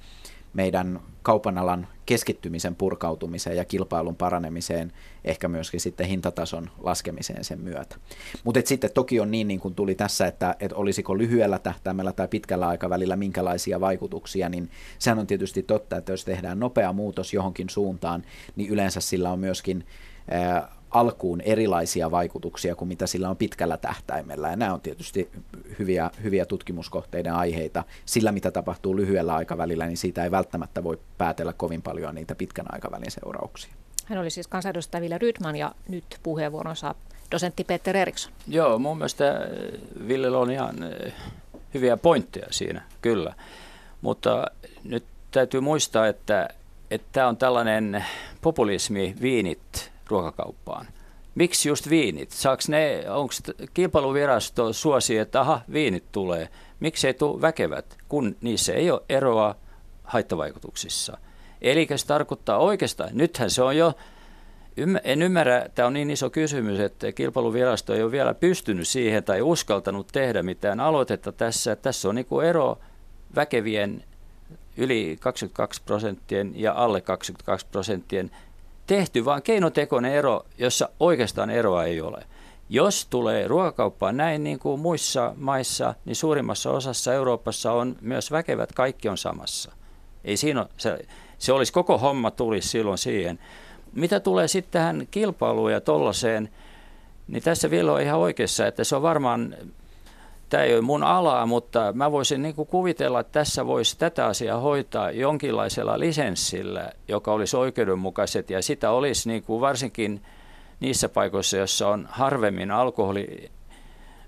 meidän 0.54 1.00
kaupan 1.22 1.58
alan 1.58 1.86
keskittymisen 2.06 2.74
purkautumiseen 2.74 3.56
ja 3.56 3.64
kilpailun 3.64 4.16
paranemiseen, 4.16 4.92
ehkä 5.24 5.48
myöskin 5.48 5.80
sitten 5.80 6.06
hintatason 6.06 6.70
laskemiseen 6.78 7.44
sen 7.44 7.60
myötä. 7.60 7.96
Mutta 8.44 8.60
sitten 8.64 8.90
toki 8.94 9.20
on 9.20 9.30
niin, 9.30 9.48
niin 9.48 9.60
kuin 9.60 9.74
tuli 9.74 9.94
tässä, 9.94 10.26
että, 10.26 10.56
että 10.60 10.76
olisiko 10.76 11.18
lyhyellä 11.18 11.58
tähtäimellä 11.58 12.12
tai 12.12 12.28
pitkällä 12.28 12.68
aikavälillä 12.68 13.16
minkälaisia 13.16 13.80
vaikutuksia, 13.80 14.48
niin 14.48 14.70
sehän 14.98 15.18
on 15.18 15.26
tietysti 15.26 15.62
totta, 15.62 15.96
että 15.96 16.12
jos 16.12 16.24
tehdään 16.24 16.60
nopea 16.60 16.92
muutos 16.92 17.34
johonkin 17.34 17.70
suuntaan, 17.70 18.24
niin 18.56 18.70
yleensä 18.70 19.00
sillä 19.00 19.30
on 19.30 19.38
myöskin 19.38 19.84
alkuun 20.94 21.40
erilaisia 21.40 22.10
vaikutuksia 22.10 22.74
kuin 22.74 22.88
mitä 22.88 23.06
sillä 23.06 23.30
on 23.30 23.36
pitkällä 23.36 23.76
tähtäimellä. 23.76 24.48
Ja 24.48 24.56
nämä 24.56 24.74
on 24.74 24.80
tietysti 24.80 25.30
hyviä, 25.78 26.10
hyviä 26.22 26.46
tutkimuskohteiden 26.46 27.34
aiheita. 27.34 27.84
Sillä, 28.04 28.32
mitä 28.32 28.50
tapahtuu 28.50 28.96
lyhyellä 28.96 29.34
aikavälillä, 29.34 29.86
niin 29.86 29.96
siitä 29.96 30.24
ei 30.24 30.30
välttämättä 30.30 30.84
voi 30.84 30.98
päätellä 31.18 31.52
kovin 31.52 31.82
paljon 31.82 32.14
niitä 32.14 32.34
pitkän 32.34 32.66
aikavälin 32.68 33.10
seurauksia. 33.10 33.74
Hän 34.06 34.18
oli 34.18 34.30
siis 34.30 34.48
kansanedustaja 34.48 35.00
Ville 35.00 35.18
Rydman 35.18 35.56
ja 35.56 35.74
nyt 35.88 36.04
puheenvuoron 36.22 36.76
saa 36.76 36.94
dosentti 37.30 37.64
Peter 37.64 37.96
Eriksson. 37.96 38.32
Joo, 38.48 38.78
mun 38.78 38.96
mielestä 38.96 39.30
äh, 39.30 39.38
Ville 40.08 40.36
on 40.36 40.50
ihan 40.50 40.82
äh, 40.82 41.12
hyviä 41.74 41.96
pointteja 41.96 42.46
siinä, 42.50 42.82
kyllä. 43.02 43.34
Mutta 44.00 44.46
nyt 44.84 45.04
täytyy 45.30 45.60
muistaa, 45.60 46.06
että 46.06 46.48
tämä 47.12 47.28
on 47.28 47.36
tällainen 47.36 48.04
populismi, 48.40 49.14
viinit, 49.20 49.93
ruokakauppaan. 50.08 50.86
Miksi 51.34 51.68
just 51.68 51.90
viinit? 51.90 52.30
Saaks 52.30 52.68
ne, 52.68 53.04
onko 53.10 53.34
kilpailuvirasto 53.74 54.72
suosi, 54.72 55.18
että 55.18 55.40
aha, 55.40 55.60
viinit 55.72 56.12
tulee. 56.12 56.48
Miksi 56.80 57.06
ei 57.06 57.14
tule 57.14 57.40
väkevät, 57.40 57.96
kun 58.08 58.36
niissä 58.40 58.72
ei 58.72 58.90
ole 58.90 59.02
eroa 59.08 59.54
haittavaikutuksissa? 60.04 61.18
Eli 61.62 61.88
se 61.96 62.06
tarkoittaa 62.06 62.58
oikeastaan, 62.58 63.10
nythän 63.12 63.50
se 63.50 63.62
on 63.62 63.76
jo, 63.76 63.92
en 65.04 65.22
ymmärrä, 65.22 65.66
tämä 65.74 65.86
on 65.86 65.92
niin 65.92 66.10
iso 66.10 66.30
kysymys, 66.30 66.80
että 66.80 67.12
kilpailuvirasto 67.12 67.94
ei 67.94 68.02
ole 68.02 68.12
vielä 68.12 68.34
pystynyt 68.34 68.88
siihen 68.88 69.24
tai 69.24 69.42
uskaltanut 69.42 70.08
tehdä 70.12 70.42
mitään 70.42 70.80
aloitetta 70.80 71.32
tässä. 71.32 71.76
Tässä 71.76 72.08
on 72.08 72.14
niin 72.14 72.26
ero 72.48 72.78
väkevien 73.36 74.04
yli 74.76 75.16
22 75.20 75.82
prosenttien 75.82 76.52
ja 76.54 76.72
alle 76.72 77.00
22 77.00 77.66
prosenttien 77.66 78.30
tehty 78.86 79.24
vaan 79.24 79.42
keinotekoinen 79.42 80.12
ero, 80.12 80.46
jossa 80.58 80.88
oikeastaan 81.00 81.50
eroa 81.50 81.84
ei 81.84 82.00
ole. 82.00 82.24
Jos 82.68 83.06
tulee 83.06 83.48
ruokakauppaan 83.48 84.16
näin 84.16 84.44
niin 84.44 84.58
kuin 84.58 84.80
muissa 84.80 85.34
maissa, 85.36 85.94
niin 86.04 86.16
suurimmassa 86.16 86.70
osassa 86.70 87.14
Euroopassa 87.14 87.72
on 87.72 87.96
myös 88.00 88.30
väkevät, 88.30 88.72
kaikki 88.72 89.08
on 89.08 89.18
samassa. 89.18 89.72
Ei 90.24 90.36
siinä 90.36 90.60
ole, 90.60 90.68
se, 90.76 90.98
se 91.38 91.52
olisi 91.52 91.72
koko 91.72 91.98
homma 91.98 92.30
tulisi 92.30 92.68
silloin 92.68 92.98
siihen. 92.98 93.38
Mitä 93.92 94.20
tulee 94.20 94.48
sitten 94.48 94.72
tähän 94.72 95.08
kilpailuun 95.10 95.72
ja 95.72 95.80
tollaiseen, 95.80 96.48
niin 97.28 97.42
tässä 97.42 97.70
vielä 97.70 97.92
on 97.92 98.00
ihan 98.00 98.20
oikeassa, 98.20 98.66
että 98.66 98.84
se 98.84 98.96
on 98.96 99.02
varmaan, 99.02 99.56
tämä 100.54 100.64
ei 100.64 100.74
ole 100.74 100.80
mun 100.80 101.02
alaa, 101.02 101.46
mutta 101.46 101.92
mä 101.92 102.12
voisin 102.12 102.42
niin 102.42 102.54
kuin 102.54 102.68
kuvitella, 102.68 103.20
että 103.20 103.32
tässä 103.32 103.66
voisi 103.66 103.98
tätä 103.98 104.26
asiaa 104.26 104.60
hoitaa 104.60 105.10
jonkinlaisella 105.10 105.98
lisenssillä, 105.98 106.90
joka 107.08 107.32
olisi 107.32 107.56
oikeudenmukaiset. 107.56 108.50
Ja 108.50 108.62
sitä 108.62 108.90
olisi 108.90 109.28
niin 109.28 109.42
kuin 109.42 109.60
varsinkin 109.60 110.22
niissä 110.80 111.08
paikoissa, 111.08 111.56
joissa 111.56 111.88
on 111.88 112.08
harvemmin 112.10 112.70
alkoholi, 112.70 113.50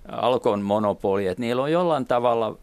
alkon 0.09 0.63
monopoli, 0.63 1.27
että 1.27 1.41
niillä 1.41 1.63
on 1.63 1.73
jollain 1.73 2.07
tavalla 2.07 2.57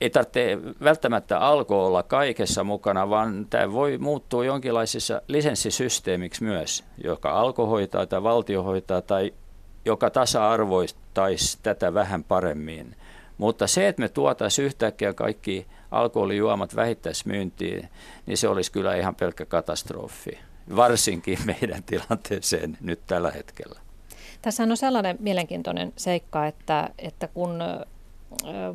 ei 0.00 0.10
tarvitse 0.10 0.58
välttämättä 0.84 1.38
alko 1.38 1.86
olla 1.86 2.02
kaikessa 2.02 2.64
mukana, 2.64 3.10
vaan 3.10 3.46
tämä 3.50 3.72
voi 3.72 3.98
muuttua 3.98 4.44
jonkinlaisessa 4.44 5.22
lisenssisysteemiksi 5.28 6.44
myös, 6.44 6.84
joka 7.04 7.30
alko 7.30 7.66
hoitaa 7.66 8.06
tai 8.06 8.22
valtio 8.22 8.62
hoitaa 8.62 9.02
tai 9.02 9.32
joka 9.84 10.10
tasa-arvoistaisi 11.14 11.58
tätä 11.62 11.94
vähän 11.94 12.24
paremmin. 12.24 12.96
Mutta 13.38 13.66
se, 13.66 13.88
että 13.88 14.02
me 14.02 14.08
tuotaisiin 14.08 14.66
yhtäkkiä 14.66 15.14
kaikki 15.14 15.66
alkoholijuomat 15.90 16.76
vähittäismyyntiin, 16.76 17.88
niin 18.26 18.38
se 18.38 18.48
olisi 18.48 18.72
kyllä 18.72 18.96
ihan 18.96 19.14
pelkkä 19.14 19.44
katastrofi, 19.44 20.38
varsinkin 20.76 21.38
meidän 21.44 21.82
tilanteeseen 21.82 22.78
nyt 22.80 23.00
tällä 23.06 23.30
hetkellä. 23.30 23.80
Tässä 24.42 24.62
on 24.62 24.76
sellainen 24.76 25.16
mielenkiintoinen 25.20 25.92
seikka, 25.96 26.46
että, 26.46 26.90
että 26.98 27.28
kun 27.28 27.62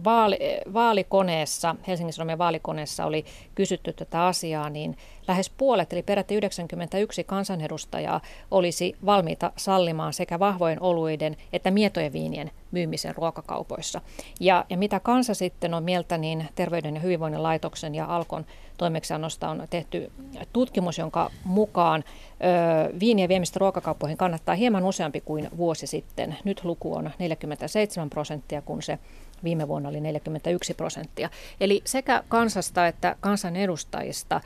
vaali, 0.04 0.38
vaalikoneessa, 0.74 1.76
Helsingin 1.88 2.14
Sanomien 2.14 2.38
vaalikoneessa 2.38 3.06
oli 3.06 3.26
kysytty 3.56 3.93
tätä 3.93 4.26
asiaa, 4.26 4.70
niin 4.70 4.97
lähes 5.28 5.49
puolet, 5.49 5.93
eli 5.93 6.04
peräti 6.04 6.36
91 6.36 7.24
kansanedustajaa 7.24 8.22
olisi 8.51 8.95
valmiita 9.06 9.51
sallimaan 9.58 10.14
sekä 10.14 10.39
vahvojen 10.39 10.82
oluiden 10.82 11.38
että 11.54 11.72
mietojen 11.72 12.14
viinien 12.14 12.51
myymisen 12.72 13.16
ruokakaupoissa. 13.16 14.01
Ja, 14.39 14.66
ja 14.70 14.78
mitä 14.78 14.99
kansa 14.99 15.34
sitten 15.34 15.74
on 15.74 15.84
mieltä, 15.84 16.18
niin 16.18 16.47
Terveyden 16.56 16.95
ja 16.95 17.01
hyvinvoinnin 17.01 17.43
laitoksen 17.43 17.95
ja 17.95 18.06
Alkon 18.06 18.45
toimeksiannosta 18.78 19.49
on 19.49 19.68
tehty 19.70 20.12
tutkimus, 20.54 20.97
jonka 20.97 21.32
mukaan 21.43 22.04
ö, 22.08 22.99
viinien 22.99 23.30
viemistä 23.30 23.60
ruokakauppoihin 23.60 24.18
kannattaa 24.18 24.56
hieman 24.56 24.86
useampi 24.86 25.22
kuin 25.22 25.49
vuosi 25.58 25.88
sitten. 25.88 26.36
Nyt 26.43 26.64
luku 26.64 26.95
on 26.95 27.12
47 27.20 28.10
prosenttia, 28.10 28.62
kun 28.62 28.82
se 28.82 28.99
viime 29.44 29.68
vuonna 29.68 29.89
oli 29.89 30.02
41 30.02 30.74
prosenttia. 30.74 31.30
Eli 31.60 31.82
sekä 31.86 32.24
kansasta 32.28 32.88
että 32.88 33.16
kansanedustajista 33.20 34.41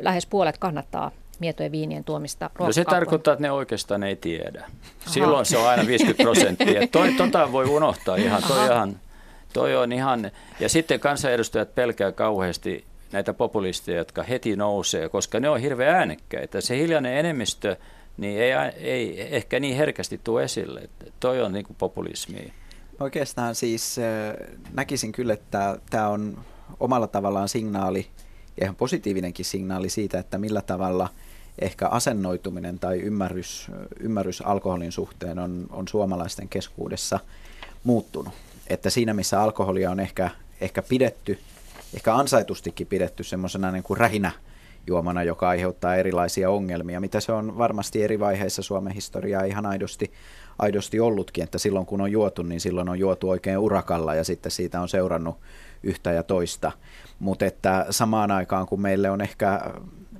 lähes 0.00 0.26
puolet 0.26 0.58
kannattaa 0.58 1.10
mietojen 1.38 1.72
viinien 1.72 2.04
tuomista 2.04 2.50
No 2.58 2.72
se 2.72 2.84
tarkoittaa, 2.84 3.32
että 3.32 3.42
ne 3.42 3.50
oikeastaan 3.50 4.02
ei 4.02 4.16
tiedä. 4.16 4.64
Silloin 5.06 5.34
Aha. 5.34 5.44
se 5.44 5.58
on 5.58 5.68
aina 5.68 5.86
50 5.86 6.22
prosenttia. 6.22 6.86
Toi, 6.92 7.12
tota 7.12 7.52
voi 7.52 7.64
unohtaa 7.64 8.16
ihan. 8.16 8.42
Toi, 8.42 8.64
ihan. 8.64 9.00
toi 9.52 9.76
on 9.76 9.92
ihan. 9.92 10.30
Ja 10.60 10.68
sitten 10.68 11.00
kansanedustajat 11.00 11.74
pelkää 11.74 12.12
kauheasti 12.12 12.84
näitä 13.12 13.34
populisteja, 13.34 13.98
jotka 13.98 14.22
heti 14.22 14.56
nousee, 14.56 15.08
koska 15.08 15.40
ne 15.40 15.48
on 15.48 15.60
hirveän 15.60 15.94
äänekkäitä. 15.94 16.60
Se 16.60 16.78
hiljainen 16.78 17.16
enemmistö 17.16 17.76
niin 18.16 18.40
ei, 18.40 18.52
ei 18.76 19.36
ehkä 19.36 19.60
niin 19.60 19.76
herkästi 19.76 20.20
tule 20.24 20.42
esille. 20.42 20.88
Toi 21.20 21.42
on 21.42 21.52
niin 21.52 21.64
kuin 21.64 21.76
populismi. 21.78 22.52
Oikeastaan 23.00 23.54
siis 23.54 23.96
näkisin 24.72 25.12
kyllä, 25.12 25.32
että 25.32 25.78
tämä 25.90 26.08
on 26.08 26.38
omalla 26.80 27.06
tavallaan 27.06 27.48
signaali, 27.48 28.06
ja 28.56 28.64
ihan 28.64 28.76
positiivinenkin 28.76 29.44
signaali 29.44 29.88
siitä, 29.88 30.18
että 30.18 30.38
millä 30.38 30.62
tavalla 30.62 31.08
ehkä 31.58 31.88
asennoituminen 31.88 32.78
tai 32.78 32.98
ymmärrys, 33.00 33.70
ymmärrys 34.00 34.42
alkoholin 34.42 34.92
suhteen 34.92 35.38
on, 35.38 35.66
on 35.70 35.88
suomalaisten 35.88 36.48
keskuudessa 36.48 37.20
muuttunut. 37.84 38.34
Että 38.66 38.90
siinä, 38.90 39.14
missä 39.14 39.42
alkoholia 39.42 39.90
on 39.90 40.00
ehkä, 40.00 40.30
ehkä 40.60 40.82
pidetty, 40.82 41.38
ehkä 41.94 42.14
ansaitustikin 42.14 42.86
pidetty 42.86 43.24
semmoisena 43.24 43.70
niin 43.70 43.82
kuin 43.82 43.96
rähinä 43.96 44.32
juomana, 44.86 45.22
joka 45.22 45.48
aiheuttaa 45.48 45.96
erilaisia 45.96 46.50
ongelmia, 46.50 47.00
mitä 47.00 47.20
se 47.20 47.32
on 47.32 47.58
varmasti 47.58 48.02
eri 48.02 48.20
vaiheissa 48.20 48.62
Suomen 48.62 48.92
historiaa 48.92 49.44
ihan 49.44 49.66
aidosti 49.66 50.12
aidosti 50.58 51.00
ollutkin, 51.00 51.44
että 51.44 51.58
silloin 51.58 51.86
kun 51.86 52.00
on 52.00 52.12
juotu, 52.12 52.42
niin 52.42 52.60
silloin 52.60 52.88
on 52.88 52.98
juotu 52.98 53.28
oikein 53.28 53.58
urakalla 53.58 54.14
ja 54.14 54.24
sitten 54.24 54.52
siitä 54.52 54.80
on 54.80 54.88
seurannut 54.88 55.36
yhtä 55.82 56.12
ja 56.12 56.22
toista. 56.22 56.72
Mutta 57.18 57.44
että 57.44 57.86
samaan 57.90 58.30
aikaan 58.30 58.66
kun 58.66 58.80
meille 58.80 59.10
on 59.10 59.20
ehkä, 59.20 59.60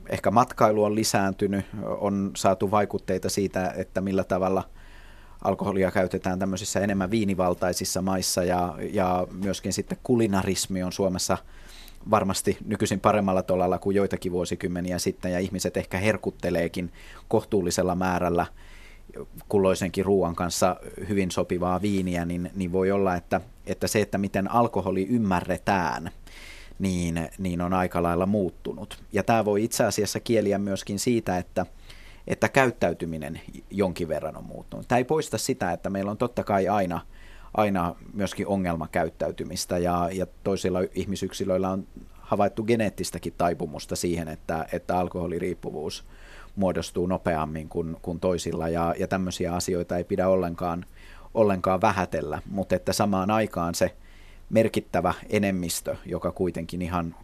ehkä 0.08 0.30
matkailu 0.30 0.84
on 0.84 0.94
lisääntynyt, 0.94 1.64
on 1.82 2.30
saatu 2.36 2.70
vaikutteita 2.70 3.28
siitä, 3.28 3.74
että 3.76 4.00
millä 4.00 4.24
tavalla 4.24 4.62
alkoholia 5.44 5.90
käytetään 5.90 6.38
tämmöisissä 6.38 6.80
enemmän 6.80 7.10
viinivaltaisissa 7.10 8.02
maissa 8.02 8.44
ja, 8.44 8.74
ja 8.92 9.26
myöskin 9.32 9.72
sitten 9.72 9.98
kulinarismi 10.02 10.82
on 10.82 10.92
Suomessa 10.92 11.38
varmasti 12.10 12.56
nykyisin 12.64 13.00
paremmalla 13.00 13.42
tolalla 13.42 13.78
kuin 13.78 13.96
joitakin 13.96 14.32
vuosikymmeniä 14.32 14.98
sitten 14.98 15.32
ja 15.32 15.38
ihmiset 15.38 15.76
ehkä 15.76 15.98
herkutteleekin 15.98 16.92
kohtuullisella 17.28 17.94
määrällä– 17.94 18.46
kulloisenkin 19.48 20.04
ruoan 20.04 20.34
kanssa 20.34 20.76
hyvin 21.08 21.30
sopivaa 21.30 21.82
viiniä, 21.82 22.24
niin, 22.24 22.50
niin 22.54 22.72
voi 22.72 22.90
olla, 22.90 23.14
että, 23.14 23.40
että 23.66 23.86
se, 23.86 24.00
että 24.00 24.18
miten 24.18 24.50
alkoholi 24.50 25.06
ymmärretään, 25.06 26.10
niin, 26.78 27.28
niin 27.38 27.60
on 27.60 27.72
aika 27.72 28.02
lailla 28.02 28.26
muuttunut. 28.26 29.02
Ja 29.12 29.22
tämä 29.22 29.44
voi 29.44 29.64
itse 29.64 29.84
asiassa 29.84 30.20
kieliä 30.20 30.58
myöskin 30.58 30.98
siitä, 30.98 31.38
että, 31.38 31.66
että 32.26 32.48
käyttäytyminen 32.48 33.40
jonkin 33.70 34.08
verran 34.08 34.36
on 34.36 34.44
muuttunut. 34.44 34.88
Tämä 34.88 34.98
ei 34.98 35.04
poista 35.04 35.38
sitä, 35.38 35.72
että 35.72 35.90
meillä 35.90 36.10
on 36.10 36.18
totta 36.18 36.44
kai 36.44 36.68
aina, 36.68 37.00
aina 37.54 37.94
myöskin 38.12 38.46
ongelmakäyttäytymistä 38.46 39.78
ja, 39.78 40.08
ja 40.12 40.26
toisilla 40.44 40.78
ihmisyksilöillä 40.94 41.70
on 41.70 41.86
havaittu 42.12 42.64
geneettistäkin 42.64 43.34
taipumusta 43.38 43.96
siihen, 43.96 44.28
että, 44.28 44.66
että 44.72 44.98
alkoholiriippuvuus– 44.98 46.04
muodostuu 46.56 47.06
nopeammin 47.06 47.68
kuin, 47.68 47.96
kuin 48.02 48.20
toisilla 48.20 48.68
ja, 48.68 48.94
ja 48.98 49.08
tämmöisiä 49.08 49.54
asioita 49.54 49.96
ei 49.96 50.04
pidä 50.04 50.28
ollenkaan, 50.28 50.84
ollenkaan 51.34 51.80
vähätellä, 51.80 52.42
mutta 52.50 52.74
että 52.74 52.92
samaan 52.92 53.30
aikaan 53.30 53.74
se 53.74 53.96
merkittävä 54.50 55.14
enemmistö, 55.30 55.96
joka 56.06 56.32
kuitenkin 56.32 56.82
ihan 56.82 57.14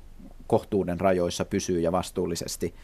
kohtuuden 0.46 1.00
rajoissa 1.00 1.44
pysyy 1.44 1.80
ja 1.80 1.92
vastuullisesti 1.92 2.74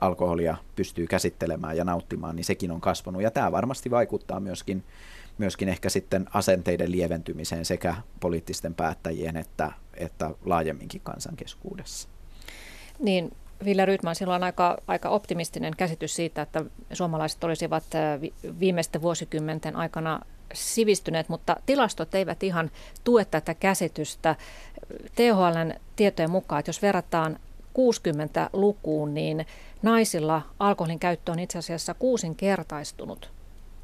alkoholia 0.00 0.56
pystyy 0.76 1.06
käsittelemään 1.06 1.76
ja 1.76 1.84
nauttimaan, 1.84 2.36
niin 2.36 2.44
sekin 2.44 2.70
on 2.70 2.80
kasvanut. 2.80 3.22
Ja 3.22 3.30
tämä 3.30 3.52
varmasti 3.52 3.90
vaikuttaa 3.90 4.40
myöskin, 4.40 4.84
myöskin 5.38 5.68
ehkä 5.68 5.88
sitten 5.88 6.26
asenteiden 6.34 6.92
lieventymiseen 6.92 7.64
sekä 7.64 7.96
poliittisten 8.20 8.74
päättäjien 8.74 9.36
että, 9.36 9.72
että 9.94 10.30
laajemminkin 10.44 11.00
kansankeskuudessa. 11.00 12.08
Niin, 12.98 13.32
Ville 13.64 13.84
Rydman, 13.84 14.14
sillä 14.14 14.34
on 14.34 14.44
aika, 14.44 14.78
aika 14.86 15.08
optimistinen 15.08 15.72
käsitys 15.76 16.16
siitä, 16.16 16.42
että 16.42 16.64
suomalaiset 16.92 17.44
olisivat 17.44 17.84
viimeisten 18.60 19.02
vuosikymmenten 19.02 19.76
aikana 19.76 20.20
sivistyneet, 20.54 21.28
mutta 21.28 21.56
tilastot 21.66 22.14
eivät 22.14 22.42
ihan 22.42 22.70
tue 23.04 23.24
tätä 23.24 23.54
käsitystä. 23.54 24.36
THLn 25.14 25.72
tietojen 25.96 26.30
mukaan, 26.30 26.58
että 26.58 26.68
jos 26.68 26.82
verrataan 26.82 27.38
60-lukuun, 27.78 29.14
niin 29.14 29.46
naisilla 29.82 30.42
alkoholin 30.58 30.98
käyttö 30.98 31.32
on 31.32 31.38
itse 31.38 31.58
asiassa 31.58 31.94
kuusinkertaistunut 31.94 33.30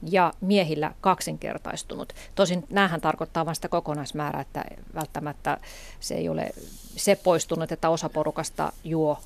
ja 0.03 0.33
miehillä 0.41 0.95
kaksinkertaistunut. 1.01 2.13
Tosin 2.35 2.65
näähän 2.71 3.01
tarkoittaa 3.01 3.47
vain 3.47 3.55
sitä 3.55 3.69
kokonaismäärää, 3.69 4.43
että 4.43 4.65
välttämättä 4.95 5.59
se 6.01 6.15
ei 6.15 6.29
ole 6.29 6.51
se 6.97 7.17
poistunut, 7.17 7.73
että 7.73 7.91
osa 7.91 8.09
porukasta 8.09 8.73
juo 8.85 9.19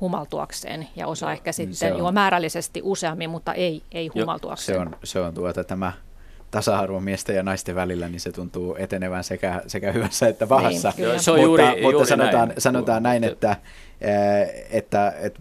humaltuakseen 0.00 0.88
ja 0.96 1.06
osa 1.06 1.32
ehkä 1.32 1.52
sitten 1.52 1.92
on, 1.92 1.98
juo 1.98 2.12
määrällisesti 2.12 2.80
useammin, 2.84 3.30
mutta 3.30 3.54
ei, 3.54 3.82
ei 3.92 4.10
humaltuakseen. 4.14 4.76
Jo, 4.76 4.84
se 4.84 4.88
on, 4.88 4.96
se 5.04 5.20
on 5.20 5.34
tuota, 5.34 5.64
tämä 5.64 5.92
tasa-arvo 6.50 7.00
miesten 7.00 7.36
ja 7.36 7.42
naisten 7.42 7.74
välillä, 7.74 8.08
niin 8.08 8.20
se 8.20 8.32
tuntuu 8.32 8.76
etenevän 8.78 9.24
sekä, 9.24 9.62
sekä 9.66 9.92
hyvässä 9.92 10.28
että 10.28 10.46
pahassa. 10.46 10.92
Niin, 10.96 11.20
se 11.20 11.30
on 11.30 11.42
juuri, 11.42 11.64
mutta, 11.64 11.78
juuri 11.78 11.96
mutta 11.96 12.08
sanotaan, 12.08 12.48
näin. 12.48 12.60
sanotaan 12.60 13.02
näin, 13.02 13.24
että, 13.24 13.56
eh, 14.00 14.66
että, 14.70 15.14
että 15.20 15.40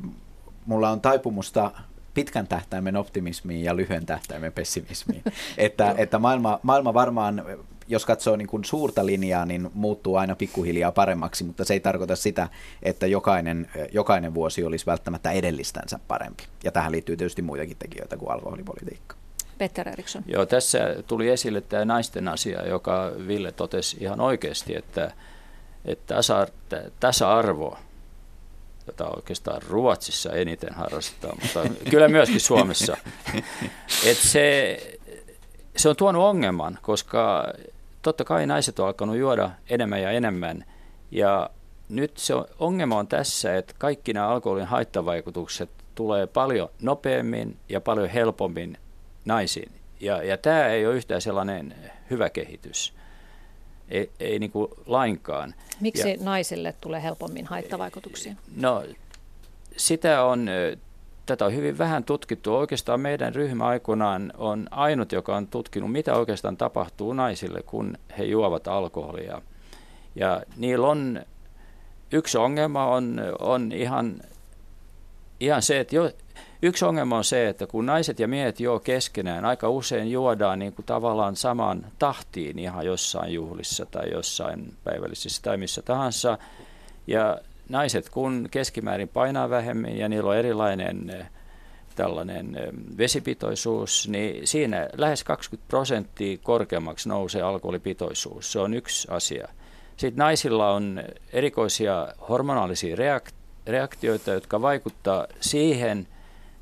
mulla 0.66 0.90
on 0.90 1.02
taipumusta 1.02 1.72
pitkän 2.14 2.48
tähtäimen 2.48 2.96
optimismiin 2.96 3.64
ja 3.64 3.76
lyhyen 3.76 4.06
tähtäimen 4.06 4.54
pessimismiin. 4.54 5.24
että, 5.58 5.96
että 5.98 6.20
maailma, 6.20 6.60
maailma 6.64 6.94
varmaan 6.94 7.44
jos 7.88 8.06
katsoo 8.06 8.36
niin 8.36 8.48
kuin 8.48 8.64
suurta 8.64 9.06
linjaa, 9.06 9.46
niin 9.46 9.72
muuttuu 9.74 10.16
aina 10.16 10.36
pikkuhiljaa 10.36 10.92
paremmaksi, 10.92 11.44
mutta 11.44 11.66
se 11.66 11.74
ei 11.74 11.80
tarkoita 11.80 12.16
sitä, 12.16 12.50
että 12.84 13.08
jokainen, 13.08 13.70
jokainen 13.92 14.34
vuosi 14.34 14.64
olisi 14.64 14.86
välttämättä 14.86 15.32
edellistänsä 15.32 16.00
parempi. 16.08 16.44
Ja 16.64 16.72
tähän 16.72 16.92
liittyy 16.92 17.18
tietysti 17.18 17.42
muitakin 17.42 17.78
tekijöitä 17.78 18.18
kuin 18.18 18.32
alkoholipolitiikka. 18.32 19.16
Peter 19.58 19.90
Eriksson. 19.90 20.24
Joo, 20.28 20.46
tässä 20.46 20.80
tuli 21.08 21.30
esille 21.30 21.62
tämä 21.62 21.86
naisten 21.86 22.28
asia, 22.28 22.68
joka 22.68 23.12
Ville 23.28 23.52
totesi 23.52 23.98
ihan 24.00 24.22
oikeasti, 24.22 24.76
että, 24.76 25.12
että 25.86 26.16
tasa, 26.16 26.48
tasa-arvo, 27.00 27.78
jota 28.88 29.08
oikeastaan 29.08 29.62
Ruotsissa 29.62 30.32
eniten 30.32 30.74
harrastetaan, 30.74 31.38
mutta 31.42 31.60
kyllä 31.90 32.08
myöskin 32.08 32.40
Suomessa, 32.40 32.98
että 34.10 34.28
se, 34.28 34.78
se 35.76 35.90
on 35.90 35.96
tuonut 35.96 36.24
ongelman, 36.24 36.80
koska 36.82 37.54
totta 38.04 38.24
kai 38.24 38.48
naiset 38.48 38.80
on 38.80 38.88
alkanut 38.88 39.18
juoda 39.18 39.52
enemmän 39.70 40.02
ja 40.02 40.12
enemmän, 40.12 40.66
ja 41.12 41.50
nyt 41.90 42.18
se 42.18 42.34
on, 42.36 42.46
ongelma 42.60 42.98
on 42.98 43.08
tässä, 43.08 43.58
että 43.58 43.74
kaikki 43.78 44.14
nämä 44.14 44.28
alkoholin 44.28 44.66
haittavaikutukset 44.66 45.70
tulee 45.96 46.28
paljon 46.28 46.70
nopeammin 46.82 47.58
ja 47.70 47.82
paljon 47.82 48.10
helpommin 48.10 48.78
naisiin. 49.26 49.72
Ja, 50.00 50.24
ja 50.24 50.38
tämä 50.38 50.68
ei 50.68 50.88
ole 50.88 50.96
yhtään 50.96 51.22
sellainen 51.22 51.76
hyvä 52.10 52.30
kehitys. 52.30 52.94
Ei, 53.90 54.12
ei 54.20 54.40
niin 54.40 54.52
kuin 54.52 54.72
lainkaan. 54.86 55.56
Miksi 55.80 56.10
ja, 56.10 56.18
naisille 56.22 56.74
tulee 56.82 57.04
helpommin 57.04 57.46
haittavaikutuksia? 57.46 58.36
No 58.56 58.84
sitä 59.78 60.24
on, 60.24 60.50
tätä 61.26 61.46
on 61.46 61.56
hyvin 61.56 61.78
vähän 61.78 62.04
tutkittu. 62.04 62.56
Oikeastaan 62.56 63.00
meidän 63.00 63.36
ryhmä 63.36 63.66
aikoinaan 63.66 64.34
on 64.38 64.68
ainut, 64.72 65.12
joka 65.12 65.36
on 65.36 65.48
tutkinut, 65.48 65.92
mitä 65.92 66.16
oikeastaan 66.16 66.58
tapahtuu 66.58 67.14
naisille, 67.14 67.62
kun 67.66 67.98
he 68.18 68.24
juovat 68.24 68.68
alkoholia. 68.68 69.42
Ja 70.16 70.42
niillä 70.58 70.88
on, 70.88 71.22
yksi 72.12 72.38
ongelma 72.38 72.86
on, 72.86 73.22
on 73.40 73.72
ihan, 73.72 74.22
ihan 75.40 75.62
se, 75.62 75.80
että 75.80 75.96
jo, 75.96 76.12
Yksi 76.66 76.86
ongelma 76.86 77.18
on 77.18 77.24
se, 77.24 77.50
että 77.50 77.68
kun 77.68 77.86
naiset 77.86 78.20
ja 78.20 78.28
miehet 78.28 78.60
juo 78.60 78.80
keskenään, 78.80 79.46
aika 79.46 79.70
usein 79.70 80.12
juodaan 80.12 80.60
niin 80.60 80.74
kuin 80.74 80.86
tavallaan 80.86 81.36
samaan 81.36 81.86
tahtiin 82.00 82.60
ihan 82.60 82.86
jossain 82.86 83.34
juhlissa 83.34 83.86
tai 83.86 84.12
jossain 84.12 84.74
päivällisissä 84.84 85.42
tai 85.42 85.58
missä 85.58 85.82
tahansa. 85.82 86.38
Ja 87.08 87.38
naiset 87.70 88.10
kun 88.10 88.48
keskimäärin 88.52 89.10
painaa 89.10 89.50
vähemmän 89.50 89.98
ja 89.98 90.10
niillä 90.10 90.30
on 90.30 90.38
erilainen 90.38 91.10
eh, 91.10 91.26
tällainen 91.96 92.56
eh, 92.56 92.98
vesipitoisuus, 92.98 94.08
niin 94.08 94.48
siinä 94.48 94.90
lähes 94.94 95.24
20 95.24 95.70
prosenttia 95.70 96.38
korkeammaksi 96.44 97.10
nousee 97.10 97.42
alkoholipitoisuus. 97.42 98.52
Se 98.52 98.60
on 98.60 98.74
yksi 98.74 99.08
asia. 99.12 99.48
Sitten 99.98 100.20
naisilla 100.20 100.72
on 100.72 101.04
erikoisia 101.34 102.08
hormonaalisia 102.30 102.96
reaktioita, 103.68 104.32
jotka 104.32 104.62
vaikuttaa 104.62 105.28
siihen, 105.42 106.08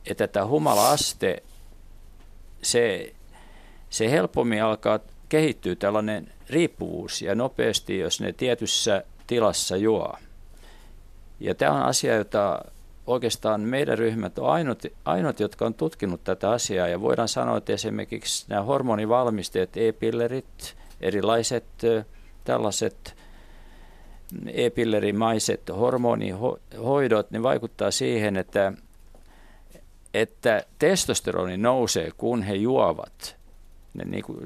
että 0.06 0.28
tämä 0.28 0.46
humala-aste, 0.46 1.44
se, 2.62 3.14
se 3.90 4.12
helpommin 4.12 4.64
alkaa 4.64 5.00
kehittyä 5.30 5.76
tällainen 5.76 6.32
riippuvuus 6.50 7.22
ja 7.22 7.36
nopeasti, 7.36 8.00
jos 8.00 8.22
ne 8.22 8.34
tietyssä 8.34 9.04
tilassa 9.28 9.78
juo. 9.78 10.18
Ja 11.42 11.56
tämä 11.56 11.72
on 11.72 11.82
asia, 11.82 12.16
jota 12.16 12.66
oikeastaan 13.08 13.62
meidän 13.62 13.98
ryhmät 13.98 14.40
on 14.40 14.50
ainut, 14.50 14.84
ainut, 15.06 15.40
jotka 15.40 15.66
on 15.66 15.74
tutkinut 15.74 16.24
tätä 16.24 16.50
asiaa. 16.52 16.88
Ja 16.88 17.02
voidaan 17.02 17.28
sanoa, 17.28 17.58
että 17.58 17.74
esimerkiksi 17.74 18.46
nämä 18.50 18.62
hormonivalmisteet, 18.62 19.78
e-pillerit, 19.78 20.76
erilaiset 21.02 21.66
tällaiset 22.44 23.16
e-pillerimaiset 24.54 25.62
hormonihoidot, 25.70 27.32
ne 27.32 27.44
vaikuttaa 27.44 27.92
siihen, 27.92 28.38
että 28.38 28.74
että 30.14 30.64
testosteroni 30.80 31.58
nousee, 31.58 32.12
kun 32.18 32.44
he 32.44 32.54
juovat. 32.54 33.36
Ne 33.94 34.06
niin, 34.06 34.24
kuin, 34.24 34.38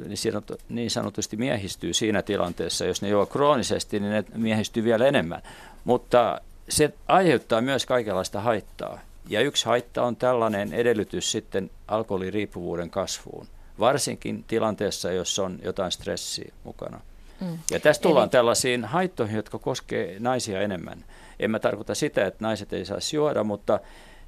niin 0.69 0.91
sanotusti 0.91 1.37
miehistyy 1.37 1.93
siinä 1.93 2.21
tilanteessa. 2.21 2.85
Jos 2.85 3.01
ne 3.01 3.09
juo 3.09 3.25
kroonisesti, 3.25 3.99
niin 3.99 4.11
ne 4.11 4.23
miehistyy 4.35 4.83
vielä 4.83 5.07
enemmän. 5.07 5.41
Mutta 5.83 6.41
se 6.69 6.93
aiheuttaa 7.07 7.61
myös 7.61 7.85
kaikenlaista 7.85 8.41
haittaa. 8.41 8.99
Ja 9.29 9.41
yksi 9.41 9.65
haitta 9.65 10.03
on 10.03 10.15
tällainen 10.15 10.73
edellytys 10.73 11.31
sitten 11.31 11.71
alkoholiriippuvuuden 11.87 12.89
kasvuun, 12.89 13.47
varsinkin 13.79 14.43
tilanteessa, 14.47 15.11
jossa 15.11 15.43
on 15.43 15.59
jotain 15.63 15.91
stressiä 15.91 16.53
mukana. 16.63 17.01
Mm. 17.41 17.57
Ja 17.71 17.79
tästä 17.79 18.03
tullaan 18.03 18.25
Eli... 18.25 18.31
tällaisiin 18.31 18.85
haittoihin, 18.85 19.35
jotka 19.35 19.59
koskevat 19.59 20.19
naisia 20.19 20.61
enemmän. 20.61 21.05
En 21.39 21.51
mä 21.51 21.59
tarkoita 21.59 21.95
sitä, 21.95 22.25
että 22.25 22.45
naiset 22.45 22.73
ei 22.73 22.85
saisi 22.85 23.15
juoda, 23.15 23.43
mutta 23.43 23.79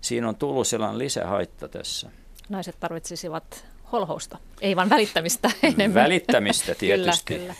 siinä 0.02 0.30
on 0.30 0.36
tullut 0.36 0.68
sellainen 0.68 0.98
lisähaitta 0.98 1.68
tässä. 1.68 2.10
Naiset 2.50 2.76
tarvitsisivat 2.80 3.66
holhousta, 3.92 4.38
ei 4.62 4.76
vain 4.76 4.90
välittämistä 4.90 5.52
enemmän. 5.64 6.04
Välittämistä 6.04 6.76
tietysti. 6.80 7.24
kyllä, 7.26 7.40
kyllä. 7.42 7.56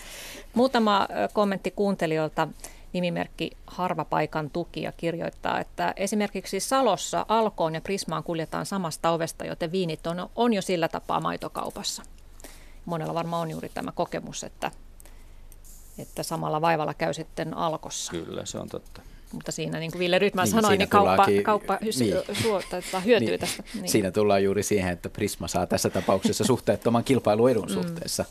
Muutama 0.54 1.08
kommentti 1.34 1.72
kuuntelijoilta. 1.72 2.48
Nimimerkki 2.94 3.52
Harvapaikan 3.68 4.50
tukija 4.50 4.92
kirjoittaa, 4.92 5.60
että 5.60 5.94
esimerkiksi 5.96 6.60
Salossa 6.60 7.26
Alkoon 7.28 7.76
ja 7.76 7.82
Prismaan 7.82 8.24
kuljetaan 8.24 8.66
samasta 8.66 9.10
ovesta, 9.10 9.46
joten 9.46 9.72
viinit 9.72 10.08
on, 10.08 10.30
on 10.36 10.54
jo 10.54 10.62
sillä 10.62 10.88
tapaa 10.88 11.22
maitokaupassa. 11.22 12.04
Monella 12.86 13.14
varmaan 13.14 13.42
on 13.42 13.52
juuri 13.52 13.70
tämä 13.70 13.92
kokemus, 13.92 14.44
että, 14.44 14.72
että 16.00 16.24
samalla 16.24 16.62
vaivalla 16.62 16.94
käy 16.94 17.14
sitten 17.14 17.54
Alkossa. 17.54 18.12
Kyllä, 18.12 18.46
se 18.46 18.58
on 18.58 18.70
totta. 18.70 19.02
Mutta 19.32 19.52
siinä, 19.52 19.80
niin 19.80 19.92
kuin 19.92 20.00
Ville 20.00 20.20
Rytman 20.20 20.44
niin, 20.44 20.52
sanoi, 20.52 20.78
niin 20.78 20.90
kauppa, 20.90 21.26
kauppa 21.44 21.78
hys, 21.86 22.00
niin. 22.00 22.16
suota, 22.44 23.00
hyötyy 23.06 23.28
niin. 23.28 23.40
tästä. 23.40 23.64
Niin. 23.74 23.90
Siinä 23.90 24.12
tullaan 24.12 24.44
juuri 24.44 24.64
siihen, 24.64 24.94
että 24.94 25.10
Prisma 25.10 25.48
saa 25.48 25.68
tässä 25.68 25.90
tapauksessa 25.90 26.44
suhteettoman 26.54 27.04
kilpailuedun 27.04 27.68
mm. 27.68 27.74
suhteessa, 27.74 28.26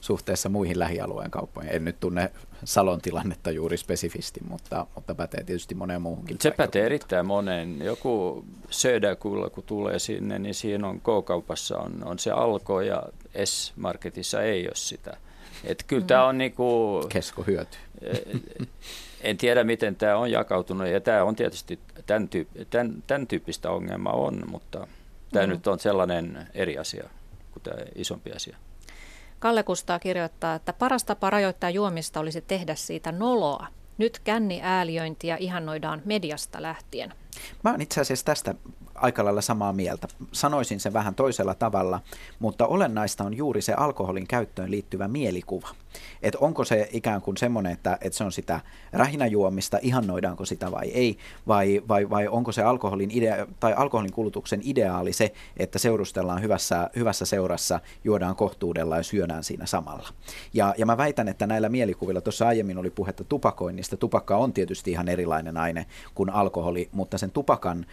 suhteessa 0.00 0.48
muihin 0.48 0.78
lähialueen 0.78 1.30
kauppoihin. 1.30 1.72
En 1.72 1.84
nyt 1.84 2.00
tunne 2.00 2.30
Salon 2.64 3.00
tilannetta 3.00 3.50
juuri 3.50 3.76
spesifisti, 3.76 4.40
mutta, 4.48 4.86
mutta 4.94 5.14
pätee 5.14 5.44
tietysti 5.44 5.74
moneen 5.74 6.02
muuhunkin. 6.02 6.36
Se 6.40 6.50
pätee 6.50 6.86
erittäin 6.86 7.26
moneen. 7.26 7.78
Joku 7.82 8.44
Söderkulla, 8.70 9.50
kun 9.50 9.64
tulee 9.64 9.98
sinne, 9.98 10.38
niin 10.38 10.54
siinä 10.54 10.88
on 10.88 11.00
K-kaupassa 11.00 11.78
on, 11.78 12.04
on 12.04 12.18
se 12.18 12.30
Alko 12.30 12.80
ja 12.80 13.02
S-marketissa 13.44 14.42
ei 14.42 14.66
ole 14.66 14.74
sitä. 14.74 15.16
Että 15.64 15.84
kyllä 15.86 16.02
mm. 16.02 16.06
tämä 16.06 16.24
on 16.24 16.38
niinku... 16.38 17.00
Kesko 17.08 17.42
hyöty. 17.46 17.78
En 19.20 19.36
tiedä, 19.36 19.64
miten 19.64 19.96
tämä 19.96 20.16
on 20.16 20.30
jakautunut, 20.30 20.88
ja 20.88 21.00
tämä 21.00 21.24
on 21.24 21.36
tietysti 21.36 21.78
tämän, 22.06 22.28
tyyp- 22.28 22.64
tämän, 22.70 23.02
tämän 23.06 23.26
tyyppistä 23.26 23.70
ongelmaa 23.70 24.12
on, 24.12 24.42
mutta 24.46 24.86
tämä 25.32 25.46
mm. 25.46 25.52
nyt 25.52 25.66
on 25.66 25.78
sellainen 25.78 26.48
eri 26.54 26.78
asia 26.78 27.10
kuin 27.52 27.62
tämä 27.62 27.76
isompi 27.94 28.32
asia. 28.32 28.56
Kalle 29.38 29.62
Kustaa 29.62 29.98
kirjoittaa, 29.98 30.54
että 30.54 30.72
paras 30.72 31.04
tapa 31.04 31.30
rajoittaa 31.30 31.70
juomista 31.70 32.20
olisi 32.20 32.40
tehdä 32.40 32.74
siitä 32.74 33.12
noloa. 33.12 33.66
Nyt 33.98 34.18
känni 34.18 34.60
ääliöintiä 34.62 35.36
ihannoidaan 35.36 36.02
mediasta 36.04 36.62
lähtien. 36.62 37.14
Mä 37.64 37.70
oon 37.70 37.80
itse 37.80 38.00
asiassa 38.00 38.24
tästä 38.24 38.54
aika 38.94 39.24
lailla 39.24 39.40
samaa 39.40 39.72
mieltä. 39.72 40.08
Sanoisin 40.32 40.80
se 40.80 40.92
vähän 40.92 41.14
toisella 41.14 41.54
tavalla, 41.54 42.00
mutta 42.38 42.66
olennaista 42.66 43.24
on 43.24 43.36
juuri 43.36 43.62
se 43.62 43.72
alkoholin 43.72 44.26
käyttöön 44.26 44.70
liittyvä 44.70 45.08
mielikuva. 45.08 45.68
Että 46.22 46.38
onko 46.38 46.64
se 46.64 46.88
ikään 46.92 47.22
kuin 47.22 47.36
semmoinen, 47.36 47.72
että, 47.72 47.98
että 48.00 48.16
se 48.16 48.24
on 48.24 48.32
sitä 48.32 48.60
rähinäjuomista, 48.92 49.78
ihannoidaanko 49.82 50.44
sitä 50.44 50.70
vai 50.70 50.88
ei, 50.88 51.18
vai, 51.46 51.82
vai, 51.88 52.10
vai 52.10 52.28
onko 52.28 52.52
se 52.52 52.62
alkoholin, 52.62 53.10
idea, 53.10 53.46
tai 53.60 53.74
alkoholin 53.76 54.12
kulutuksen 54.12 54.60
ideaali 54.64 55.12
se, 55.12 55.32
että 55.56 55.78
seurustellaan 55.78 56.42
hyvässä, 56.42 56.90
hyvässä 56.96 57.24
seurassa, 57.24 57.80
juodaan 58.04 58.36
kohtuudella 58.36 58.96
ja 58.96 59.02
syödään 59.02 59.44
siinä 59.44 59.66
samalla. 59.66 60.08
Ja, 60.54 60.74
ja 60.78 60.86
mä 60.86 60.96
väitän, 60.96 61.28
että 61.28 61.46
näillä 61.46 61.68
mielikuvilla, 61.68 62.20
tuossa 62.20 62.48
aiemmin 62.48 62.78
oli 62.78 62.90
puhetta 62.90 63.24
tupakoinnista, 63.24 63.96
tupakka 63.96 64.36
on 64.36 64.52
tietysti 64.52 64.90
ihan 64.90 65.08
erilainen 65.08 65.56
aine 65.56 65.86
kuin 66.14 66.30
alkoholi, 66.30 66.88
mutta 66.92 67.18
sen 67.18 67.30
tupakan 67.30 67.86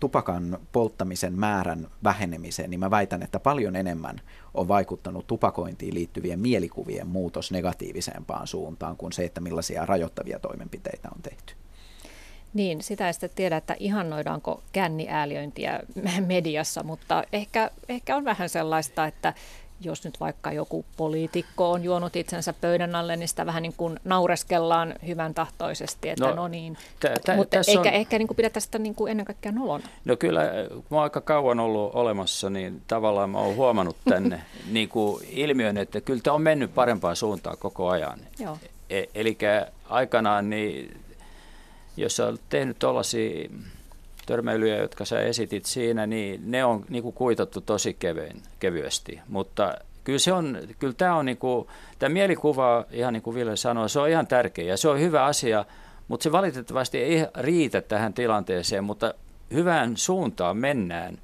tupakan 0.00 0.58
polttamisen 0.72 1.32
määrän 1.38 1.86
vähenemiseen, 2.04 2.70
niin 2.70 2.80
mä 2.80 2.90
väitän, 2.90 3.22
että 3.22 3.40
paljon 3.40 3.76
enemmän 3.76 4.20
on 4.58 4.68
vaikuttanut 4.68 5.26
tupakointiin 5.26 5.94
liittyvien 5.94 6.40
mielikuvien 6.40 7.06
muutos 7.06 7.52
negatiivisempaan 7.52 8.46
suuntaan 8.46 8.96
kuin 8.96 9.12
se, 9.12 9.24
että 9.24 9.40
millaisia 9.40 9.86
rajoittavia 9.86 10.38
toimenpiteitä 10.38 11.08
on 11.16 11.22
tehty. 11.22 11.54
Niin, 12.54 12.82
sitä 12.82 13.06
ei 13.06 13.12
sitten 13.12 13.30
tiedä, 13.34 13.56
että 13.56 13.76
ihannoidaanko 13.78 14.62
känniääliöintiä 14.72 15.80
mediassa, 16.26 16.82
mutta 16.82 17.24
ehkä, 17.32 17.70
ehkä 17.88 18.16
on 18.16 18.24
vähän 18.24 18.48
sellaista, 18.48 19.06
että 19.06 19.34
jos 19.80 20.04
nyt 20.04 20.20
vaikka 20.20 20.52
joku 20.52 20.84
poliitikko 20.96 21.72
on 21.72 21.84
juonut 21.84 22.16
itsensä 22.16 22.52
pöydän 22.52 22.94
alle, 22.94 23.16
niin 23.16 23.28
sitä 23.28 23.46
vähän 23.46 23.62
niin 23.62 23.74
kuin 23.76 24.00
naureskellaan 24.04 24.94
hyvän 25.06 25.34
tahtoisesti, 25.34 26.08
että 26.08 26.24
no, 26.24 26.34
no 26.34 26.48
niin. 26.48 26.78
T- 27.00 27.24
t- 27.24 27.36
Mutta 27.36 27.56
eikä, 27.68 27.80
on... 27.80 27.86
ehkä 27.86 28.18
niin 28.18 28.28
kuin 28.28 28.36
pidetä 28.36 28.60
sitä 28.60 28.78
niin 28.78 28.94
kuin 28.94 29.10
ennen 29.10 29.26
kaikkea 29.26 29.52
nolona. 29.52 29.88
No 30.04 30.16
kyllä, 30.16 30.42
kun 30.70 30.84
mä 30.90 30.96
oon 30.96 31.02
aika 31.02 31.20
kauan 31.20 31.60
ollut 31.60 31.94
olemassa, 31.94 32.50
niin 32.50 32.82
tavallaan 32.88 33.30
mä 33.30 33.38
oon 33.38 33.56
huomannut 33.56 33.96
tänne 34.08 34.42
niin 34.72 34.88
kuin 34.88 35.24
ilmiön, 35.30 35.76
että 35.76 36.00
kyllä 36.00 36.20
tämä 36.22 36.34
on 36.34 36.42
mennyt 36.42 36.74
parempaan 36.74 37.16
suuntaan 37.16 37.56
koko 37.58 37.88
ajan. 37.88 38.18
Joo. 38.38 38.58
E- 38.90 39.04
eli 39.14 39.38
aikanaan, 39.88 40.50
niin, 40.50 41.00
jos 41.96 42.16
sä 42.16 42.26
olet 42.26 42.40
tehnyt 42.48 42.78
tuollaisia 42.78 43.48
törmäilyjä, 44.28 44.76
jotka 44.76 45.04
sä 45.04 45.20
esitit 45.20 45.64
siinä, 45.64 46.06
niin 46.06 46.50
ne 46.50 46.64
on 46.64 46.84
niin 46.88 47.02
kuin 47.02 47.12
kuitattu 47.12 47.60
tosi 47.60 47.94
kevyen, 47.94 48.36
kevyesti. 48.60 49.20
Mutta 49.28 49.74
kyllä, 50.04 50.18
se 50.18 50.32
on, 50.32 50.58
kyllä 50.78 50.94
tämä 50.94 51.16
on 51.16 51.26
niin 51.26 51.36
kuin, 51.36 51.66
tämä 51.98 52.12
mielikuva, 52.12 52.84
ihan 52.90 53.12
niin 53.12 53.22
kuin 53.22 53.34
Ville 53.34 53.56
sanoi, 53.56 53.88
se 53.88 54.00
on 54.00 54.08
ihan 54.08 54.26
tärkeä 54.26 54.64
ja 54.64 54.76
se 54.76 54.88
on 54.88 55.00
hyvä 55.00 55.24
asia, 55.24 55.64
mutta 56.08 56.24
se 56.24 56.32
valitettavasti 56.32 56.98
ei 56.98 57.26
riitä 57.36 57.80
tähän 57.80 58.14
tilanteeseen, 58.14 58.84
mutta 58.84 59.14
hyvään 59.52 59.96
suuntaan 59.96 60.56
mennään. 60.56 61.18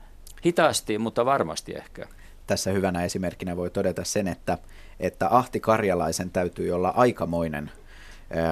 Hitaasti, 0.47 0.99
mutta 0.99 1.25
varmasti 1.25 1.73
ehkä. 1.73 2.07
Tässä 2.47 2.71
hyvänä 2.71 3.05
esimerkkinä 3.05 3.57
voi 3.57 3.71
todeta 3.71 4.05
sen, 4.05 4.29
että, 4.29 4.59
että 5.01 5.29
Ahti 5.31 5.61
Karjalaisen 5.61 6.31
täytyy 6.31 6.73
olla 6.73 6.93
aikamoinen– 6.97 7.71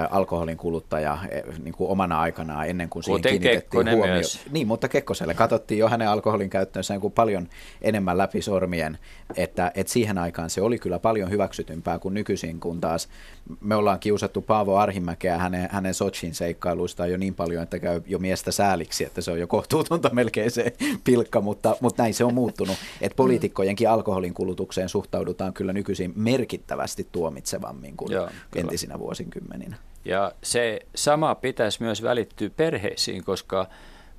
alkoholin 0.09 0.57
kuluttaja 0.57 1.17
niin 1.63 1.73
kuin 1.73 1.89
omana 1.89 2.19
aikanaan 2.19 2.69
ennen 2.69 2.89
kuin 2.89 3.03
siihen 3.03 3.19
Kuten 3.19 3.31
kiinnitettiin 3.31 3.91
huomioon. 3.91 4.23
Niin, 4.51 4.67
mutta 4.67 4.87
Kekkoselle 4.87 5.33
katsottiin 5.33 5.79
jo 5.79 5.89
hänen 5.89 6.09
alkoholin 6.09 6.49
käyttöönsä 6.49 6.97
niin 6.97 7.11
paljon 7.11 7.47
enemmän 7.81 8.17
läpi 8.17 8.41
sormien, 8.41 8.97
että, 9.35 9.71
että 9.75 9.93
siihen 9.93 10.17
aikaan 10.17 10.49
se 10.49 10.61
oli 10.61 10.79
kyllä 10.79 10.99
paljon 10.99 11.29
hyväksytympää 11.29 11.99
kuin 11.99 12.13
nykyisin, 12.13 12.59
kun 12.59 12.81
taas 12.81 13.09
me 13.61 13.75
ollaan 13.75 13.99
kiusattu 13.99 14.41
Paavo 14.41 14.75
Arhimäkeä 14.75 15.37
hänen, 15.37 15.69
hänen 15.71 15.93
Sochin 15.93 16.35
seikkailuistaan 16.35 17.11
jo 17.11 17.17
niin 17.17 17.35
paljon, 17.35 17.63
että 17.63 17.79
käy 17.79 18.01
jo 18.07 18.19
miestä 18.19 18.51
sääliksi, 18.51 19.05
että 19.05 19.21
se 19.21 19.31
on 19.31 19.39
jo 19.39 19.47
kohtuutonta 19.47 20.09
melkein 20.13 20.51
se 20.51 20.73
pilkka, 21.03 21.41
mutta, 21.41 21.75
mutta 21.81 22.03
näin 22.03 22.13
se 22.13 22.23
on 22.23 22.33
muuttunut, 22.33 22.77
että 23.01 23.15
poliitikkojenkin 23.15 23.89
alkoholin 23.89 24.33
kulutukseen 24.33 24.89
suhtaudutaan 24.89 25.53
kyllä 25.53 25.73
nykyisin 25.73 26.13
merkittävästi 26.15 27.07
tuomitsevammin 27.11 27.97
kuin 27.97 28.11
Joo, 28.11 28.29
entisinä 28.55 28.99
vuosikymmeninä. 28.99 29.72
Ja 30.05 30.31
se 30.43 30.79
sama 30.95 31.35
pitäisi 31.35 31.83
myös 31.83 32.03
välittyä 32.03 32.49
perheisiin, 32.57 33.23
koska 33.23 33.67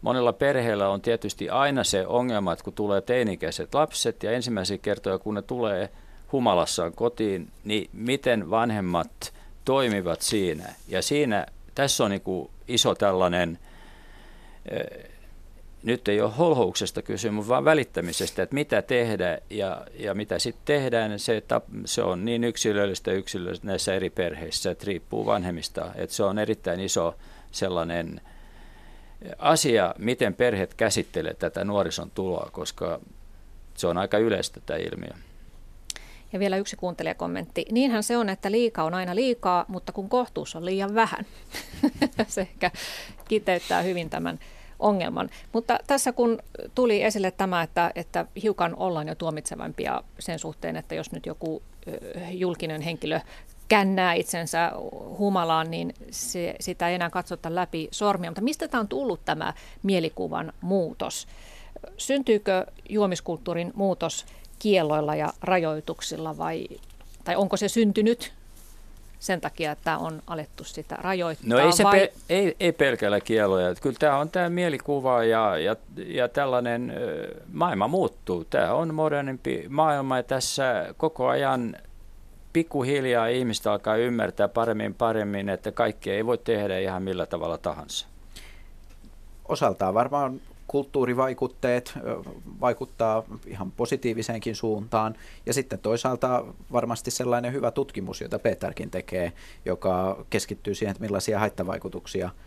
monella 0.02 0.32
perheellä 0.32 0.88
on 0.88 1.00
tietysti 1.00 1.50
aina 1.50 1.84
se 1.84 2.06
ongelma, 2.06 2.52
että 2.52 2.64
kun 2.64 2.72
tulee 2.72 3.00
teinikäiset 3.00 3.74
lapset 3.74 4.22
ja 4.22 4.32
ensimmäisiä 4.32 4.78
kertoja, 4.78 5.18
kun 5.18 5.34
ne 5.34 5.42
tulee 5.42 5.90
humalassaan 6.32 6.92
kotiin, 6.92 7.48
niin 7.64 7.90
miten 7.92 8.50
vanhemmat 8.50 9.32
toimivat 9.64 10.22
siinä. 10.22 10.74
Ja 10.88 11.02
siinä, 11.02 11.46
tässä 11.74 12.04
on 12.04 12.10
niin 12.10 12.50
iso 12.68 12.94
tällainen, 12.94 13.58
nyt 15.84 16.08
ei 16.08 16.20
ole 16.20 16.32
holhouksesta 16.38 17.02
kysymys, 17.02 17.48
vaan 17.48 17.64
välittämisestä, 17.64 18.42
että 18.42 18.54
mitä 18.54 18.82
tehdä 18.82 19.38
ja, 19.50 19.86
ja 19.98 20.14
mitä 20.14 20.38
sitten 20.38 20.62
tehdään. 20.64 21.18
Se, 21.18 21.42
se 21.84 22.02
on 22.02 22.24
niin 22.24 22.44
yksilöllistä 22.44 23.12
yksilöllistä 23.12 23.66
näissä 23.66 23.94
eri 23.94 24.10
perheissä, 24.10 24.70
että 24.70 24.84
riippuu 24.86 25.26
vanhemmista. 25.26 25.90
Että 25.94 26.16
se 26.16 26.22
on 26.22 26.38
erittäin 26.38 26.80
iso 26.80 27.14
sellainen 27.50 28.20
asia, 29.38 29.94
miten 29.98 30.34
perheet 30.34 30.74
käsittelee 30.74 31.34
tätä 31.34 31.64
nuorison 31.64 32.10
tuloa, 32.10 32.48
koska 32.52 33.00
se 33.74 33.86
on 33.86 33.98
aika 33.98 34.18
yleistä 34.18 34.60
tämä 34.66 34.78
ilmiö. 34.78 35.14
Ja 36.32 36.38
vielä 36.38 36.56
yksi 36.56 36.76
kuuntelijakommentti. 36.76 37.66
Niinhän 37.72 38.02
se 38.02 38.16
on, 38.16 38.28
että 38.28 38.50
liika 38.50 38.82
on 38.82 38.94
aina 38.94 39.14
liikaa, 39.14 39.64
mutta 39.68 39.92
kun 39.92 40.08
kohtuus 40.08 40.56
on 40.56 40.64
liian 40.64 40.94
vähän. 40.94 41.26
se 42.28 42.40
ehkä 42.40 42.70
kiteyttää 43.28 43.82
hyvin 43.82 44.10
tämän 44.10 44.38
ongelman. 44.84 45.30
Mutta 45.52 45.78
tässä 45.86 46.12
kun 46.12 46.38
tuli 46.74 47.02
esille 47.02 47.30
tämä, 47.30 47.62
että, 47.62 47.92
että 47.94 48.26
hiukan 48.42 48.76
ollaan 48.76 49.08
jo 49.08 49.14
tuomitsevampia 49.14 50.02
sen 50.18 50.38
suhteen, 50.38 50.76
että 50.76 50.94
jos 50.94 51.12
nyt 51.12 51.26
joku 51.26 51.62
julkinen 52.30 52.80
henkilö 52.80 53.20
kännää 53.68 54.14
itsensä 54.14 54.72
humalaan, 55.18 55.70
niin 55.70 55.94
se, 56.10 56.54
sitä 56.60 56.88
ei 56.88 56.94
enää 56.94 57.10
katsota 57.10 57.54
läpi 57.54 57.88
sormia. 57.90 58.30
Mutta 58.30 58.42
mistä 58.42 58.68
tämä 58.68 58.80
on 58.80 58.88
tullut 58.88 59.20
tämä 59.24 59.54
mielikuvan 59.82 60.52
muutos? 60.60 61.26
Syntyykö 61.96 62.66
juomiskulttuurin 62.88 63.72
muutos 63.74 64.26
kielloilla 64.58 65.14
ja 65.14 65.32
rajoituksilla 65.42 66.38
vai 66.38 66.66
tai 67.24 67.36
onko 67.36 67.56
se 67.56 67.68
syntynyt 67.68 68.32
sen 69.24 69.40
takia, 69.40 69.72
että 69.72 69.98
on 69.98 70.22
alettu 70.26 70.64
sitä 70.64 70.96
rajoittaa? 70.96 71.48
No 71.48 71.58
ei, 71.58 71.72
se 71.72 71.84
vai? 71.84 72.00
pe- 72.00 72.12
ei, 72.28 72.56
ei 72.60 72.72
pelkällä 72.72 73.20
kieloja. 73.20 73.74
Kyllä 73.74 73.96
tämä 73.98 74.18
on 74.18 74.30
tämä 74.30 74.50
mielikuva 74.50 75.24
ja, 75.24 75.58
ja, 75.58 75.76
ja 75.96 76.28
tällainen 76.28 76.92
maailma 77.52 77.88
muuttuu. 77.88 78.44
Tämä 78.44 78.74
on 78.74 78.94
modernimpi 78.94 79.66
maailma 79.68 80.16
ja 80.16 80.22
tässä 80.22 80.94
koko 80.96 81.28
ajan 81.28 81.76
pikkuhiljaa 82.52 83.26
ihmistä 83.26 83.72
alkaa 83.72 83.96
ymmärtää 83.96 84.48
paremmin 84.48 84.94
paremmin, 84.94 85.48
että 85.48 85.72
kaikki 85.72 86.10
ei 86.10 86.26
voi 86.26 86.38
tehdä 86.38 86.78
ihan 86.78 87.02
millä 87.02 87.26
tavalla 87.26 87.58
tahansa. 87.58 88.06
Osaltaan 89.48 89.94
varmaan 89.94 90.40
kulttuurivaikutteet 90.74 91.92
vaikuttaa 92.60 93.22
ihan 93.46 93.72
positiiviseenkin 93.72 94.56
suuntaan. 94.56 95.14
Ja 95.46 95.54
sitten 95.54 95.78
toisaalta 95.78 96.44
varmasti 96.72 97.10
sellainen 97.10 97.52
hyvä 97.52 97.70
tutkimus, 97.70 98.20
jota 98.20 98.38
Peterkin 98.38 98.90
tekee, 98.90 99.32
joka 99.64 100.24
keskittyy 100.30 100.74
siihen, 100.74 100.90
että 100.90 101.00
millaisia 101.02 101.38
haittavaikutuksia– 101.38 102.30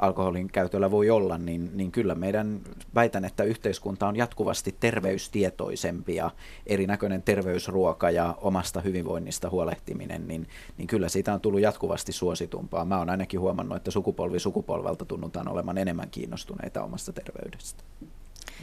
alkoholin 0.00 0.48
käytöllä 0.52 0.90
voi 0.90 1.10
olla, 1.10 1.38
niin, 1.38 1.70
niin 1.74 1.92
kyllä 1.92 2.14
meidän 2.14 2.60
väitän, 2.94 3.24
että 3.24 3.44
yhteiskunta 3.44 4.08
on 4.08 4.16
jatkuvasti 4.16 4.76
terveystietoisempi 4.80 6.14
ja 6.14 6.30
erinäköinen 6.66 7.22
terveysruoka 7.22 8.10
ja 8.10 8.34
omasta 8.40 8.80
hyvinvoinnista 8.80 9.50
huolehtiminen, 9.50 10.28
niin, 10.28 10.48
niin 10.78 10.86
kyllä 10.86 11.08
siitä 11.08 11.34
on 11.34 11.40
tullut 11.40 11.60
jatkuvasti 11.60 12.12
suositumpaa. 12.12 12.84
Mä 12.84 12.98
oon 12.98 13.10
ainakin 13.10 13.40
huomannut, 13.40 13.76
että 13.76 13.90
sukupolvi 13.90 14.38
sukupolvelta 14.38 15.04
tunnutaan 15.04 15.48
olevan 15.48 15.78
enemmän 15.78 16.10
kiinnostuneita 16.10 16.82
omasta 16.82 17.12
terveydestä. 17.12 17.82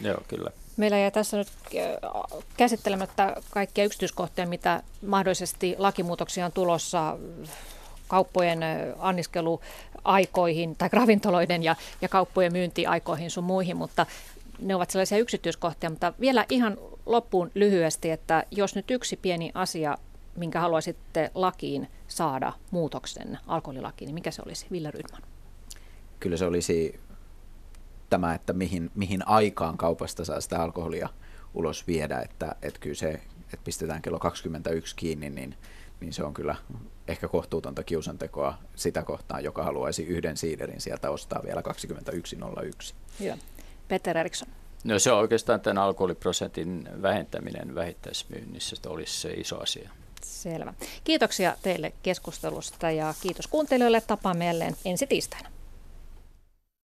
Joo, 0.01 0.21
kyllä. 0.27 0.49
Meillä 0.77 0.97
jäi 0.97 1.11
tässä 1.11 1.37
nyt 1.37 1.47
käsittelemättä 2.57 3.35
kaikkia 3.51 3.85
yksityiskohtia, 3.85 4.47
mitä 4.47 4.83
mahdollisesti 5.07 5.75
lakimuutoksia 5.77 6.45
on 6.45 6.51
tulossa 6.51 7.17
kauppojen 8.07 8.59
anniskeluaikoihin 10.07 10.75
tai 10.75 10.89
ravintoloiden 10.91 11.63
ja, 11.63 11.75
ja 12.01 12.09
kauppojen 12.09 12.51
myyntiaikoihin 12.51 13.31
sun 13.31 13.43
muihin, 13.43 13.77
mutta 13.77 14.05
ne 14.59 14.75
ovat 14.75 14.89
sellaisia 14.89 15.17
yksityiskohtia, 15.17 15.89
mutta 15.89 16.13
vielä 16.19 16.45
ihan 16.49 16.77
loppuun 17.05 17.51
lyhyesti, 17.55 18.11
että 18.11 18.43
jos 18.51 18.75
nyt 18.75 18.91
yksi 18.91 19.17
pieni 19.17 19.51
asia, 19.53 19.97
minkä 20.35 20.59
haluaisitte 20.59 21.31
lakiin 21.35 21.87
saada 22.07 22.53
muutoksen 22.71 23.39
alkoholilakiin, 23.47 24.07
niin 24.07 24.13
mikä 24.13 24.31
se 24.31 24.41
olisi, 24.45 24.65
Ville 24.71 24.91
Rydman? 24.91 25.21
Kyllä 26.19 26.37
se 26.37 26.45
olisi 26.45 26.99
tämä, 28.09 28.33
että 28.33 28.53
mihin, 28.53 28.91
mihin 28.95 29.27
aikaan 29.27 29.77
kaupasta 29.77 30.25
saa 30.25 30.41
sitä 30.41 30.61
alkoholia 30.61 31.09
ulos 31.53 31.87
viedä, 31.87 32.19
että, 32.19 32.55
että 32.61 32.79
kyllä 32.79 32.95
se, 32.95 33.09
että 33.53 33.63
pistetään 33.63 34.01
kello 34.01 34.19
21 34.19 34.95
kiinni, 34.95 35.29
niin, 35.29 35.55
niin 35.99 36.13
se 36.13 36.23
on 36.23 36.33
kyllä 36.33 36.55
ehkä 37.07 37.27
kohtuutonta 37.27 37.83
kiusantekoa 37.83 38.57
sitä 38.75 39.03
kohtaan, 39.03 39.43
joka 39.43 39.63
haluaisi 39.63 40.03
yhden 40.03 40.37
siiderin 40.37 40.81
sieltä 40.81 41.09
ostaa 41.09 41.41
vielä 41.43 41.61
21.01. 41.61 42.93
Joo. 43.19 43.37
Peter 43.87 44.17
Eriksson. 44.17 44.49
No 44.83 44.99
se 44.99 45.11
on 45.11 45.19
oikeastaan 45.19 45.61
tämän 45.61 45.83
alkoholiprosentin 45.83 46.89
vähentäminen 47.01 47.75
vähittäismyynnissä, 47.75 48.75
se 48.75 48.89
olisi 48.89 49.21
se 49.21 49.29
iso 49.29 49.61
asia. 49.61 49.89
Selvä. 50.23 50.73
Kiitoksia 51.03 51.55
teille 51.61 51.93
keskustelusta 52.03 52.91
ja 52.91 53.13
kiitos 53.21 53.47
kuuntelijoille. 53.47 54.01
Tapaamme 54.01 54.45
jälleen 54.45 54.75
ensi 54.85 55.07
tiistaina. 55.07 55.49